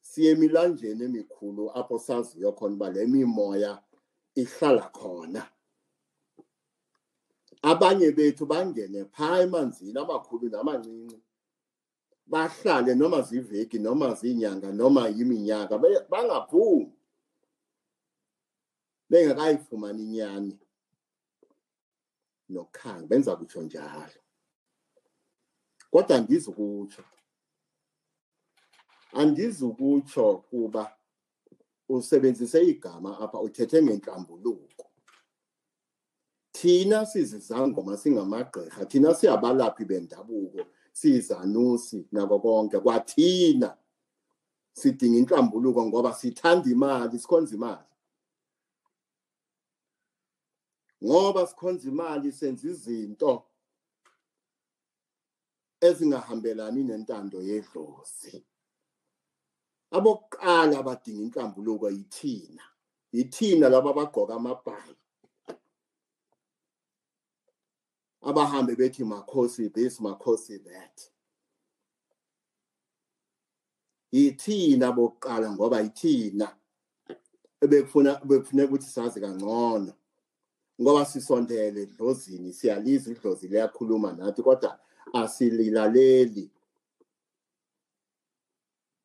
siye 0.00 0.30
emilanjeni 0.30 1.04
emikhulu 1.04 1.70
apho 1.78 1.98
saziyo 1.98 2.52
khona 2.52 2.74
uba 2.74 2.90
le 2.90 3.06
mimoya 3.06 3.72
ihlala 4.34 4.90
khona. 4.98 5.42
Abanye 7.62 8.12
bethu 8.12 8.46
bangene 8.46 9.04
phaa 9.04 9.40
emanzini 9.44 9.98
amakhulu 9.98 10.48
namancinci 10.48 11.18
bahlale 12.26 12.94
noma 12.94 13.22
ziveki 13.22 13.78
noma 13.78 14.14
zinyanga 14.14 14.72
noma 14.72 15.08
yiminyaka 15.08 15.78
bangaphumi. 16.10 16.92
Bengakayifumani 19.10 20.02
inyani 20.02 20.58
nokhanga 22.48 23.06
benza 23.06 23.36
kutsho 23.36 23.62
njalo. 23.62 24.20
Kodwa 25.90 26.16
andizukutsho 26.16 27.04
andizukutsho 29.12 30.36
kuba 30.36 30.96
usebenzise 31.88 32.62
igama 32.62 33.18
apha 33.20 33.40
uthethe 33.40 33.82
ngenhlambuluko. 33.82 34.84
Thina 36.52 37.06
sizizangoma 37.06 37.96
singamagqirha 37.96 38.86
thina 38.86 39.14
siyabalaphi 39.14 39.84
bendabuko 39.84 40.66
siyizanusi 40.92 42.06
nako 42.12 42.40
konke. 42.40 42.80
Kwathina 42.80 43.76
sidinga 44.72 45.18
inhlambuluko 45.18 45.86
ngoba 45.86 46.14
sithanda 46.14 46.70
imali 46.70 47.18
sikhonza 47.18 47.54
imali. 47.54 47.88
Ngoba 51.04 51.46
sikhonza 51.46 51.88
imali 51.88 52.32
senza 52.32 52.68
izinto 52.68 53.47
ezingahambelani 55.80 56.84
nentando 56.84 57.38
yedlozi. 57.42 58.44
Abokuqala 59.96 60.78
abadinga 60.78 61.22
inhlambuluko 61.24 61.90
yithina 61.90 62.64
yithina 63.12 63.68
laba 63.68 63.90
abagqoka 63.90 64.34
amabhayi 64.34 64.96
abahambe 68.28 68.76
bethi 68.76 69.04
makhosi 69.04 69.72
this 69.72 70.00
makhosi 70.00 70.58
that. 70.64 71.10
Yithina 74.12 74.92
bokuqala 74.92 75.52
ngoba 75.52 75.80
yithina 75.80 76.48
ebekufuna 77.60 78.20
bekufuneka 78.24 78.68
ukuthi 78.68 78.86
sazi 78.86 79.20
kangcono. 79.20 79.92
Ngoba 80.80 81.04
sisondele 81.06 81.82
edlozini 81.82 82.52
siyalizwa 82.52 83.12
idlozi 83.12 83.48
liyakhuluma 83.48 84.12
nathi 84.12 84.42
kodwa 84.42 84.78
asililaleli. 85.12 86.50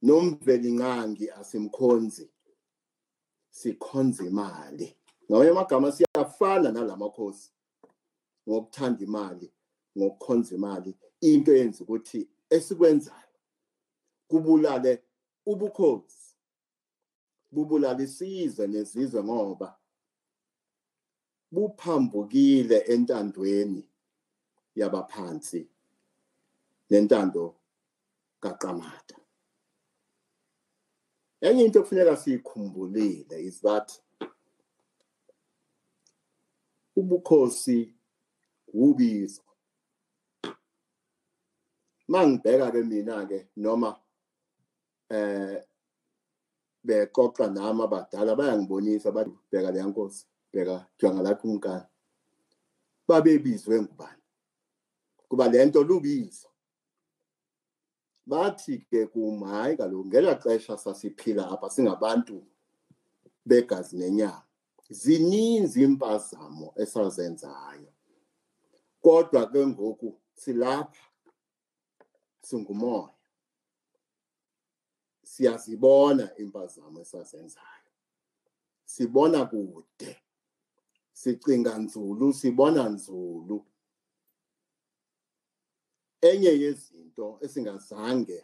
Nomveli 0.01 0.72
nqangi 0.72 1.32
asimkhonzi 1.32 2.30
sikhonza 3.49 4.24
imali. 4.26 4.95
Ngamanye 5.30 5.51
amagama 5.51 5.91
siyafana 5.91 6.72
nalamakhosi 6.72 7.51
ngokuthanda 8.49 9.04
imali 9.04 9.47
ngokukhonza 9.97 10.56
imali 10.56 10.91
into 11.22 11.51
eyenza 11.56 11.84
ukuthi 11.84 12.30
esikwenzayo 12.49 13.39
kubulale 14.28 15.04
ubukhosi 15.45 16.36
bubulala 17.51 18.04
isizwe 18.04 18.68
nezizwe 18.68 19.24
ngoba 19.24 19.80
buphambukile 21.51 22.78
entandweni 22.93 23.84
yabaphansi. 24.76 25.70
Nentando 26.89 27.55
kaQamata. 28.39 29.15
Enye 31.41 31.65
into 31.65 31.81
kufuneka 31.81 32.17
siyikhumbulile 32.17 33.39
is 33.39 33.61
that 33.61 33.91
ubukhosi 36.95 37.93
ubizo 38.73 39.41
mangibheka 42.07 42.71
ke 42.71 42.84
mina 42.84 43.25
ke 43.25 43.47
noma 43.55 43.99
eh 45.09 45.63
bexoxa 46.86 47.47
nami 47.47 47.84
abadala 47.84 48.36
bayangibonisa 48.36 49.11
bathi 49.11 49.31
bheka 49.51 49.71
leya 49.71 49.86
nkosi 49.88 50.25
bheka 50.53 50.88
jonga 50.99 51.21
lakho 51.21 51.47
umkani 51.47 51.88
babebizwe 53.07 53.81
ngubani? 53.81 54.21
Kuba 55.29 55.47
lento 55.47 55.84
lubizo. 55.84 56.53
Bathi 58.26 58.86
ke 58.89 59.05
kuma 59.07 59.47
hayi 59.47 59.78
kaloku 59.78 60.07
ngela 60.07 60.36
xesha 60.36 60.78
sasiphila 60.78 61.51
apha 61.51 61.69
singabantu 61.69 62.43
begazi 63.45 63.97
nenyama 63.97 64.43
zininzi 64.93 65.84
impazamo 65.84 66.74
esazenzayo. 66.76 67.91
Kodwa 69.01 69.51
ke 69.51 69.67
ngoku 69.67 70.19
silapha 70.36 71.09
singumoya. 72.41 73.09
Siyazibona 75.24 76.36
impazamo 76.38 77.01
esazenzayo. 77.01 77.91
Sibona 78.86 79.45
kude 79.45 80.17
sicinga 81.13 81.78
nzulu 81.78 82.34
sibona 82.34 82.89
nzulu. 82.89 83.65
Enye 86.30 86.51
yezinto 86.63 87.28
esingazange 87.45 88.39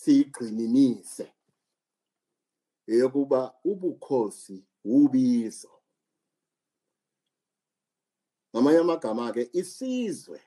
siyigqininise 0.00 1.26
eyokuba 2.92 3.40
ubukhosi 3.70 4.56
ubizo 4.84 5.72
ngamanye 8.50 8.78
amagama 8.78 9.32
ke 9.34 9.42
isizwe 9.60 10.40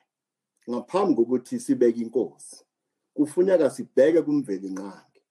ngaphambi 0.70 1.14
kokuthi 1.14 1.60
sibeke 1.60 2.00
inkosi 2.04 2.58
kufuneka 3.14 3.70
sibheke 3.70 4.22
kumveli 4.22 4.68
nqangi 4.70 5.22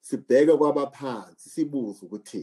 sibheke 0.00 0.52
kwabaphansi 0.56 1.46
sibuze 1.54 2.00
ukuthi 2.06 2.42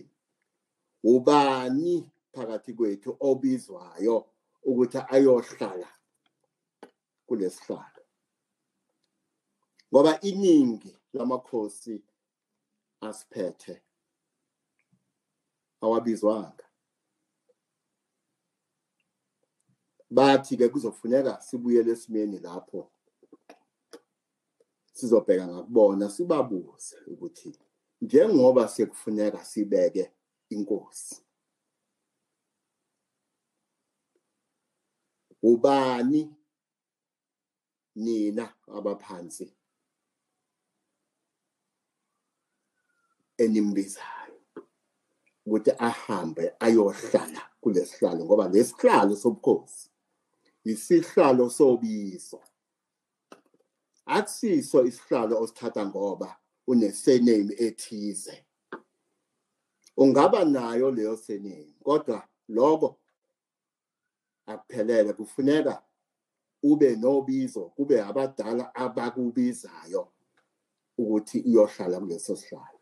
ubani 1.03 1.95
phakathi 2.34 2.74
kwethu 2.74 3.18
obizwayo 3.20 4.16
ukuthi 4.70 4.97
ayohlala? 5.16 5.97
Kulesihlalo. 7.28 8.04
Ngoba 9.92 10.22
iningi 10.22 10.98
lamakhosi 11.14 12.04
asiphethe 13.02 13.82
awabizwanga. 15.82 16.64
Bathi 20.10 20.58
ke 20.58 20.70
kuzofuneka 20.70 21.42
sibuyele 21.42 21.92
esimeni 21.92 22.40
lapho 22.40 22.92
sizobheka 24.94 25.48
ngakubona 25.48 26.10
sibabuze 26.10 26.96
ukuthi 27.08 27.52
njengoba 28.02 28.68
sekufuneka 28.68 29.46
sibeke 29.46 30.12
inkosi 30.50 31.22
ubani 35.44 36.36
nina 38.04 38.45
abaphansi 38.78 39.45
enimbizayo 43.43 44.39
ukuthi 45.45 45.72
ahambe 45.89 46.43
ayohlala 46.66 47.41
kulesihlalo 47.62 48.22
ngoba 48.26 48.45
lesihlalo 48.54 49.14
sobukhosi 49.24 49.88
isihlalo 50.72 51.50
sobizo. 51.50 52.39
Akusiso 54.06 54.86
isihlalo 54.89 55.34
osithatha 55.43 55.86
ngoba 55.86 56.30
une-surname 56.68 57.54
ethize. 57.66 58.36
Ungaba 59.98 60.45
nayo 60.45 60.91
leyo 60.91 61.18
surname 61.18 61.74
kodwa 61.84 62.28
lokho 62.50 63.00
akuphelele 64.45 65.14
kufuneka 65.14 65.84
ube 66.64 66.95
nobizo 66.95 67.70
kube 67.76 68.01
abadala 68.01 68.76
abakubizayo 68.76 70.12
ukuthi 70.97 71.39
iyohlala 71.39 71.99
kuleso 71.99 72.36
sihlalo. 72.36 72.80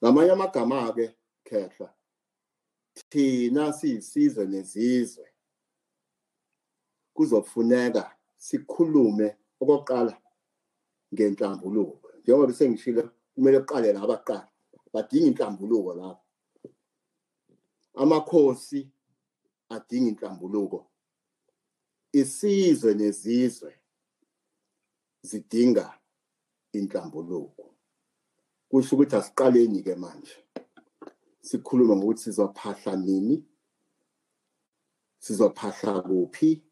Ngamanye 0.00 0.32
amagama-ke 0.32 1.14
khehla 1.44 1.94
thina 3.10 3.72
siyisizwe 3.72 4.46
nezizwe. 4.46 5.26
Kuzofuneka 7.14 8.16
sikhulume 8.36 9.36
okokuqala 9.60 10.14
ngenhlambuluko. 11.14 12.08
Njengoba 12.20 12.46
besengishilo 12.46 13.10
kumele 13.34 13.60
kuqale 13.60 13.92
la 13.92 14.02
abaqala 14.02 14.48
badinga 14.92 15.26
inhlambuluko 15.26 15.94
lapho. 15.94 16.24
Amakhosi 17.94 18.90
adinga 19.68 20.08
inhlambuluko. 20.10 20.86
Isizwe 22.14 22.94
nezizwe 22.94 23.74
zidinga 25.22 25.98
inhlambuluko. 26.72 27.74
Kusho 28.68 28.96
ukuthi 28.96 29.16
asiqaleni 29.16 29.82
ke 29.82 29.94
manje. 29.94 30.36
Sikhuluma 31.40 31.96
ngokuthi 31.96 32.22
sizophahla 32.22 32.96
nini? 32.96 33.44
Sizophahla 35.18 36.02
kuphi? 36.02 36.62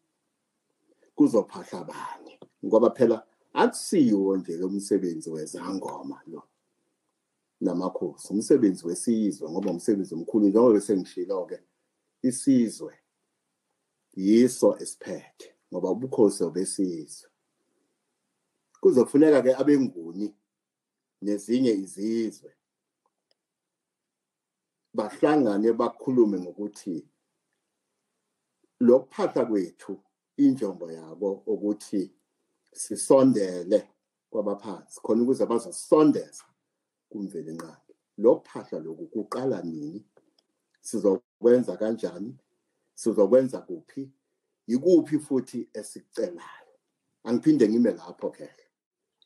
Kuzophahla 1.15 1.83
bani? 1.83 2.39
Ngoba 2.65 2.89
phela 2.95 3.27
akusiwo 3.53 4.37
nje 4.37 4.57
lo 4.57 4.69
msebenzi 4.69 5.29
wezangoma 5.29 6.21
lo 6.27 6.43
namakhosi. 7.61 8.33
Umsebenzi 8.33 8.87
wesizwe 8.87 9.49
ngoba 9.49 9.71
umsebenzi 9.71 10.15
omkhulu. 10.15 10.47
Njengoba 10.47 10.81
sengishilo 10.81 11.45
ke 11.45 11.59
isizwe 12.21 13.02
yiso 14.15 14.77
esiphethe 14.83 15.55
ngoba 15.71 15.89
ubukhosi 15.91 16.43
obesizwe 16.43 17.29
kuzofuneka 18.81 19.41
ke 19.41 19.51
abenguni 19.55 20.35
nezinye 21.21 21.71
izizwe. 21.71 22.51
Bahlangane 24.93 25.73
bakhulume 25.73 26.37
ngokuthi 26.39 27.07
lokuphahla 28.79 29.45
kwethu 29.45 29.93
injongo 30.37 30.91
yabo 30.91 31.31
ukuthi 31.53 32.11
sisondele 32.73 33.79
kwabaphansi 34.29 34.99
khona 35.01 35.23
ukuze 35.23 35.45
bazosondeza 35.45 36.45
kumveli 37.09 37.51
enqangi 37.51 37.93
lokuphahla 38.17 38.77
lokhu 38.79 39.05
kuqala 39.13 39.61
nini? 39.61 40.05
Sizokwenza 40.81 41.77
kanjani? 41.77 42.37
Sizokwenza 42.95 43.61
kuphi? 43.61 44.11
Yikuphi 44.67 45.19
futhi 45.19 45.69
esicelayo 45.73 46.73
angiphinde 47.23 47.69
ngime 47.69 47.91
lapho 47.91 48.29
khehle 48.31 48.65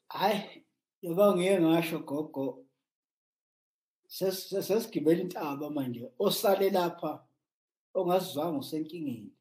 hayi 0.07 0.65
yoba 1.01 1.35
ngiye 1.35 1.61
ngasho 1.61 1.99
gogo 1.99 2.65
sesigibela 4.07 5.21
intaba 5.21 5.69
manje 5.69 6.11
osale 6.19 6.69
lapha 6.69 7.27
ongazizwanga 7.93 8.57
usenkingeni. 8.59 9.33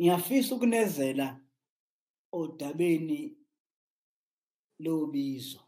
Ngiyafisa 0.00 0.54
ukunezela 0.54 1.40
odabeni 2.32 3.36
lobizo. 4.78 5.60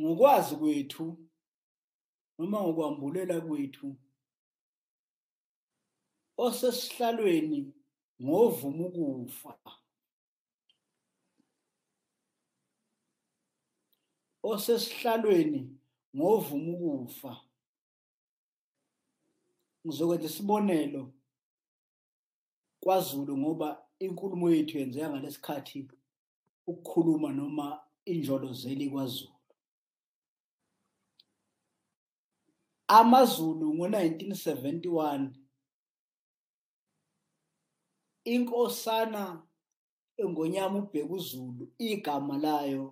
Ngokwazi 0.00 0.56
kwethu 0.56 1.18
noma 2.38 2.58
ngokwambulela 2.62 3.40
kwethu 3.40 3.96
osesihlalweni 6.36 7.72
ngovuma 8.22 8.86
ukufa. 8.86 9.58
Osesihlalweni 14.42 15.60
ngovuma 16.16 16.72
ukufa. 16.72 17.32
Ngizokwenza 19.86 20.26
isibonelo 20.26 21.12
kwaZulu 22.80 23.38
ngoba 23.38 23.68
inkulumo 23.98 24.50
yethu 24.50 24.78
yenzeka 24.78 25.10
ngalesikhathi 25.10 25.88
ukukhuluma 26.66 27.32
noma 27.32 27.66
injolozeli 28.04 28.90
kwaZulu. 28.90 29.36
amaZulu 32.88 33.66
ngo1971 33.74 35.45
inkosana 38.32 39.22
engonyama 40.22 40.78
ubheka 40.78 41.12
uZulu 41.18 41.64
igama 41.78 42.34
layo 42.38 42.84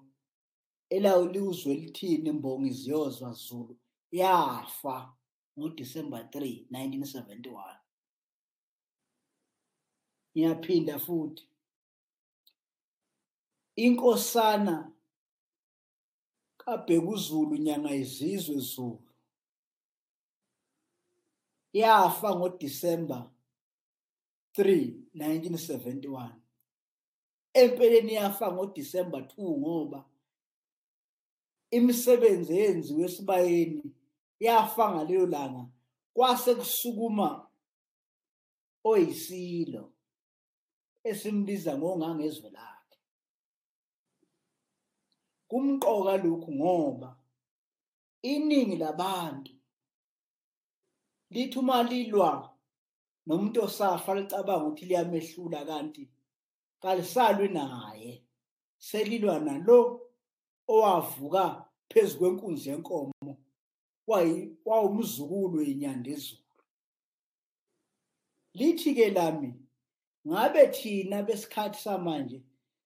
elayo 0.95 1.24
liwuzwe 1.32 1.74
lithini 1.74 2.28
imbongi 2.28 2.70
ziyozwa 2.70 3.32
Zulu 3.32 3.74
yafa 4.11 4.97
ngoDisemba 5.59 6.18
3 6.22 6.66
1971 6.70 7.80
ngiyaphinda 10.32 10.99
futhi 10.99 11.45
inkosana 13.76 14.93
kabheka 16.57 17.09
uZulu 17.14 17.57
nyanga 17.57 17.95
izizwe 17.95 18.59
Zulu 18.59 19.09
yafa 21.72 22.37
ngoDisemba 22.37 23.30
3 24.59 25.03
1971 25.15 26.31
empeleni 27.55 28.15
yafa 28.15 28.53
ngoDisemba 28.53 29.19
2 29.19 29.59
ngoba 29.59 30.05
imisebenzi 31.71 32.53
eyenziwe 32.53 33.05
esibayeni 33.05 33.95
yafa 34.41 34.85
ngaleyo 34.93 35.27
langa 35.27 35.65
kwase 36.15 36.55
kusukuma 36.55 37.47
oyisilo 38.85 39.93
esimbiza 41.05 41.79
ngongangezwe 41.79 42.51
lakhe. 42.51 42.99
Kumqoka 45.49 46.17
lokhu 46.17 46.53
ngoba 46.55 47.11
iningi 48.23 48.77
labantu 48.77 49.53
lithi 51.31 51.59
uma 51.59 51.83
lilwa 51.83 52.53
nomuntu 53.27 53.62
osafa 53.62 54.14
licabanga 54.14 54.64
ukuthi 54.64 54.87
liyamehlula 54.87 55.64
kanti 55.64 56.09
kalisalwi 56.83 57.49
naye. 57.49 58.25
Selilwa 58.79 59.39
nalo 59.41 60.11
owavuka 60.68 61.64
phezu 61.89 62.18
kwenkunzi 62.18 62.68
yenkomo 62.70 63.37
wawumzukulu 64.64 65.59
wenyandezulu 65.59 66.45
lithi 68.55 68.95
ke 68.95 69.11
lami 69.11 69.55
ngabe 70.29 70.66
thina 70.66 71.22
besikhathi 71.22 71.79
samanje 71.79 72.43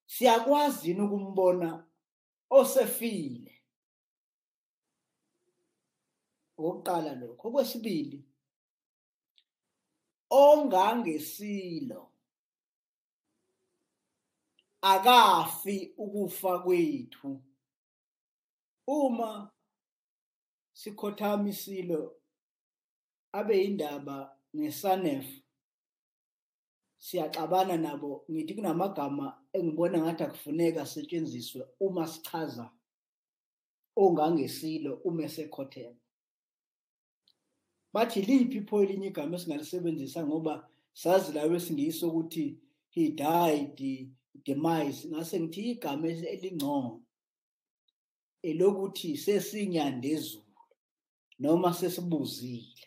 siyakwazi 0.07 0.89
yini 0.89 1.01
ukumbona 1.01 1.85
osefile? 2.51 3.55
Okokuqala 6.59 7.15
lokho. 7.15 7.49
Okwesibili 7.49 8.25
ongangesilo. 10.31 12.09
Akafi 14.83 15.95
ukufa 15.97 16.59
kwethu. 16.59 17.43
Uma 18.87 19.51
sikhothama 20.73 21.49
isilo 21.49 22.17
abe 23.33 23.65
indaba 23.65 24.37
ngesanef 24.57 25.27
siyaxabana 26.99 27.77
nabo 27.77 28.25
ngithi 28.31 28.55
kunamagama 28.55 29.27
engibona 29.53 29.99
ngathi 30.03 30.23
akufuneka 30.25 30.83
asetshenziswe 30.83 31.63
uma 31.81 32.07
sichaza 32.07 32.67
ongangesilo 33.97 34.93
uma 35.05 35.23
esekhothema 35.29 36.01
bathi 37.93 38.23
liphi 38.23 38.59
ipho 38.59 38.83
elinye 38.83 39.07
igama 39.07 39.37
esingalisebenzisa 39.37 40.27
ngoba 40.27 40.69
sazi 40.93 41.33
lawo 41.33 41.55
esingiyisa 41.57 42.07
ukuthi 42.07 42.59
he 42.91 43.09
died 43.09 43.79
demise 44.45 45.09
ngase 45.09 45.41
ngithi 45.41 45.71
igama 45.71 46.09
elingcono 46.09 47.03
elokuthi 48.43 49.17
sesinyandezulu 49.17 50.45
noma 51.39 51.75
sesibuzile. 51.75 52.85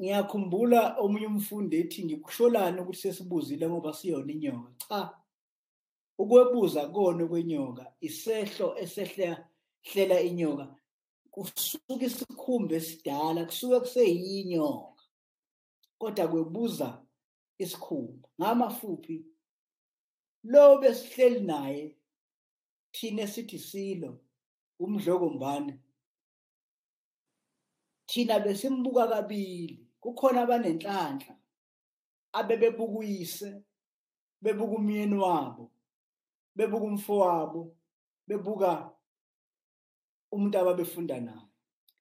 Ngiyakhumbula 0.00 0.98
omunye 0.98 1.26
umfundi 1.26 1.76
ethi 1.76 2.04
ngikusholani 2.04 2.80
ukuthi 2.80 3.00
sesibuzile 3.00 3.68
ngoba 3.68 3.92
siyona 3.94 4.32
inyoka. 4.32 4.70
Cha 4.88 5.00
ukwebuza 6.18 6.88
kona 6.88 7.26
kwenyoka 7.26 7.84
isehlo 8.00 8.78
esehlela 8.82 10.20
inyoka 10.20 10.66
kusuka 11.32 12.04
isikhumba 12.04 12.74
esidala 12.76 13.44
kusuke 13.44 13.80
kuseyinyoka 13.80 15.02
kodwa 15.98 16.28
kwebuza 16.28 16.88
isikhumba 17.58 18.28
ngamafuphi 18.40 19.16
lo 20.44 20.78
besihleli 20.80 21.40
naye 21.40 21.96
thina 22.92 23.26
sithi 23.26 23.58
silo 23.58 24.20
umdlokombane 24.78 25.80
thina 28.06 28.40
besimbuka 28.40 29.08
kabili 29.08 29.86
kukhona 30.00 30.42
abanenhlanhla 30.42 31.34
abebebuka 32.32 32.98
uyise 32.98 33.62
bebuka 34.42 34.74
umyeni 34.76 35.14
wabo 35.14 35.72
bebuka 36.56 36.84
umfowabo 36.84 37.76
bebuka 38.28 38.91
umuntu 40.32 40.58
ababefunda 40.58 41.20
naye. 41.20 41.48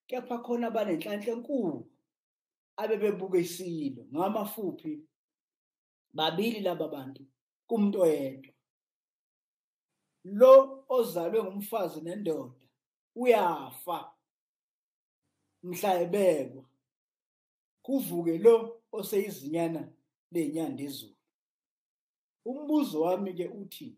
Kepha 0.08 0.38
khona 0.44 0.68
abanenhlanhla 0.68 1.32
enkulu 1.36 1.80
abebebuka 2.82 3.38
isilo 3.38 4.04
ngamafuphi 4.12 4.94
babili 6.14 6.60
laba 6.60 6.88
bantu 6.88 7.24
kumuntu 7.68 7.98
oyedwa. 8.02 8.54
Lo 10.24 10.54
ozalwe 10.90 11.44
ngumfazi 11.44 12.02
nendoda 12.02 12.66
uyafa 13.16 14.14
mhla 15.64 15.92
ebekwa 16.04 16.64
kuvuke 17.86 18.38
lo 18.38 18.82
oseyizinyana 18.92 19.82
lenyanda 20.32 20.84
ezulu. 20.84 21.16
Umbuzo 22.46 23.02
wami 23.02 23.34
ke 23.34 23.48
uthi 23.48 23.96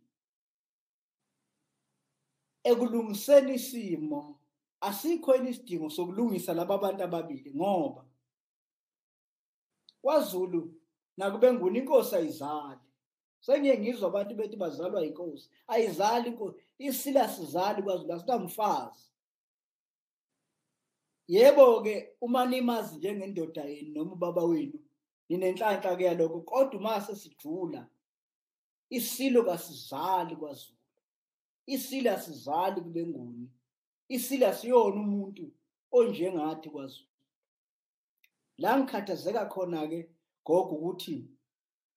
ekulungiseni 2.64 3.54
isimo 3.54 4.40
asikho 4.82 5.36
isidingo 5.36 5.90
sokulungisa 5.90 6.54
laba 6.54 6.78
bantu 6.78 7.04
ababili 7.04 7.54
ngoba 7.56 8.06
kwaZulu 10.02 10.74
nakube 11.18 11.54
nguni 11.54 11.80
inkosi 11.80 12.16
ayizali. 12.16 12.80
Sengiye 13.40 13.78
ngizwa 13.78 14.08
abantu 14.08 14.36
bethi 14.36 14.56
bazalwa 14.58 15.06
inkosi 15.06 15.50
ayizali 15.68 16.30
inkosi. 16.30 16.60
Isila 16.78 17.30
sizali 17.30 17.84
kwaZulu 17.84 18.14
asinamfazi. 18.14 19.10
Yebo 21.28 21.82
ke 21.82 22.16
uma 22.22 22.46
nimazi 22.46 22.98
njengendoda 22.98 23.64
yenu 23.64 23.94
noma 23.94 24.14
ubaba 24.14 24.44
wenu 24.44 24.80
ninenhlanhla 25.30 25.96
ke 25.96 26.04
yalokho 26.04 26.42
kodwa 26.42 26.80
uma 26.80 27.02
sesidlula 27.02 27.88
isilo 28.90 29.44
kasizali 29.44 30.36
kwaZulu. 30.36 30.83
Isilo 31.66 32.12
asizali 32.12 32.82
kube 32.82 33.06
nguni 33.06 33.50
isilo 34.10 34.48
asiyona 34.48 35.02
umuntu 35.02 35.52
onjengathi 35.92 36.70
kwaZulu. 36.70 37.10
La 38.58 38.78
ngikhathazeka 38.78 39.46
khona 39.46 39.88
ke 39.88 40.10
gogo 40.46 40.76
ukuthi 40.76 41.28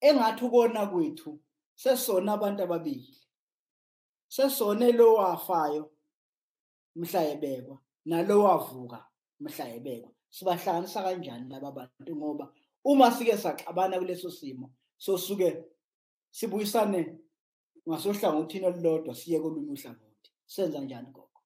engathi 0.01 0.45
ukona 0.45 0.87
kwethu 0.87 1.41
sesona 1.75 2.33
abantu 2.33 2.63
ababili 2.63 3.17
sesone 4.29 4.93
lo 4.93 5.15
wafayo 5.15 5.93
mhla 6.97 7.21
ebekwa 7.33 7.79
nalo 8.05 8.43
wavuka 8.43 9.07
mhla 9.41 9.75
ebekwa. 9.77 10.13
Sibahlanganisa 10.31 11.03
kanjani 11.03 11.49
laba 11.49 11.71
bantu? 11.73 12.17
Ngoba 12.17 12.53
uma 12.85 13.11
sike 13.11 13.37
saxabana 13.37 13.99
kuleso 13.99 14.31
simo 14.31 14.71
sosuke 14.99 15.65
sibuyisane 16.31 17.19
ngasohlangothini 17.89 18.67
olulodwa 18.67 19.15
siye 19.15 19.41
kolunye 19.41 19.71
uhlangothi. 19.73 20.31
Senza 20.47 20.81
njani 20.81 21.11
gogo? 21.11 21.41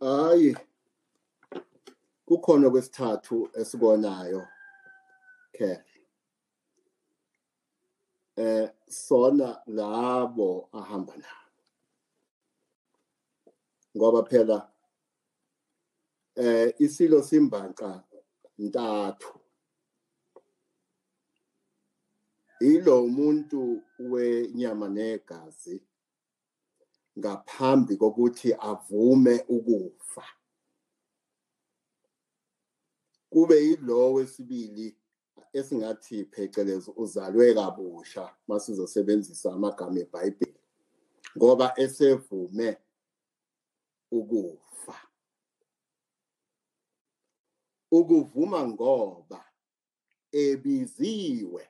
Hayi 0.00 0.56
kukhona 2.26 2.70
kwesithathu 2.70 3.50
esikonayo 3.60 4.46
ke 5.52 5.84
eh 8.36 8.70
sona 8.88 9.62
labo 9.66 10.68
ahamba 10.72 11.14
nabo. 11.16 11.62
Ngoba 13.96 14.22
phela 14.30 14.72
eh 16.36 16.74
isilo 16.78 17.22
simbanqa 17.22 18.04
ntathu. 18.58 19.37
Ilo 22.60 23.04
umuntu 23.04 23.82
wenyama 23.98 24.88
negazi 24.88 25.82
ngaphambi 27.18 27.96
kokuthi 27.96 28.54
avume 28.54 29.44
ukufa. 29.48 30.24
Kube 33.30 33.56
yilo 33.64 34.12
wesibili 34.12 34.96
esingathi 35.52 36.24
phecelezi 36.24 36.90
uzalwe 36.96 37.54
kabusha 37.54 38.34
masizosebenzisa 38.48 39.52
amagama 39.52 40.00
eBhayibheli 40.00 40.60
ngoba 41.36 41.74
esevume 41.80 42.76
ukufa. 44.10 44.96
Ukuvuma 47.90 48.68
ngoba 48.68 49.44
ebiziwe. 50.32 51.62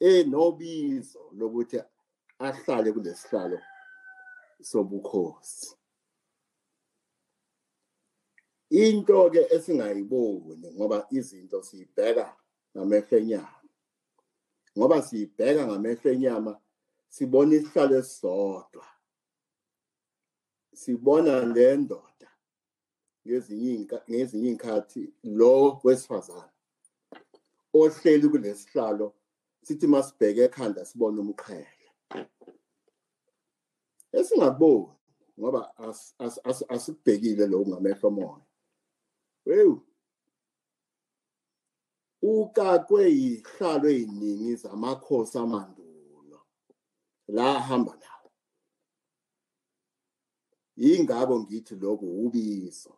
Enobizo 0.00 1.30
lokuthi 1.38 1.80
ahlale 2.38 2.92
kulesihlalo 2.92 3.58
sobukhosi. 4.62 5.74
Into 8.70 9.30
ke 9.30 9.48
esingayiboni 9.54 10.68
ngoba 10.76 11.06
izinto 11.10 11.62
siyibheka 11.62 12.36
ngamehlo 12.76 13.18
enyama 13.18 13.60
ngoba 14.76 15.02
siyibheka 15.02 15.66
ngamehlo 15.66 16.10
enyama 16.12 16.60
sibona 17.08 17.54
isihlalo 17.54 17.96
esisodwa 17.98 18.86
sibona 20.74 21.44
le 21.54 21.76
ndoda 21.76 22.28
ngezinye 23.26 23.88
iy'nkathi 24.48 25.02
lo 25.24 25.80
wesifazane 25.84 26.52
ohleli 27.72 28.28
kulesihlalo 28.28 29.06
sithi 29.66 29.86
masibheke 29.86 30.40
ekhanda 30.44 30.84
sibone 30.84 31.20
umqhele. 31.20 31.86
Esingaboni 34.12 34.92
ngoba 35.38 35.60
asikubhekile 36.74 37.46
lo 37.46 37.58
ngamehlo 37.68 38.10
moya. 38.10 38.46
Wewu 39.46 39.76
ukakwe 42.22 43.02
yihlalo 43.20 43.88
ey'ningi 43.96 44.56
zamakhosi 44.62 45.38
amandulo 45.38 46.38
la 47.28 47.46
ahamba 47.58 47.92
nawo 48.02 48.30
yingako 50.76 51.34
ngithi 51.40 51.74
lokhu 51.82 52.06
ubizo. 52.24 52.94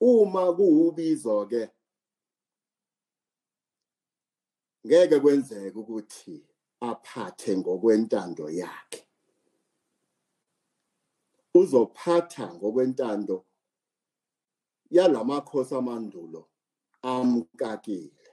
Uma 0.00 0.52
kuwubizo 0.56 1.46
ke 1.50 1.70
ngeke 4.88 5.20
kwenzeke 5.20 5.78
ukuthi 5.78 6.34
aphathe 6.80 7.52
ngokwentando 7.58 8.46
yakhe. 8.60 9.02
Uzophatha 11.60 12.46
ngokwentando 12.54 13.36
yalamakhosi 14.90 15.74
amandulo 15.80 16.48
amkakile. 17.02 18.28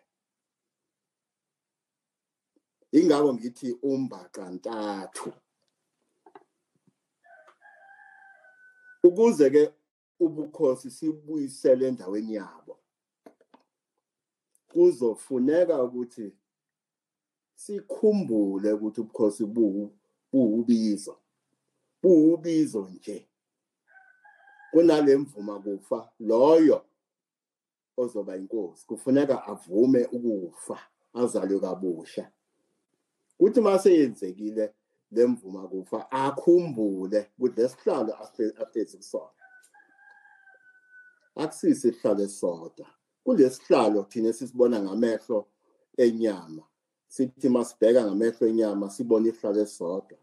Ingakho 2.98 3.30
ngithi 3.34 3.70
umbaqa 3.90 4.44
ntathu 4.56 5.30
ukuze 9.08 9.50
ke 9.54 9.64
ubukhosi 10.24 10.88
sibuyisele 10.92 11.88
endaweni 11.88 12.34
yabo 12.40 12.74
kuzofuneka 14.72 15.84
ukuthi 15.84 16.26
sikhumbule 17.56 18.72
ukuthi 18.74 19.02
ubukhosi 19.02 19.46
buwubizo 20.32 21.16
buwubizo 22.06 22.90
nje. 22.94 23.28
Kunale 24.72 25.18
mvuma 25.18 25.60
kufa 25.60 26.12
loyo 26.20 26.86
ozoba 27.98 28.38
inkosi 28.38 28.86
kufuneka 28.88 29.46
avume 29.48 30.06
ukufa 30.06 30.80
azalwe 31.14 31.60
kabusha. 31.60 32.32
Kuthi 33.38 33.62
mase 33.62 33.94
yenzekile 33.94 34.74
lemvuma 35.12 35.68
kufa 35.68 36.12
akhumbule 36.12 37.32
ukuthi 37.38 37.62
lesihlalo 37.62 38.14
ahlezi 38.62 38.98
kusona. 38.98 39.30
Akusisi 41.36 41.88
isihlalo 41.88 42.24
esodwa 42.24 42.88
kulesihlalo 43.24 44.04
thina 44.04 44.34
sisibona 44.34 44.80
ngamehlo 44.84 45.48
enyama. 45.98 46.64
Sithi 47.16 47.50
masibheka 47.50 48.02
ngamehlo 48.06 48.48
enyama 48.48 48.90
sibona 48.90 49.28
isihlalo 49.30 49.62
esodwa 49.66 50.18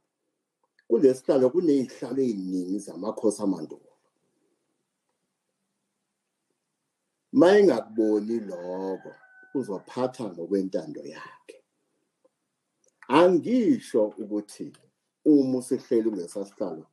kulesihlalo 0.89 1.47
kunezihlalo 1.55 2.21
eziningi 2.31 2.79
zamakhosi 2.87 3.43
amandulo. 3.43 3.93
Mayengakuboni 7.41 8.37
lokho 8.49 9.13
uzophatha 9.59 10.25
ngokwentando 10.33 11.03
yakhe. 11.15 11.59
Angisho 13.19 14.03
ukuthi 14.23 14.67
uma 15.25 15.59
usihleli 15.59 16.09
kulesasihlalo 16.11 16.85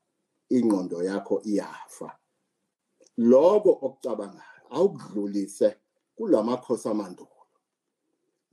ingqondo 0.55 0.97
yakho 1.09 1.35
iyafa. 1.51 2.09
Lokho 3.17 3.71
okucabangayo 3.85 4.63
awukudlulise 4.75 5.69
kulamakhosi 6.15 6.87
amandulo. 6.89 7.38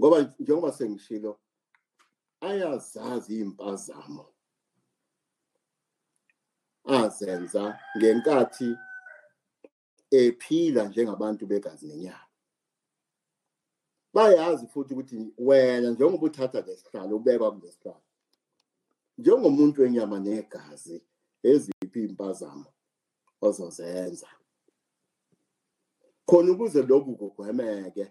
Ngoba 0.00 0.34
njengoba 0.38 0.72
sengishilo 0.72 1.40
ayazazi 2.40 3.40
impazamo 3.40 4.24
azenza 6.86 7.78
ngenkathi 7.96 8.76
ephila 10.10 10.84
njengabantu 10.88 11.46
begazi 11.46 11.86
nenyama. 11.86 12.26
Bayazi 14.14 14.66
futhi 14.66 14.94
ukuthi 14.94 15.32
wena 15.38 15.90
njengoba 15.90 16.26
uthatha 16.26 16.60
lesihlalo 16.60 17.16
ubekwa 17.16 17.52
kulesihlalo 17.52 18.02
njengomuntu 19.18 19.82
wenyama 19.82 20.18
negazi 20.18 20.96
eziphi 21.42 22.00
impazamo 22.04 22.70
ozozenza? 23.46 24.28
Khona 26.26 26.52
ukuze 26.52 26.82
lokhu 26.82 27.16
kugwemeke 27.20 28.04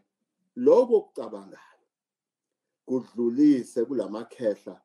lokho 0.55 0.93
okucabangayo. 0.97 1.74
Kudlulise 2.87 3.85
kulamakhehla 3.85 4.75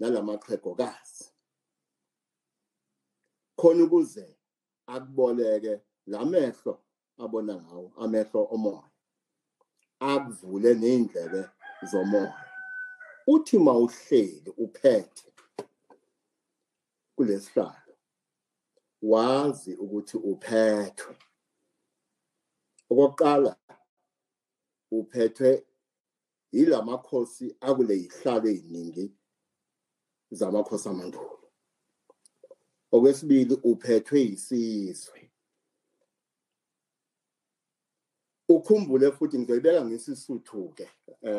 nalamaxhegokazi. 0.00 1.24
Khona 3.58 3.84
ukuze 3.84 4.26
akuboleke 4.86 5.74
lamehlo 6.06 6.74
abona 7.22 7.54
ngawo 7.62 7.92
amehlo 8.02 8.40
omoya 8.54 8.90
akuvule 10.00 10.74
neindlebe 10.74 11.42
zomoya. 11.90 12.44
Uthi 13.26 13.58
mawuhleli 13.58 14.50
uphethe 14.64 15.28
kulesihlalo 17.16 17.94
wazi 19.02 19.72
ukuthi 19.74 20.16
uphethwe. 20.16 21.16
Okokuqala 22.90 23.52
uphethwe 24.90 25.50
yilamakhosi 26.52 27.56
akule 27.60 27.94
yihlalo 27.94 28.48
eziningi 28.48 29.12
zamakhosi 30.30 30.88
amandulo. 30.88 31.50
Okwesibili 32.92 33.54
uphethwe 33.54 34.20
yisizwe. 34.20 35.30
Ukhumbule 38.48 39.12
futhi 39.12 39.38
ngizoyibeka 39.38 39.84
ngesisuthu 39.84 40.74
ke 40.76 40.86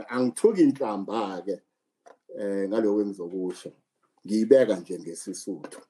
angithuki 0.10 0.62
inhlamba 0.62 1.42
ke 1.46 1.56
eh 2.40 2.70
ngaloko 2.70 3.02
engizokusho. 3.02 3.72
Ngiyibeka 4.26 4.76
nje 4.80 5.00
ngesisuthu. 5.00 5.82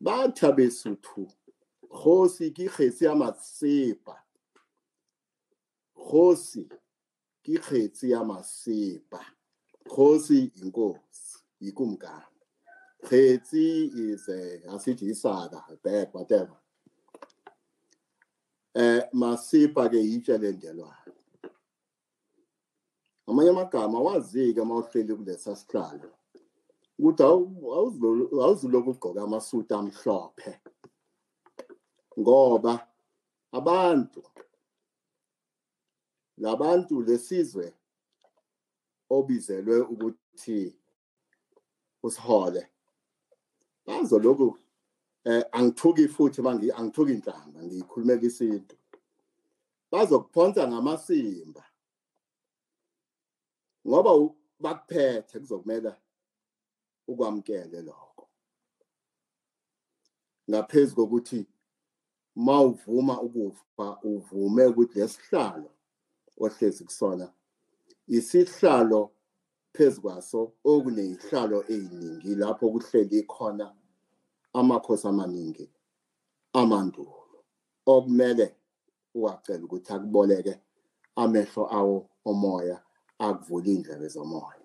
Bathi 0.00 0.46
abesuthu 0.46 1.28
khosi 1.90 2.50
ke 2.50 2.68
kgetsi 2.68 3.04
ya 3.04 3.14
masepa 3.14 4.24
khosi 5.94 6.68
ke 7.42 7.58
kgetsi 7.58 8.10
ya 8.10 8.24
masepa 8.24 9.20
khosi 9.88 10.52
inkosi 10.62 11.38
yikumkani 11.60 12.40
kgetsi 13.04 13.64
is 13.94 14.28
asithi 14.74 15.06
isaka 15.10 15.58
bad 15.84 16.08
whatever. 16.12 16.56
Eh 18.74 19.02
masipa 19.12 19.88
ke 19.88 19.98
yitshe 19.98 20.38
lendelwayo 20.38 21.12
amanye 23.26 23.50
amagama 23.50 24.00
wazike 24.00 24.62
mawuhleli 24.64 25.14
kulesa 25.14 25.56
sihlalo 25.56 26.10
ukuthi 26.98 27.22
awuzuloku 28.42 28.90
ugqoka 28.90 29.22
amasuti 29.22 29.74
amhlophe 29.74 30.60
ngoba 32.20 32.88
abantu 33.52 34.22
labantu 36.42 37.02
lesizwe 37.02 37.66
obizelwe 39.10 39.76
ukuthi 39.92 40.58
usihole. 42.02 42.62
Bazoloku 43.86 44.58
eh 45.24 45.44
angithuki 45.52 46.08
futhi 46.08 46.42
mangi 46.42 46.68
angithuki 46.78 47.12
inhlamba 47.16 47.58
ngikhulumela 47.62 48.22
isintu 48.30 48.76
bazokuphonsa 49.90 50.62
ngamasimba 50.68 51.64
ngoba 53.86 54.12
bakuphethe 54.62 55.36
kuzokumela 55.40 55.92
ukwamkele 57.10 57.78
lokho. 57.88 58.24
Ngaphezulu 60.50 60.96
kokuthi 60.96 61.40
mawuvuma 62.46 63.14
ukufa 63.26 63.86
uvume 64.10 64.64
ukuthi 64.66 64.98
lesihlalo 64.98 65.70
ohlezi 66.40 66.84
kusona. 66.84 67.32
Isihlalo 68.08 69.10
phezukwaso 69.74 70.52
okunezihlalo 70.64 71.64
eziningi 71.74 72.34
lapho 72.34 72.66
kuhleli 72.72 73.22
khona 73.22 73.66
amakhosi 74.58 75.06
amaningi 75.08 75.66
amandulo. 76.60 77.38
Okumele 77.86 78.46
uwacela 79.14 79.64
ukuthi 79.64 79.92
akuboleke 79.92 80.54
amehlo 81.16 81.62
awo 81.78 81.96
omoya 82.24 82.78
akuvula 83.18 83.68
indlebe 83.74 84.08
zomoya. 84.08 84.60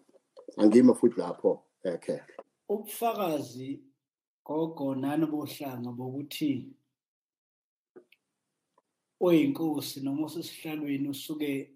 Angime 0.58 0.94
futhi 0.94 1.20
lapho 1.20 1.52
ekhehla 1.84 2.38
ubufakazi 2.70 3.80
gogo 4.46 4.96
nani 4.96 5.26
bohlanga 5.26 5.92
bokuthi 5.92 6.52
oyinkosi 9.20 10.02
noma 10.02 10.26
osesihlalweni 10.26 11.10
usuke 11.10 11.72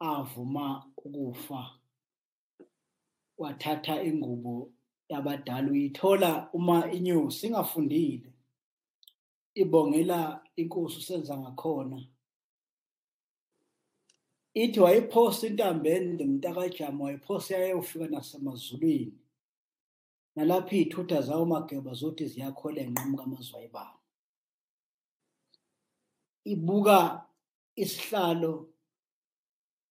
avuma 0.00 0.92
ukufa 0.96 1.78
wathatha 3.38 4.02
ingubo 4.02 4.72
yabadala 5.08 5.70
uyithola 5.70 6.50
uma 6.52 6.92
inyosi 6.92 7.46
ingafundile. 7.46 8.32
Ibongela 9.54 10.44
inkosi 10.56 10.98
usenza 10.98 11.38
ngakhona. 11.38 12.06
Ithi 14.54 14.80
wayiphosa 14.80 15.46
intambende 15.46 16.24
mntakajama 16.24 17.04
wayiphosa 17.04 17.56
yayofika 17.56 18.06
nasemazulwini. 18.08 19.18
Nalapho 20.36 20.76
iy'thutha 20.76 21.22
zawo 21.22 21.46
mageba 21.46 21.94
zothi 21.94 22.26
ziyakhola 22.26 22.80
enqamuka 22.80 23.24
amazwayibanga 23.24 24.05
ibuka 26.52 27.26
isihlalo 27.76 28.52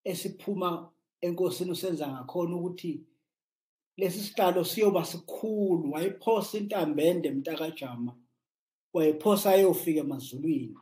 esiphuma 0.04 0.70
enkosini 1.22 1.72
usenza 1.72 2.06
ngakhona 2.08 2.56
ukuthi 2.56 2.92
lesi 3.98 4.20
sihlalo 4.20 4.64
siyoba 4.64 5.06
sikhulu. 5.06 5.92
Wayiphosa 5.92 6.58
intambende 6.58 7.32
mntakajama 7.32 8.12
wayiphosa 8.94 9.50
ayofika 9.52 10.00
emazulwini. 10.00 10.78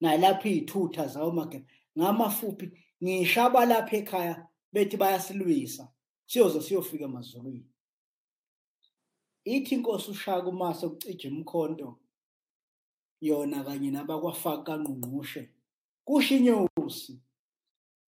Nalapho 0.00 0.48
iy'thutha 0.48 1.06
zawo 1.08 1.30
mageba 1.30 1.64
ngamafuphi 1.98 2.66
ngishaba 3.02 3.64
lapha 3.70 3.96
ekhaya 3.96 4.48
bethi 4.72 4.96
bayasilwisa 4.96 5.88
siyoze 6.26 6.60
siyofika 6.60 7.04
emazulwini. 7.04 7.70
Ithi 9.44 9.74
inkosi 9.74 10.10
ushaka 10.10 10.48
umase 10.48 10.86
ukucija 10.86 11.30
umkhonto 11.30 11.98
yona 13.20 13.64
kanye 13.64 13.90
nabakwafaka 13.90 14.62
kangqungqushe 14.62 15.42
kusho 16.04 16.36
inyosi 16.36 17.14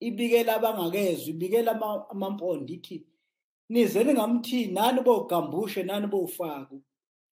ibikela 0.01 0.57
abangakezwa 0.57 1.29
ibikela 1.35 1.71
amampondo 2.13 2.73
ithi 2.75 3.07
nizeni 3.69 4.13
ngamthinti 4.15 4.73
nani 4.73 5.01
bogambushe 5.01 5.83
nani 5.83 6.07
bofaku 6.07 6.83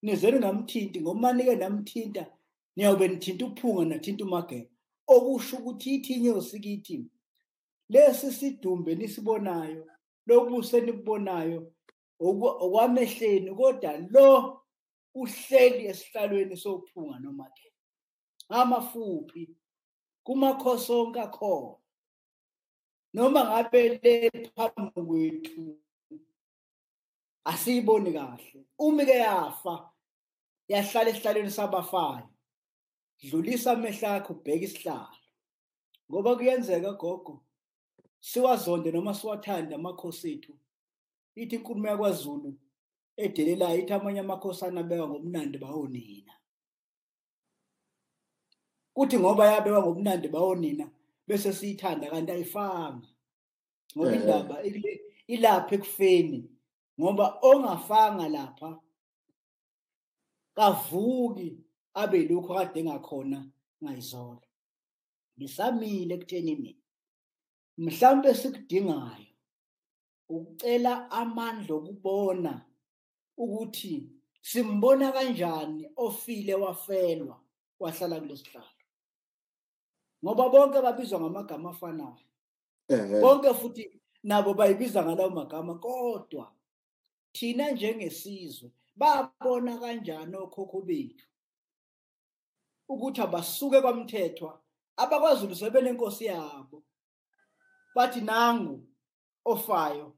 nizeni 0.01 0.39
ngamthinti 0.39 1.01
ngoba 1.01 1.33
nike 1.33 1.55
namthinta 1.55 2.25
niyobe 2.75 3.07
nithinta 3.07 3.45
uphunga 3.45 3.85
nathinta 3.85 4.23
umageba. 4.25 4.69
Okusho 5.07 5.57
ukuthi 5.57 5.95
ithi 5.95 6.13
inyosi 6.13 6.59
kithi 6.59 6.97
lesi 7.89 8.31
sidumbe 8.37 8.95
nisibonayo 8.95 9.83
lobuso 10.27 10.77
enibubonayo 10.77 11.59
okwamehleni 12.19 13.51
kodwa 13.59 13.91
lo 14.13 14.27
uhleli 15.21 15.83
esihlalweni 15.91 16.57
sophunga 16.57 17.19
noma 17.19 17.47
ke. 17.55 17.64
Amafuphi 18.49 19.49
kumakhosi 20.23 20.91
onke 20.91 21.19
akhona 21.21 21.75
noma 23.13 23.41
ngabe 23.45 23.81
le 24.03 24.13
phambi 24.55 25.01
kwethu 25.07 25.79
asiyiboni 27.45 28.13
kahle. 28.13 28.65
Uma 28.79 29.05
ke 29.05 29.15
yafa 29.17 29.91
yahlala 30.67 31.09
esihlalweni 31.09 31.51
sabafayo 31.51 32.29
dlulisa 33.23 33.71
amehlo 33.71 34.07
akho 34.07 34.33
ubheke 34.33 34.65
isihlalo. 34.65 35.17
Ngoba 36.09 36.35
kuyenzeka 36.35 36.93
gogo 36.93 37.45
siwazonde 38.19 38.91
noma 38.91 39.13
siwathande 39.13 39.75
amakhosi 39.75 40.31
ethu 40.33 40.53
ithi 41.35 41.55
inkulumo 41.55 41.87
yakwaZulu 41.87 42.51
edelelayo 43.17 43.79
ithi 43.81 43.93
amanye 43.93 44.19
amakhosana 44.19 44.81
abeka 44.81 45.07
ngomnandi 45.07 45.57
bawonina 45.57 46.33
kuthi 48.95 49.15
ngoba 49.19 49.43
yabekwa 49.51 49.81
ngomnandi 49.83 50.27
bawonina 50.33 50.85
bese 51.27 51.49
siyithanda 51.57 52.05
kanti 52.11 52.31
ayifanga 52.31 53.07
ngoba 53.93 54.11
indaba 54.17 54.55
ilapha 55.33 55.73
ekufeni 55.77 56.39
ngoba 56.99 57.25
ongafanga 57.49 58.25
lapha 58.35 58.69
kavuki 60.57 61.49
abe 62.01 62.19
lokho 62.29 62.53
kade 62.57 62.79
engakhona 62.79 63.39
ngayizolo. 63.81 64.47
Ngisamile 65.37 66.13
ekutsheni 66.15 66.53
mina 66.61 66.85
mhlawumbe 67.83 68.29
sikudingayo 68.41 69.31
ukucela 70.33 70.93
amandla 71.19 71.73
okubona 71.79 72.53
ukuthi 73.43 73.93
simbona 74.49 75.11
kanjani 75.15 75.83
ofile 76.05 76.53
wafelwa 76.63 77.35
wahlala 77.81 78.15
kulesihlalo 78.21 78.74
ngoba 80.25 80.49
bonke 80.49 80.81
babizwa 80.81 81.19
ngamagama 81.19 81.69
afanayo. 81.69 82.17
Bonke 83.21 83.53
futhi 83.53 84.01
nabo 84.23 84.53
bayibiza 84.53 85.05
ngalawo 85.05 85.29
magama 85.29 85.75
kodwa 85.75 86.51
thina 87.31 87.71
njengesizwe 87.71 88.71
babona 88.95 89.77
kanjani 89.77 90.35
okhokho 90.35 90.81
bethu? 90.81 91.27
Ukuthi 92.89 93.21
abasuke 93.21 93.81
kwamthethwa 93.81 94.61
abakwaZulu 94.97 95.55
sebenenkosi 95.55 96.25
yabo. 96.25 96.83
Bathi 97.95 98.21
nangu 98.21 98.81
ofayo 99.45 100.15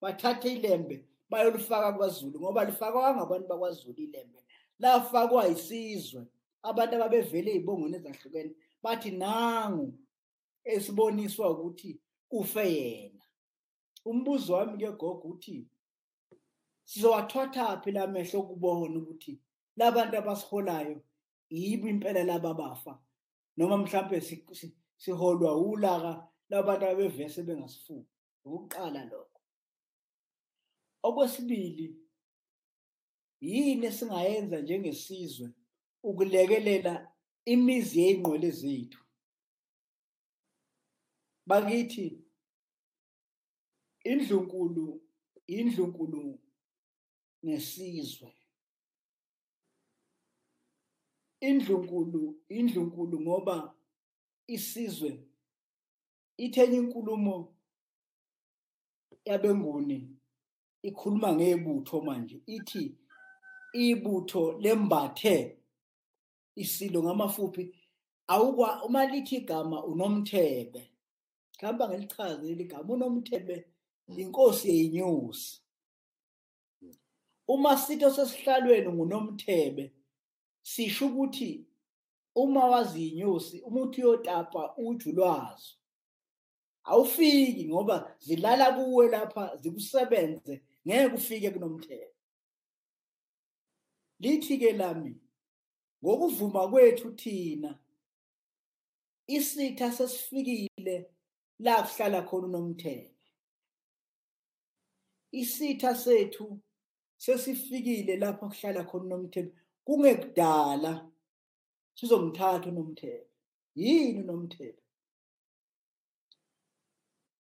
bathathe 0.00 0.52
ilembe 0.52 1.04
bayolifaka 1.30 1.92
kwaZulu 1.92 2.40
ngoba 2.40 2.64
lifakwa 2.64 3.14
ngabantu 3.14 3.48
bakwaZulu 3.48 4.02
ilembe. 4.02 4.44
Lafakwa 4.78 5.48
isizwe 5.48 6.26
abantu 6.62 6.96
ababevele 6.96 7.50
ezibongweni 7.50 7.96
ezahlukene 7.96 8.54
bathi 8.86 9.10
nangu 9.10 9.98
esiboniswa 10.64 11.50
ukuthi 11.50 12.00
kufe 12.28 12.64
yena. 12.76 13.24
Umbuzo 14.04 14.54
wami 14.54 14.78
ke 14.78 14.90
gogo 14.92 15.28
uthi 15.28 15.66
sizowathwatha 16.84 17.82
phi 17.82 17.90
lamehlo 17.90 18.40
ukubona 18.40 18.98
ukuthi 18.98 19.40
labantu 19.76 20.16
abasiholayo 20.18 21.02
yibo 21.50 21.88
impela 21.88 22.24
laba 22.24 22.54
bafa 22.54 23.02
noma 23.56 23.76
mhlambe 23.78 24.20
siholwa 24.96 25.56
ulaka 25.56 26.28
labantu 26.48 26.86
abevese 26.86 27.42
bengasifuki 27.42 28.10
ukuqala 28.44 29.04
lokho. 29.04 29.40
Okwesibili 31.02 31.96
yini 33.40 33.86
esingayenza 33.86 34.60
njengesizwe 34.60 35.50
ukulekelela 36.02 37.15
imizi 37.52 38.00
yey'nqwele 38.02 38.50
zethu. 38.50 39.00
Bakithi 41.48 42.06
indlunkulu 44.04 44.86
indlunkulu 45.46 46.38
nesizwe 47.42 48.30
indlunkulu 51.40 52.22
indlunkulu 52.48 53.20
ngoba 53.20 53.74
isizwe 54.46 55.10
ithenye 56.44 56.76
inkulumo 56.76 57.54
yabenguni 59.24 59.98
ikhuluma 60.82 61.32
ngebutho 61.36 62.00
manje. 62.00 62.42
Ithi 62.46 62.98
ibutho 63.72 64.58
lembathe 64.62 65.55
isilo 66.56 67.02
ngamafuphi 67.02 67.64
awukwa 68.26 68.84
uma 68.86 69.06
lithi 69.06 69.36
igama 69.36 69.84
unomthebe 69.84 70.82
khamba 71.58 71.88
ngelichaze 71.88 72.42
leli 72.46 72.64
gama 72.64 72.94
unomthebe 72.94 73.56
inkosi 74.16 74.68
yeyinyosi 74.68 75.62
uma 77.48 77.76
sitho 77.76 78.10
sesihlalweni 78.10 78.88
ngunomthebe 78.92 79.84
sisho 80.62 81.06
ukuthi 81.06 81.66
uma 82.34 82.64
wazi 82.64 83.08
inyosi 83.08 83.60
umuntu 83.60 84.00
uyotapa 84.00 84.76
uju 84.76 85.12
lwazo 85.12 85.72
awufiki 86.84 87.68
ngoba 87.68 88.16
zilala 88.18 88.72
kuwe 88.72 89.08
lapha 89.08 89.56
zikusebenze 89.56 90.62
ngeke 90.86 91.14
ufike 91.14 91.50
kunomthebe. 91.50 92.14
Lithi 94.20 94.58
ke 94.58 94.72
lami 94.72 95.16
ngokuvuma 96.04 96.62
kwethu 96.70 97.08
thina. 97.20 97.78
Isitha 99.26 99.92
sesifikile 99.92 101.10
la 101.58 101.82
kuhlala 101.82 102.22
khona 102.28 102.46
unomthebe 102.46 103.16
isitha 105.32 105.94
sethu 105.94 106.60
sesifikile 107.18 108.16
lapho 108.16 108.48
kuhlala 108.48 108.84
khona 108.84 109.04
unomthebe 109.04 109.52
kungekudala 109.84 110.92
sizomthatha 111.94 112.68
unomthebe 112.70 113.26
yini 113.74 114.20
unomthebe 114.22 114.82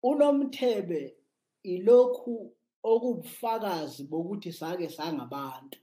unomthebe 0.03 1.01
ilokhu 1.63 2.55
okubufakazi 2.83 4.03
bokuthi 4.03 4.51
sake 4.53 4.89
sangabantu. 4.89 5.79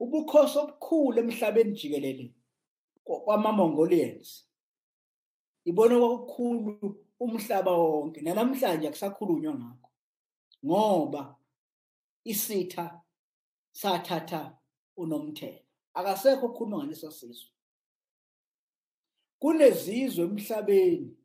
Ubukhosi 0.00 0.58
obukhulu 0.58 1.18
emhlabeni 1.20 1.72
jikelele 1.78 2.26
kwama-Mongolians. 3.04 4.46
Ibona 5.64 5.98
kwakukhulu 5.98 7.06
umhlaba 7.20 7.72
wonke 7.72 8.20
nanamhlanje 8.20 8.88
akusakhulunywa 8.88 9.54
ngakho 9.54 9.90
ngoba 10.64 11.22
isitha 12.24 12.86
sathatha 13.72 14.58
unomthelo 14.96 15.64
akasekho 15.94 16.46
okukhuluma 16.46 16.76
ngaleso 16.78 17.10
sizwe 17.10 17.52
kunezizwe 19.40 20.24
emhlabeni 20.24 21.16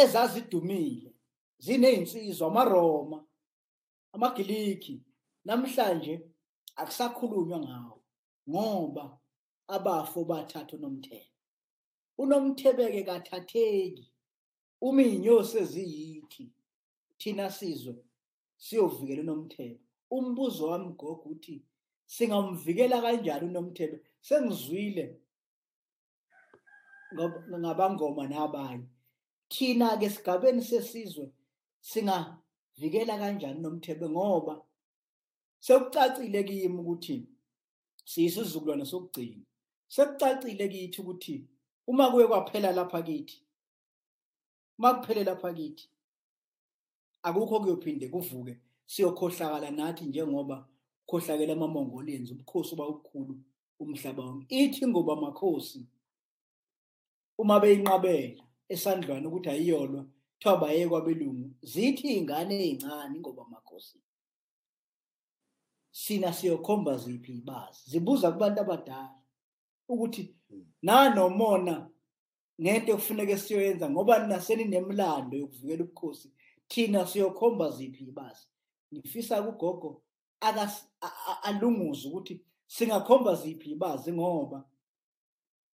ezazidumile 0.00 1.10
zinezinsizwa 1.58 2.46
amaRoma 2.50 3.18
amagiliki 4.14 5.02
namhlanje 5.44 6.14
akusakhulunywa 6.80 7.58
ngawo 7.64 7.96
ngoba 8.50 9.04
abafo 9.74 10.20
bathatha 10.30 10.76
unomthelo 10.76 11.32
unomthebeke 12.18 13.02
kathatheki 13.08 14.06
uma 14.86 15.02
iy'nyosi 15.02 15.56
eziyithi 15.64 16.44
thina 17.18 17.46
sizwe 17.50 17.94
siyovikela 18.64 19.22
unomthebe 19.22 19.80
umbuzo 20.16 20.62
wami 20.70 20.90
gogo 21.00 21.28
uthi 21.32 21.56
singamvikela 22.06 22.96
kanjani 23.04 23.46
unomthebe 23.50 23.96
sengizwile 24.20 25.04
ngabangoma 27.60 28.24
nabanye. 28.28 28.88
Thina-ke 29.48 30.06
esigabeni 30.06 30.62
sesizwe 30.62 31.26
singavikela 31.80 33.14
kanjani 33.18 33.58
unomthebe 33.58 34.06
ngoba 34.08 34.54
sekucacile 35.64 36.44
kimi 36.44 36.78
ukuthi 36.78 37.16
siyisizukulwane 38.04 38.84
sokugcina. 38.84 39.44
Sekucacile 39.88 40.68
kithi 40.68 41.00
ukuthi 41.00 41.48
uma 41.86 42.10
kuye 42.10 42.26
kwaphela 42.26 42.72
lapha 42.72 43.02
kithi 43.02 43.42
uma 44.78 44.94
kuphele 44.94 45.24
lapha 45.24 45.52
kithi 45.54 45.88
akukho 47.22 47.60
kuyophinde 47.60 48.08
kuvuke 48.08 48.60
siyokhohlakala 48.86 49.70
nathi 49.70 50.04
njengoba 50.04 50.68
khohlakela 51.08 51.52
ama-mongolians 51.52 52.30
ubukhosi 52.30 52.74
uba 52.74 52.88
ubukhulu 52.88 53.34
umhlaba 53.80 54.22
wonke. 54.24 54.46
Ithi 54.48 54.86
ngoba 54.86 55.16
makhosi 55.16 55.80
uma 57.38 57.60
beyinqabela 57.60 58.42
esandlwana 58.68 59.28
ukuthi 59.28 59.48
ayiyolwa 59.48 60.02
kuthiwa 60.34 60.56
baye 60.60 60.88
kwabelungu 60.88 61.50
zithi 61.62 62.06
iy'ngane 62.12 62.54
ey'ncane 62.66 63.16
ngoba 63.20 63.44
makhosi 63.48 64.03
sina 65.94 66.32
siyokhomba 66.32 66.96
ziphi 66.96 67.32
ibazi? 67.32 67.80
Zibuza 67.90 68.32
kubantu 68.32 68.60
abadala 68.60 69.14
ukuthi 69.88 70.34
nanomona 70.82 71.90
ngento 72.60 72.92
ekufuneke 72.92 73.36
siyoyenza 73.38 73.86
ngoba 73.90 74.26
naseninemlando 74.26 75.34
yokuvikela 75.38 75.84
ubukhosi. 75.84 76.28
Thina 76.68 77.06
siyokhomba 77.06 77.70
ziphi 77.70 78.04
ibazi? 78.10 78.46
Ngifisa 78.92 79.42
kugogo 79.42 80.02
alunguze 81.42 82.08
ukuthi 82.08 82.34
singakhomba 82.66 83.34
ziphi 83.34 83.70
ibazi 83.70 84.12
ngoba 84.12 84.68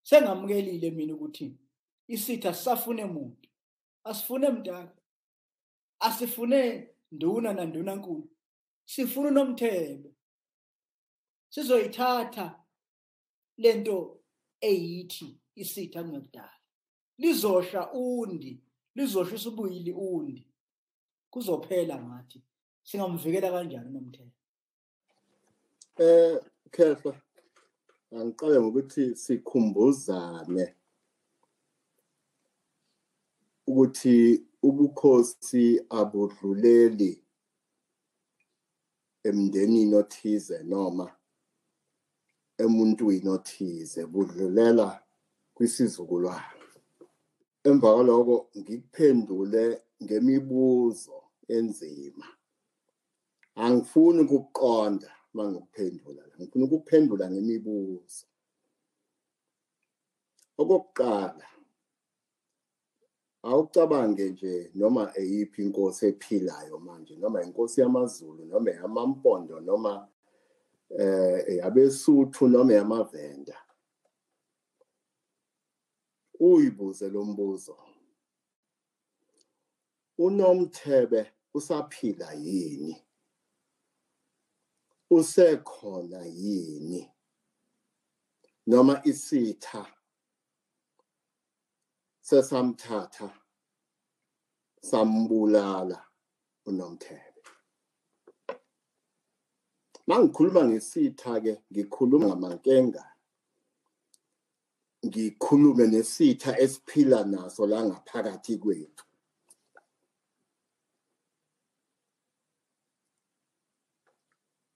sengamukelile 0.02 0.90
mina 0.90 1.14
ukuthi 1.14 1.54
isitha 2.08 2.54
sisafune 2.54 3.04
muntu 3.04 3.48
asifune 4.04 4.50
mdala 4.50 4.92
asifune 6.00 6.90
nduna 7.12 7.52
nanduna 7.52 7.94
nkulu. 7.94 8.28
Sifuna 8.92 9.28
unomthebe 9.28 10.10
sizoyithatha 11.52 12.46
lento 13.62 13.96
eyithi 14.60 15.28
isitha 15.62 16.02
kungekudala 16.04 16.58
lizosha 17.18 17.92
undi 17.92 18.52
lizoshisa 18.94 19.48
ubuyili 19.48 19.92
undi. 19.92 20.44
Kuzophela 21.30 22.02
ngathi 22.02 22.42
singamvikela 22.82 23.50
kanjani 23.50 23.90
nomthelo 23.90 24.34
eh 25.98 26.40
khefa 26.70 27.12
angiqale 28.16 28.56
ngokuthi 28.60 29.04
sikhumbuzane 29.22 30.64
ukuthi 33.68 34.16
ubukhosi 34.62 35.64
abudluleli 35.98 37.10
emndenini 39.24 39.94
othize 39.94 40.62
noma 40.62 41.06
emuntwini 42.58 43.28
othize 43.28 44.06
budlulela 44.06 45.02
kwisizukulwane. 45.54 46.64
Emva 47.64 47.94
kwaloko 47.94 48.50
ngikuphendule 48.58 49.82
ngemibuzo 50.02 51.22
enzima. 51.48 52.26
Angifuni 53.54 54.20
ukukuqonda 54.22 55.10
mangikuphendula 55.34 56.22
la 56.26 56.34
ngifuna 56.38 56.64
ukuphendula 56.64 57.24
ngemibuzo. 57.30 58.26
Okokuqala 60.58 61.46
awucabange 63.42 64.30
nje 64.30 64.70
noma 64.74 65.12
eyiphi 65.16 65.62
inkosi 65.62 66.06
ephilayo 66.06 66.78
manje 66.78 67.16
noma 67.16 67.42
inkosi 67.42 67.80
yamaZulu 67.80 68.44
noma 68.44 68.70
yamampondo 68.70 69.60
noma 69.60 70.08
eh 70.98 71.56
yabesuthu 71.56 72.48
noma 72.48 72.72
yamavenda 72.72 73.56
uyibuze 76.40 77.08
lo 77.10 77.24
mbuzo. 77.24 77.78
Unomthebe 80.18 81.32
usaphila 81.54 82.32
yini? 82.32 83.04
Usekhona 85.10 86.26
yini? 86.26 87.10
Noma 88.66 89.00
isitha 89.04 89.86
sesamthatha 92.28 93.28
sambulala 94.88 95.98
unomthebe 96.66 97.42
mangikhuluma 100.08 100.64
ngesitha 100.64 101.40
ke 101.40 101.52
ngikhuluma 101.72 102.26
ngamankenga. 102.28 103.04
Ngikhulume 105.06 105.86
nesitha 105.86 106.58
esiphila 106.64 107.24
naso 107.24 107.66
la 107.66 107.84
ngaphakathi 107.84 108.54
kwethu. 108.62 109.04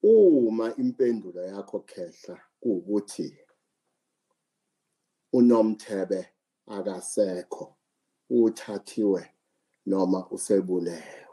Uma 0.03 0.66
impendulo 0.77 1.41
yakho 1.53 1.79
khehla 1.81 2.37
kuwukuthi 2.61 3.29
unomthebe 5.33 6.20
akasekho 6.66 7.76
uthathiwe 8.30 9.34
noma 9.86 10.28
usebulewe. 10.30 11.26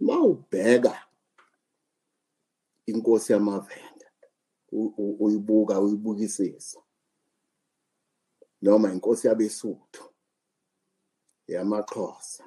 Mawubheka 0.00 1.08
inkosi 2.86 3.32
yamavenda 3.32 4.06
uyibuka 5.20 5.80
uyibukisisa 5.80 6.80
noma 8.62 8.92
inkosi 8.92 9.26
yabesuthu 9.26 10.04
yamaxhosa 11.48 12.44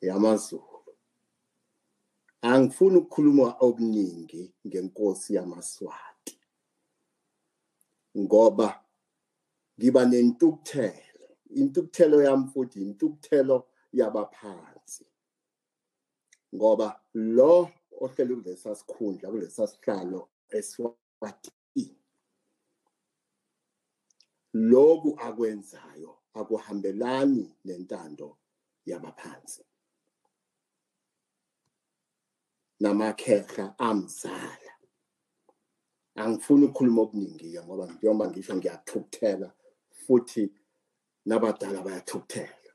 yamazulu 0.00 0.78
angifuni 2.42 2.96
ukukhuluma 2.96 3.56
okuningi 3.66 4.54
ngenkosi 4.66 5.34
yamaswati 5.34 6.38
ngoba 8.18 8.84
ngiba 9.78 10.04
nentukuthelo. 10.04 11.26
Intukuthelo 11.60 12.22
yami 12.22 12.46
futhi 12.52 12.82
intukuthelo 12.82 13.66
yabaphansi. 13.92 15.06
Ngoba 16.54 17.00
lo 17.14 17.70
ohlele 18.00 18.34
kulesa 18.34 18.74
sikhundla 18.74 19.30
kulesa 19.30 19.66
sihlalo 19.66 20.28
eswati 20.48 21.52
loku 24.54 25.16
akwenzayo 25.20 26.18
akuhambelani 26.34 27.56
nentando 27.64 28.38
yabaphansi. 28.86 29.62
Namakhehla 32.80 33.78
amzala. 33.78 34.72
Angifuni 36.14 36.64
ukukhuluma 36.64 37.02
okuningi 37.02 37.60
ngoba 37.60 37.86
njengoba 37.86 38.30
ngisho 38.30 38.56
ngiyathukuthela 38.56 39.54
futhi 40.08 40.50
nabadala 41.26 41.82
bayathukuthela. 41.82 42.72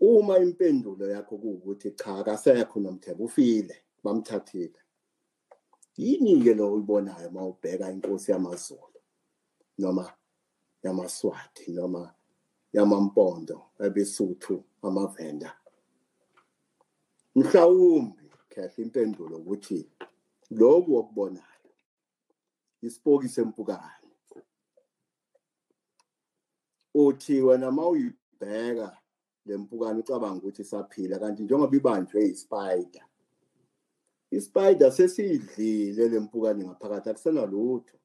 Uma 0.00 0.38
impendulo 0.38 1.04
yakho 1.10 1.36
kuwukuthi 1.38 1.90
cha 1.90 2.18
akasekho 2.18 2.80
nomthebe 2.80 3.24
ufile 3.24 3.76
bamthathile. 4.04 4.80
Yini 5.96 6.42
ke 6.42 6.54
lo 6.54 6.72
uyibonayo 6.72 7.30
mawubheka 7.30 7.92
inkosi 7.92 8.30
yamaZulu 8.30 9.00
noma 9.78 10.12
yamaswati 10.82 11.72
noma 11.72 12.14
yamampondo 12.72 13.58
ebesuthu 13.86 14.64
amavenda? 14.82 15.50
Mhlawumbe 17.34 18.24
kahle 18.48 18.82
impendulo 18.82 19.36
ukuthi 19.36 19.90
lokhu 20.50 20.96
okubonayo 20.96 21.72
isipoki 22.82 23.28
sempukane. 23.28 23.97
Uthi 26.94 27.42
wena 27.42 27.70
mawuyibheka 27.70 28.98
lempukane 29.46 30.00
ucabanga 30.00 30.38
ukuthi 30.38 30.64
saphila 30.64 31.18
kanti 31.18 31.42
njengoba 31.42 31.76
ibanjwe 31.76 32.24
ispider 32.24 33.08
ispider 34.30 34.92
sesiyidlile 34.92 36.08
lempukane 36.08 36.64
ngaphakathi 36.64 37.08
akusena 37.10 37.46
lutho. 37.46 37.96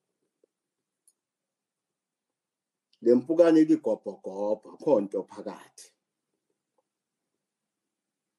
Lempukane 3.01 3.63
ligobhogobha 3.69 4.69
khonto 4.83 5.23
phakathi. 5.23 5.87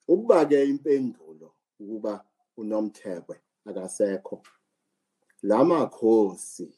Ukuba 0.09 0.47
ke 0.49 0.65
impendulo 0.65 1.49
ukuba 1.81 2.25
unomthekwe 2.57 3.37
akasekho 3.69 4.43
lamakhosi 5.43 6.69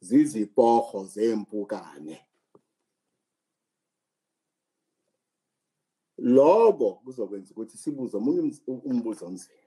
zizipoho 0.00 1.04
zempukane 1.06 2.16
lokho 6.22 6.94
kuzokwenza 7.04 7.50
ukuthi 7.52 7.76
sibuze 7.78 8.16
omunye 8.16 8.40
umbuzo 8.66 9.26
onzima. 9.26 9.58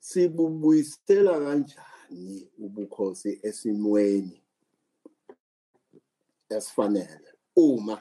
Sibubuyisela 0.00 1.34
kanjani 1.44 2.36
ubukhosi 2.64 3.30
esimweni 3.48 4.38
esifanele 6.54 7.30
uma 7.56 7.96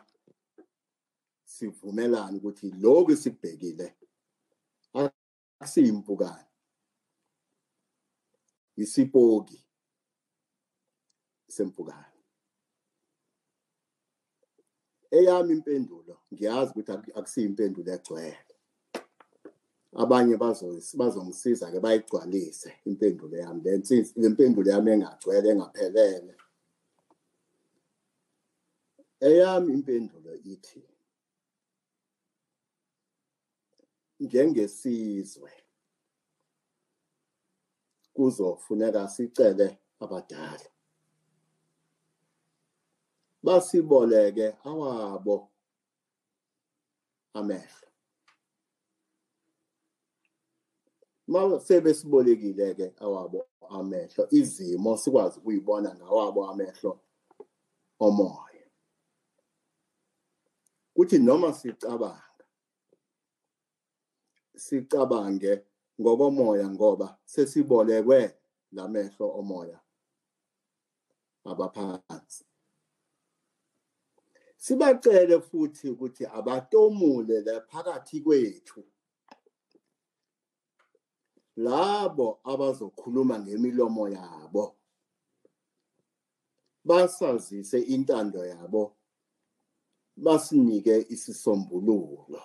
sivumelana 1.44 2.38
ukuthi 2.38 2.72
lokho 2.84 3.12
esikubhekile 3.16 3.88
asiyimpukane 5.64 6.48
isipoki 8.84 9.60
sempukane 11.56 12.17
eyami 15.18 15.52
impendulo 15.58 16.14
ngiyazi 16.32 16.72
ukuthi 16.72 17.12
akusiyimpendulo 17.20 17.90
egcwele. 17.96 18.54
Abanye 20.02 20.36
bazongisiza 21.00 21.72
ke 21.72 21.80
bayigcwalise 21.86 22.70
impendulo 22.90 23.36
yami 23.44 23.62
le 24.22 24.30
mpendulo 24.30 24.68
yami 24.74 24.90
engagcwele 24.92 25.48
engaphelele. 25.50 26.34
Eyami 29.28 29.70
impendulo 29.78 30.32
ithi 30.54 30.82
njengesizwe 34.20 35.52
kuzofuneka 38.14 39.08
sicele 39.08 39.68
abadala. 40.04 40.70
Basiboleke 43.48 44.48
awabo. 44.70 45.36
Amehlo 47.34 47.88
uma 51.28 51.60
sebesibolekile 51.60 52.76
ke 52.76 52.94
awabo 53.00 53.48
amehlo. 53.70 54.28
Izimo 54.32 54.98
sikwazi 54.98 55.40
ukuyibona 55.40 55.96
ngawabo 55.96 56.50
amehlo 56.50 57.00
omoya. 58.00 58.66
Kuthi 60.94 61.20
noma 61.20 61.54
sicabanga 61.54 62.24
sicabange 64.56 65.64
ngokomoya 66.02 66.70
ngoba 66.70 67.18
sesibolekwe 67.26 68.36
lamehlo 68.72 69.28
omoya 69.40 69.80
abaphansi. 71.46 72.44
Sibacele 74.68 75.42
futhi 75.42 75.90
ukuthi 75.90 76.26
abatomule 76.26 77.42
la 77.42 77.62
phakathi 77.62 78.22
kwethu. 78.22 78.84
Labo 81.56 82.40
abazokhuluma 82.44 83.40
ngemilomo 83.40 84.10
yabo. 84.10 84.76
Basazise 86.84 87.80
intando 87.80 88.46
yabo. 88.46 88.96
Basinike 90.18 91.06
isisombululo. 91.10 92.42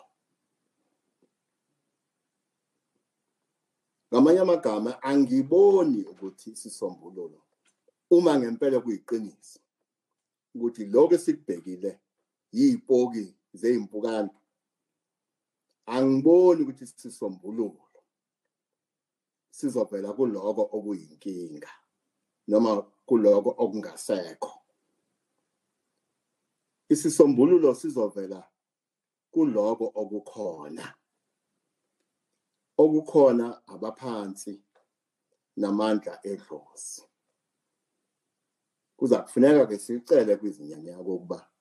Ngamanye 4.12 4.40
amagama 4.40 5.02
angiboni 5.02 6.04
ukuthi 6.04 6.50
isisombululo 6.50 7.42
uma 8.10 8.38
ngempela 8.38 8.80
kuyiqiniso 8.80 9.60
ukuthi 10.54 10.84
lokho 10.84 11.14
esikubhekile 11.14 12.01
yipoki 12.52 13.34
zezimpukane 13.54 14.30
angiboni 15.86 16.62
ukuthi 16.62 16.84
isisombululo 16.84 17.82
sizovela 19.50 20.12
kuloko 20.12 20.62
okuyinkinga 20.76 21.72
noma 22.48 22.82
kuloko 23.06 23.50
okungasekho. 23.58 24.52
Isisombululo 26.88 27.74
sizovela 27.74 28.40
kuloko 29.32 29.92
okukhona. 29.94 30.94
Okukhona 32.78 33.66
abaphansi 33.66 34.62
namandla 35.56 36.20
edlozi. 36.24 37.02
Kuza 38.96 39.22
kufuneka 39.22 39.66
ke 39.66 39.78
sicele 39.78 40.36
kwizinyanya 40.36 41.00
ukuba 41.00 41.51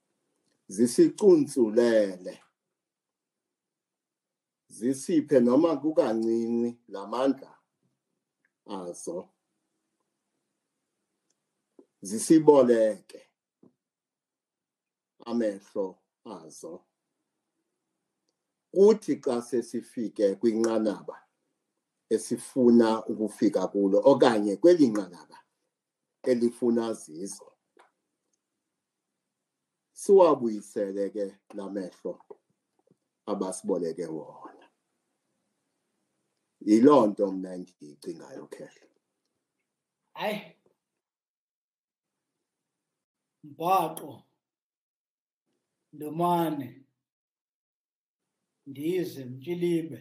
zisicunsulele 0.71 2.43
zisiphe 4.67 5.39
noma 5.39 5.77
kukancinci 5.77 6.79
lamandla 6.87 7.51
azo. 8.65 9.29
Zisiboleke 12.01 13.29
amehlo 15.25 15.99
azo. 16.25 16.85
Kuthi 18.73 19.15
xa 19.23 19.41
sesifike 19.41 20.35
kwinqanaba 20.35 21.17
esifuna 22.09 23.05
ukufika 23.05 23.67
kulo 23.67 23.99
okanye 24.11 24.55
kweli 24.61 24.87
nqanaba 24.87 25.37
elifuna 26.23 26.93
zizo 26.93 27.50
siwabuyisele 30.01 31.03
ke 31.15 31.25
lamehlo 31.57 32.13
abasiboleke 33.31 34.05
wona. 34.17 34.65
Yiloo 36.67 37.03
nto 37.09 37.25
mna 37.31 37.49
endiyicingayo 37.55 38.45
khehle. 38.53 38.87
Hayi 40.19 40.41
mbhaqo 43.49 44.11
ndomane 45.93 46.69
ndize 48.69 49.21
mtshilibe. 49.31 49.99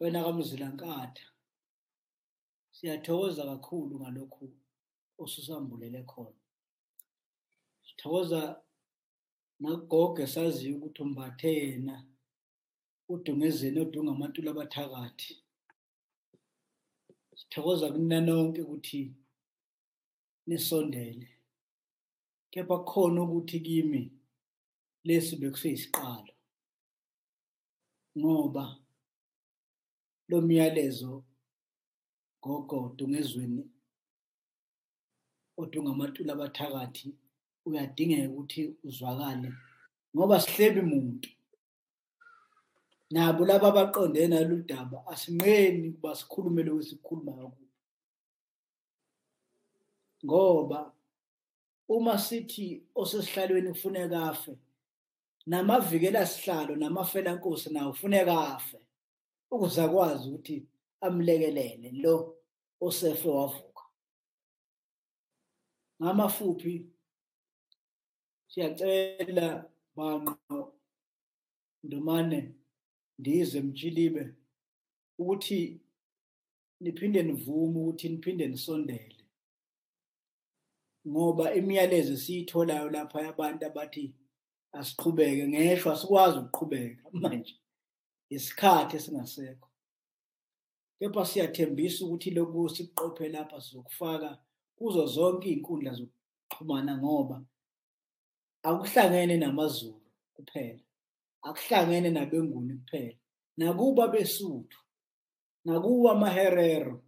Wena 0.00 0.20
kamzila 0.24 0.66
nkatha 0.74 1.26
siyathokoza 2.74 3.42
kakhulu 3.50 3.94
ngalokhu 4.00 4.44
osusambulele 5.22 6.02
khona. 6.10 6.37
Sithokoza 7.98 8.62
nakugogo 9.60 10.22
esaziyo 10.22 10.76
ukuthi 10.76 11.00
umbathe 11.02 11.50
yena 11.60 11.96
udungezeni 13.12 13.78
odunga 13.80 14.12
amantula 14.14 14.50
abathakathi. 14.52 15.32
Sithokoza 17.38 17.86
kunina 17.92 18.20
nonke 18.20 18.60
ukuthi 18.62 19.02
nisondele 20.46 21.28
kepha 22.52 22.76
kukhona 22.78 23.18
ukuthi 23.26 23.58
kimi 23.66 24.02
lesi 25.06 25.34
bekuseyisiqalo 25.40 26.34
ngoba 28.18 28.64
lo 30.28 30.38
myalezo 30.48 31.12
gogo 32.42 32.78
dungezweni 32.96 33.62
odunga 35.60 35.90
amatula 35.94 36.32
abathakathi 36.34 37.08
uyadingeka 37.68 38.30
ukuthi 38.32 38.62
uzwakale 38.86 39.48
ngoba 40.14 40.40
sihlebi 40.40 40.82
muntu. 40.82 41.28
Nabo 43.10 43.44
laba 43.48 43.68
abaqonde 43.68 44.28
nalo 44.28 44.56
daba 44.68 44.98
asinqeni 45.12 45.92
kuba 45.96 46.10
sikhulume 46.18 46.62
lokho 46.62 46.82
sikukhulumayo 46.88 47.52
ngoba 50.24 50.92
uma 51.88 52.18
sithi 52.18 52.82
osesihlalweni 52.94 53.72
kufuneka 53.72 54.18
afe 54.30 54.52
namavikela 55.46 56.26
sihlalo 56.26 56.76
namafelankosi 56.76 57.68
nawo 57.72 57.92
kufuneka 57.92 58.34
afe 58.54 58.78
ukuze 59.50 59.82
akwazi 59.82 60.28
ukuthi 60.28 60.66
amlekelele 61.00 61.90
lo 62.02 62.36
osefe 62.80 63.28
wavuka. 63.28 63.82
Ngamafuphi 66.02 66.86
siyacela 68.50 69.46
banqo 69.96 70.58
ndomane 71.84 72.54
ndize 73.18 73.60
mtshilibe 73.60 74.34
ukuthi 75.20 75.80
niphinde 76.80 77.22
nivume 77.22 77.78
ukuthi 77.80 78.08
niphinde 78.08 78.46
nisondele. 78.48 79.24
Ngoba 81.08 81.54
imiyalezo 81.54 82.16
siyitholayo 82.16 82.90
lapha 82.90 83.18
yabantu 83.26 83.62
abathi 83.66 84.04
asiqhubeke 84.78 85.44
ngeshwa 85.48 85.92
sikwazi 86.00 86.38
ukuqhubeka 86.38 87.02
manje 87.12 87.54
isikhathi 88.36 88.96
esingasekho. 88.96 89.68
Kepha 90.98 91.22
siyathembisa 91.30 92.04
ukuthi 92.04 92.30
lokhu 92.36 92.68
sikuqophe 92.74 93.28
lapha 93.34 93.60
sizokufaka 93.60 94.30
kuzo 94.76 95.06
zonke 95.14 95.48
iy'nkundla 95.50 95.92
zokuxhumana 95.98 96.92
ngoba 97.00 97.36
akuhlangene 98.62 99.36
namaZulu 99.36 100.08
kuphela 100.34 100.82
akuhlangene 101.42 102.10
nabenguni 102.10 102.74
kuphela 102.74 103.18
nakuba 103.56 104.08
besuthu 104.08 104.80
nakuwa 105.64 106.12
amaherero 106.12 107.04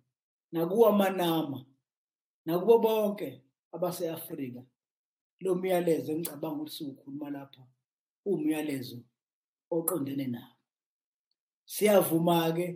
nakuwa 0.53 0.89
amanama 0.89 1.67
nakubo 2.45 2.79
bonke 2.79 3.43
abase-Afrika. 3.73 4.63
Lo 5.41 5.55
myalezo 5.55 6.13
engicabanga 6.13 6.63
ukuthi 6.63 6.77
siwukhuluma 6.77 7.31
lapha 7.31 7.63
uwumyalezo 8.27 8.99
oqondene 9.71 10.27
nawo. 10.27 10.57
Siyavuma-ke 11.65 12.67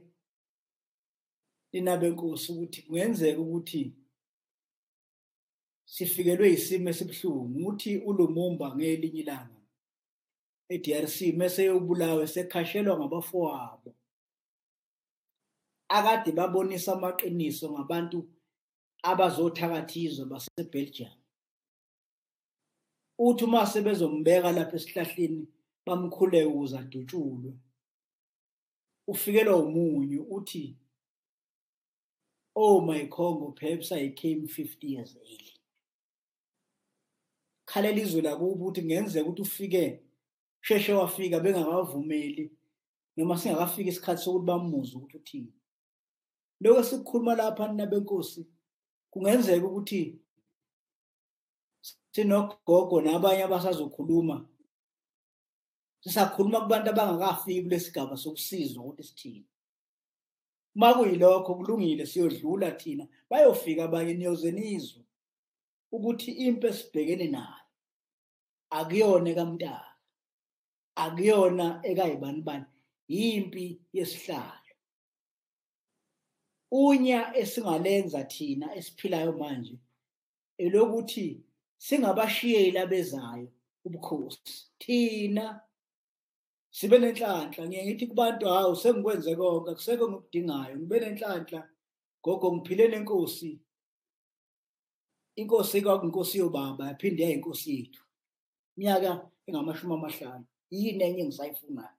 linabenkosi 1.72 2.52
ukuthi 2.52 2.82
kungenzeka 2.82 3.40
ukuthi 3.40 3.82
sifikelwe 5.84 6.52
isimo 6.56 6.88
esibuhlungu 6.90 7.58
ukuthi 7.60 7.98
uLumumba 8.08 8.66
ngelinye 8.76 9.20
ilanga. 9.22 9.60
eDRC 10.74 11.18
mase 11.36 11.64
yobulawe 11.64 12.26
sekhashelwa 12.26 12.98
ngabafowabo. 12.98 13.90
Akade 15.88 16.32
babonisa 16.32 16.92
amaqiniso 16.96 17.66
ngabantu 17.72 18.18
abazothakathizwa 19.02 20.24
baseBelgium. 20.26 21.12
Uthi 23.18 23.44
uma 23.44 23.66
sebezombeka 23.66 24.52
lapha 24.52 24.76
esihlahleni 24.76 25.46
bamkhuleke 25.86 26.48
ukuze 26.50 26.78
adutshulwe. 26.78 27.52
Ufikelwa 29.06 29.56
umunyu 29.56 30.22
uthi 30.36 30.76
oh 32.56 32.80
my 32.80 33.06
congo 33.06 33.52
perhaps 33.52 33.92
i 33.92 34.08
came 34.08 34.48
50 34.48 34.88
years 34.88 35.16
early. 35.16 35.53
Khalela 37.66 38.00
izwe 38.00 38.20
lakubo 38.22 38.52
ukuthi 38.54 38.80
kungenzeka 38.80 39.28
ukuthi 39.28 39.42
ufike 39.42 39.82
sheshe 40.60 40.92
wafika 40.92 41.40
bengakavumeli 41.40 42.44
noma 43.16 43.38
singakafika 43.38 43.90
isikhathi 43.90 44.22
sokuthi 44.22 44.46
bamuze 44.46 44.96
ukuthi 44.96 45.16
uthini. 45.16 45.52
Lokho 46.60 46.82
sikukhuluma 46.82 47.34
lapha 47.34 47.68
nina 47.68 47.86
benkosi 47.86 48.46
kungenzeka 49.10 49.66
ukuthi 49.66 50.18
sinogogo 52.12 53.00
nabanye 53.00 53.42
abasazokhuluma 53.44 54.36
sisakhuluma 56.00 56.60
kubantu 56.60 56.90
abangakafiki 56.90 57.62
kulesigaba 57.62 58.16
sokusizwa 58.16 58.84
ukuthi 58.84 59.02
sithini. 59.02 59.46
Uma 60.76 60.94
kuyilokho 60.94 61.54
kulungile 61.54 62.06
siyodlula 62.06 62.70
thina 62.70 63.08
bayofika 63.30 63.84
abanye 63.84 64.14
niyoze 64.14 64.52
nizwe. 64.52 65.02
Ukuthi 65.94 66.30
impi 66.46 66.66
esibhekene 66.72 67.26
nayo 67.34 67.64
akuyona 68.78 69.30
kaMntaka 69.38 69.94
akuyona 71.04 71.66
ekayibani 71.90 72.42
bani 72.42 72.66
yimpi 73.08 73.80
yesihlalo. 73.92 74.72
Unya 76.70 77.20
esingalenza 77.40 78.24
thina 78.24 78.66
esiphilayo 78.78 79.32
manje 79.32 79.76
elokuthi 80.58 81.26
singabashiyeli 81.78 82.78
abezayo 82.78 83.48
ubukhosi. 83.86 84.54
Thina 84.78 85.60
sibe 86.70 86.98
nenhlanhla 86.98 87.62
ngiye 87.66 87.84
ngithi 87.84 88.06
kubantu 88.06 88.44
hawu 88.46 88.76
sengikwenze 88.76 89.36
konke 89.36 89.70
akusekho 89.70 90.04
ngokudingayo 90.10 90.74
ngibe 90.78 90.96
nenhlanhla. 91.00 91.60
Gogo 92.24 92.48
ngiphile 92.52 92.88
nenkosi. 92.88 93.60
Inkosi 95.36 95.82
kwakunkosi 95.82 96.38
yobaba 96.38 96.86
yaphinde 96.88 97.22
yayinkosi 97.22 97.76
yethu. 97.76 98.02
Minyaka 98.76 99.30
engamashumi 99.46 99.94
amahlanu 99.94 100.44
yini 100.70 101.04
enye 101.04 101.20
engisayifunayo? 101.22 101.96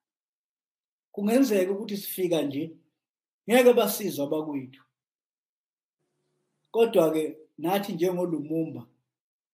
Kungenzeka 1.12 1.72
ukuthi 1.72 1.98
sifika 1.98 2.42
nje 2.42 2.64
ngeke 3.50 3.74
basizwe 3.74 4.24
abakwethu. 4.24 4.84
Kodwa 6.72 7.12
ke 7.14 7.38
nathi 7.58 7.94
njengolumumba 7.94 8.88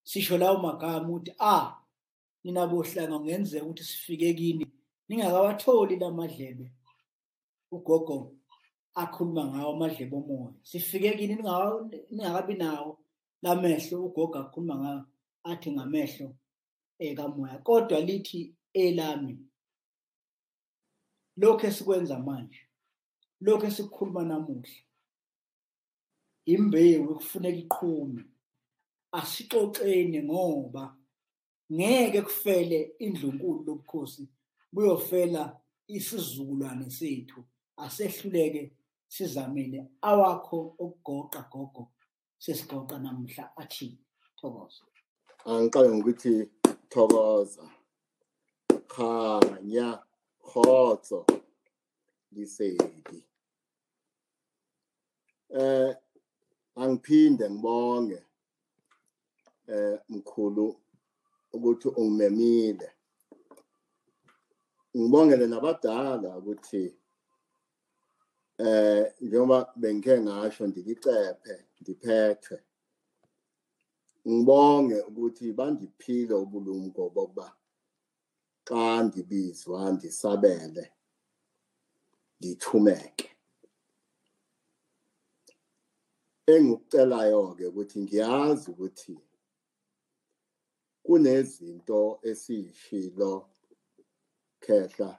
sisho 0.03 0.38
lawo 0.38 0.58
magama 0.58 1.10
ukuthi 1.10 1.34
ah 1.40 1.78
nina 2.44 2.68
bohlanga 2.68 3.18
kungenzeka 3.18 3.66
ukuthi 3.66 3.84
sifike 3.84 4.34
kini 4.34 4.66
ningakawatholi 5.08 5.95
lamadlebe 5.95 6.72
ugogo 7.72 8.36
akhuluma 8.95 9.45
ngawo 9.45 9.74
amadlebe 9.74 10.16
omoya. 10.16 10.53
Sifike 10.64 11.18
kini 11.18 11.36
ningakabi 12.12 12.53
nawo. 12.53 12.98
Lamehlo 13.43 14.05
ugogo 14.05 14.38
akhuluma 14.39 14.76
ngawo 14.81 15.03
athi 15.43 15.72
ngamehlo 15.72 16.27
ekamoya 16.99 17.57
kodwa 17.57 17.99
lithi 18.07 18.55
elami 18.73 19.35
lokho 21.38 21.68
esikwenza 21.68 22.19
manje 22.19 22.61
lokho 23.41 23.65
esikukhuluma 23.68 24.23
namuhla 24.30 24.81
imbewu 26.53 27.15
kufuneka 27.15 27.59
iqhume 27.63 28.23
asixoxeni 29.19 30.19
ngoba 30.23 30.84
ngeke 31.73 32.22
kufele 32.22 32.95
indlunkulu 33.05 33.63
lobukhosi 33.65 34.23
buyofela 34.73 35.43
isizukulwane 35.88 36.88
sethu 36.97 37.39
asehluleke 37.84 38.63
sizamile 39.13 39.80
awakho 40.01 40.57
okugoqa 40.84 41.41
gogo 41.51 41.84
sesigoqa 42.43 42.95
namhla 43.03 43.45
athi 43.61 43.88
thokoza. 44.38 44.84
Angiqale 45.49 45.88
ngokuthi 45.95 46.34
thokoza. 46.91 47.65
Khanya 48.93 49.88
khotso 50.47 51.19
lisedi 52.34 53.19
eh 55.61 55.91
angiphinde 56.81 57.45
ngibonge 57.49 58.19
eh 59.73 59.97
mkhulu 60.13 60.65
ukuthi 61.55 61.88
ungimemile. 62.01 62.89
Ngibongele 64.97 65.45
nabadala 65.47 66.30
ukuthi 66.39 66.84
eh 68.66 69.14
njengoba 69.22 69.60
bengike 69.82 70.14
ngasho 70.22 70.64
ndilicephe 70.68 71.56
ndiphethwe 71.82 72.58
ngibonge 74.30 74.98
ukuthi 75.10 75.46
bandiphile 75.58 76.34
ubulumko 76.44 77.02
bokuba 77.16 77.48
xa 78.68 78.84
ndibizwa 79.06 79.80
ndisabele 79.94 80.84
ngithumeke 82.38 83.30
engikucelayo 86.54 87.42
ke 87.58 87.66
ukuthi 87.72 87.98
ngiyazi 88.04 88.66
ukuthi 88.72 89.16
kunezinto 91.06 92.02
esiyishilo 92.30 93.34
khehla 94.64 95.12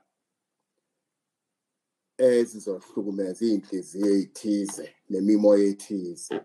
ezizohlukumeza 2.19 3.45
iy'nhliziyo 3.47 4.09
ey'thize 4.17 4.87
nemimoya 5.11 5.65
ethize. 5.73 6.37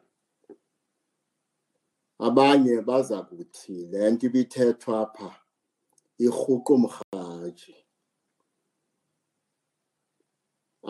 Abanye 2.27 2.81
baza 2.81 3.17
kuthi 3.29 3.75
le 3.91 4.11
nto 4.11 4.25
ibithethwa 4.27 4.93
apha 5.03 5.31
ihuqa 6.25 6.71
umhaji 6.77 7.75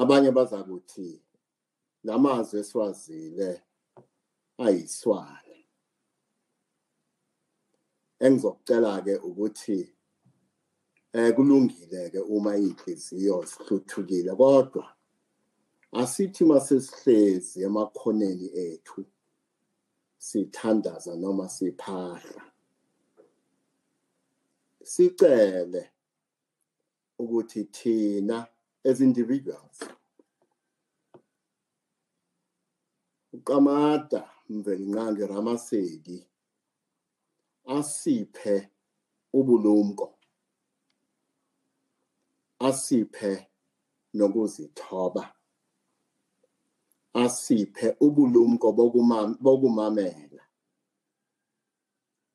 abanye 0.02 0.32
baza 0.32 0.64
kuthi 0.64 1.22
lamazwi 2.04 2.60
esiwazile 2.60 3.50
ayiswane. 4.66 5.58
Engizokucela 8.20 9.02
ke 9.06 9.16
ukuthi 9.30 9.97
eh 11.14 11.34
kulungile 11.36 12.10
ke 12.10 12.20
uma 12.20 12.58
inhliziyo 12.58 13.46
sihluthukile 13.46 14.36
kodwa 14.36 14.96
asithi 15.92 16.44
masesihlezi 16.46 17.64
emakhoneni 17.64 18.48
ethu 18.68 19.06
sithandaza 20.18 21.16
noma 21.16 21.50
siphahla 21.50 22.44
sicele 24.84 25.92
ukuthi 27.20 27.64
thina 27.64 28.48
as 28.84 29.02
individuals 29.02 29.80
uqamata 33.34 34.30
mvelinqange 34.50 35.28
ramasedi 35.28 36.28
asiphe 37.66 38.70
ubulumko. 39.34 40.17
Asiphe 42.60 43.48
nokuzithoba. 44.14 45.34
Asiphe 47.14 47.98
ubulumko 48.00 48.72
bokumamela. 49.42 50.44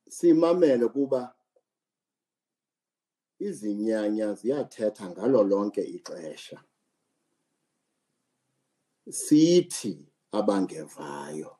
Simamele 0.08 0.88
kuba 0.88 1.34
izinyanya 3.38 4.34
ziyathetha 4.34 5.10
ngalo 5.10 5.42
lonke 5.42 5.82
ixesha. 5.82 6.64
Sithi 9.10 10.06
abangevayo. 10.32 11.56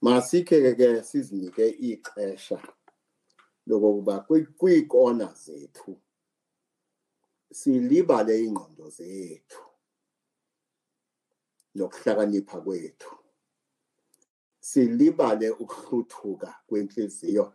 Masikhe 0.00 0.74
ke 0.74 1.02
sizinike 1.02 1.68
ixesha 1.68 2.58
lokokuba 3.66 4.26
kwiikona 4.58 5.26
zethu. 5.34 6.00
Silibale 7.58 8.34
ingqondo 8.44 8.86
zethu 8.96 9.62
nokuhlakanipha 11.76 12.60
kwethu. 12.64 13.12
Silibale 14.60 15.50
ukuhluthuka 15.50 16.50
kwenhliziyo. 16.66 17.52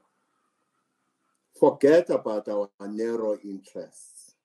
Forget 1.60 2.10
about 2.10 2.48
our 2.48 2.70
narrow 2.80 3.36
interests. 3.44 4.36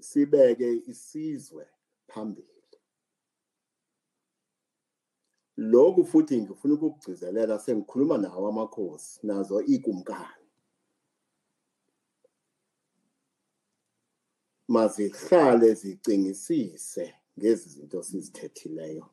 Sibeke 0.00 0.72
isizwe 0.86 1.66
phambili. 2.06 2.48
Lokhu 5.56 6.04
futhi 6.04 6.42
ngifuna 6.42 6.74
ukukugcizelela 6.74 7.58
sengikhuluma 7.58 8.18
nawo 8.18 8.48
amakhosi 8.48 9.26
nazo 9.26 9.62
ikumkani. 9.62 10.41
Mazihlale 14.72 15.74
zicingisise 15.74 17.14
ngezi 17.38 17.68
zinto 17.68 18.02
sizithethileyo. 18.02 19.06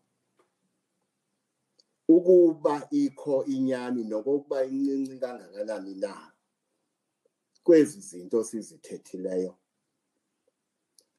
Ukuba 2.08 2.88
ikho 2.92 3.46
inyani 3.46 4.04
nokokuba 4.04 4.64
incinci 4.64 5.20
kangakanani 5.20 5.96
na 5.96 6.32
kwezi 7.64 8.00
zinto 8.02 8.44
sizithethileyo 8.44 9.58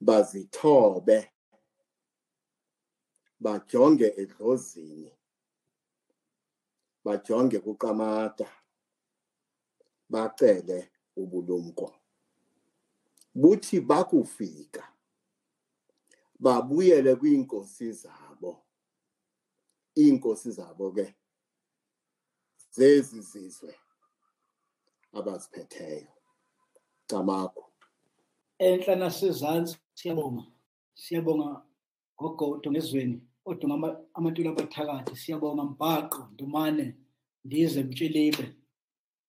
bazithobe 0.01 1.19
bajonge 3.41 4.09
edlozini 4.17 5.13
bajonge 7.05 7.59
kuqamata 7.59 8.49
bacele 10.09 10.91
ubulumko. 11.17 12.00
Buthi 13.35 13.81
bakufika 13.81 14.83
babuyele 16.39 17.17
kwiinkosi 17.17 17.93
zabo. 17.93 18.65
Iinkosi 19.99 20.51
zabo 20.51 20.93
ke 20.93 21.15
zezi 22.71 23.21
zizwe 23.21 23.75
abaziphetheyo. 25.13 26.09
Camakho 27.07 27.71
enhla 28.59 28.97
nasezantsi 28.97 29.79
siyabonga. 29.95 30.45
Siyabonga 30.95 31.63
ngogodo 32.17 32.71
ngezweni 32.71 33.21
odunga 33.45 34.07
amantula 34.15 34.51
abathakathi 34.51 35.17
siyabonga 35.17 35.65
mbhaqo 35.65 36.29
ndumane 36.33 36.97
ndize 37.45 37.83
mtshilibe. 37.83 38.57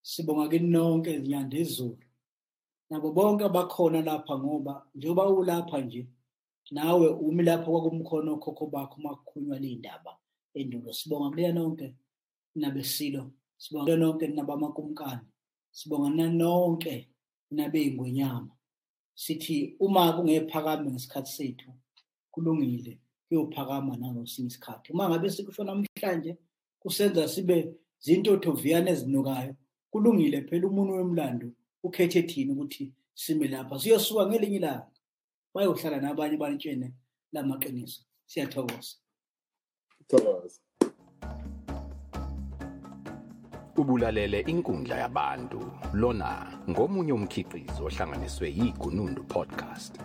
Sibonga 0.01 0.49
kini 0.49 0.69
nonke 0.69 1.11
izinyanda 1.13 1.57
ezulu. 1.57 1.97
Nabo 2.91 3.11
bonke 3.15 3.43
abakhona 3.45 4.01
lapha 4.01 4.35
ngoba 4.39 4.73
njengoba 4.95 5.29
ulapha 5.29 5.81
nje 5.81 6.07
nawe 6.71 7.07
umi 7.09 7.43
lapho 7.43 7.71
kwakumkhona 7.71 8.31
okhokho 8.35 8.65
bakho 8.67 8.97
makukhunywa 9.01 9.59
ley'ndaba 9.63 10.11
endulo. 10.53 10.91
Sibonga 10.93 11.29
kuleya 11.31 11.53
nonke 11.55 11.95
nabesilo 12.55 13.31
sibonga 13.57 13.83
kuleya 13.85 13.99
nonke 14.03 14.27
nabamakumkani 14.27 15.27
sibonga 15.71 16.09
nanonke 16.09 17.07
nabey'ngwenyama 17.51 18.51
sithi 19.15 19.75
uma 19.79 20.13
kungephakame 20.15 20.91
ngesikhathi 20.91 21.31
sethu 21.31 21.71
kulungile 22.31 22.99
kuyophakama 23.27 23.95
nangosinye 23.97 24.47
isikhathi. 24.47 24.91
Uma 24.91 25.09
ngabe 25.09 25.29
sikusho 25.29 25.63
namhlanje 25.63 26.37
kusenza 26.79 27.27
sibe 27.27 27.57
zintotho 27.99 28.51
viyana 28.51 28.91
ezinukayo 28.91 29.55
kulungile 29.91 30.41
phela 30.47 30.67
umuntu 30.67 30.93
wemlando 30.93 31.47
ukhethe 31.83 32.21
thina 32.23 32.53
ukuthi 32.53 32.93
sime 33.13 33.47
lapha 33.47 33.79
siyosuka 33.79 34.27
ngelinye 34.27 34.57
ilanga. 34.57 34.87
Bayohlala 35.53 36.01
nabanye 36.01 36.37
bantshene 36.37 36.93
lamaqiniso. 37.33 38.01
Siyathokoza. 38.25 38.95
Thokoza. 40.07 40.59
Ubulalele 43.77 44.39
inkundla 44.39 44.95
yabantu. 44.97 45.71
Lona 45.93 46.61
ngomunye 46.69 47.13
umkhiqizo 47.13 47.85
ohlanganiswe 47.85 48.47
yigunundu 48.49 49.23
podcast. 49.23 49.99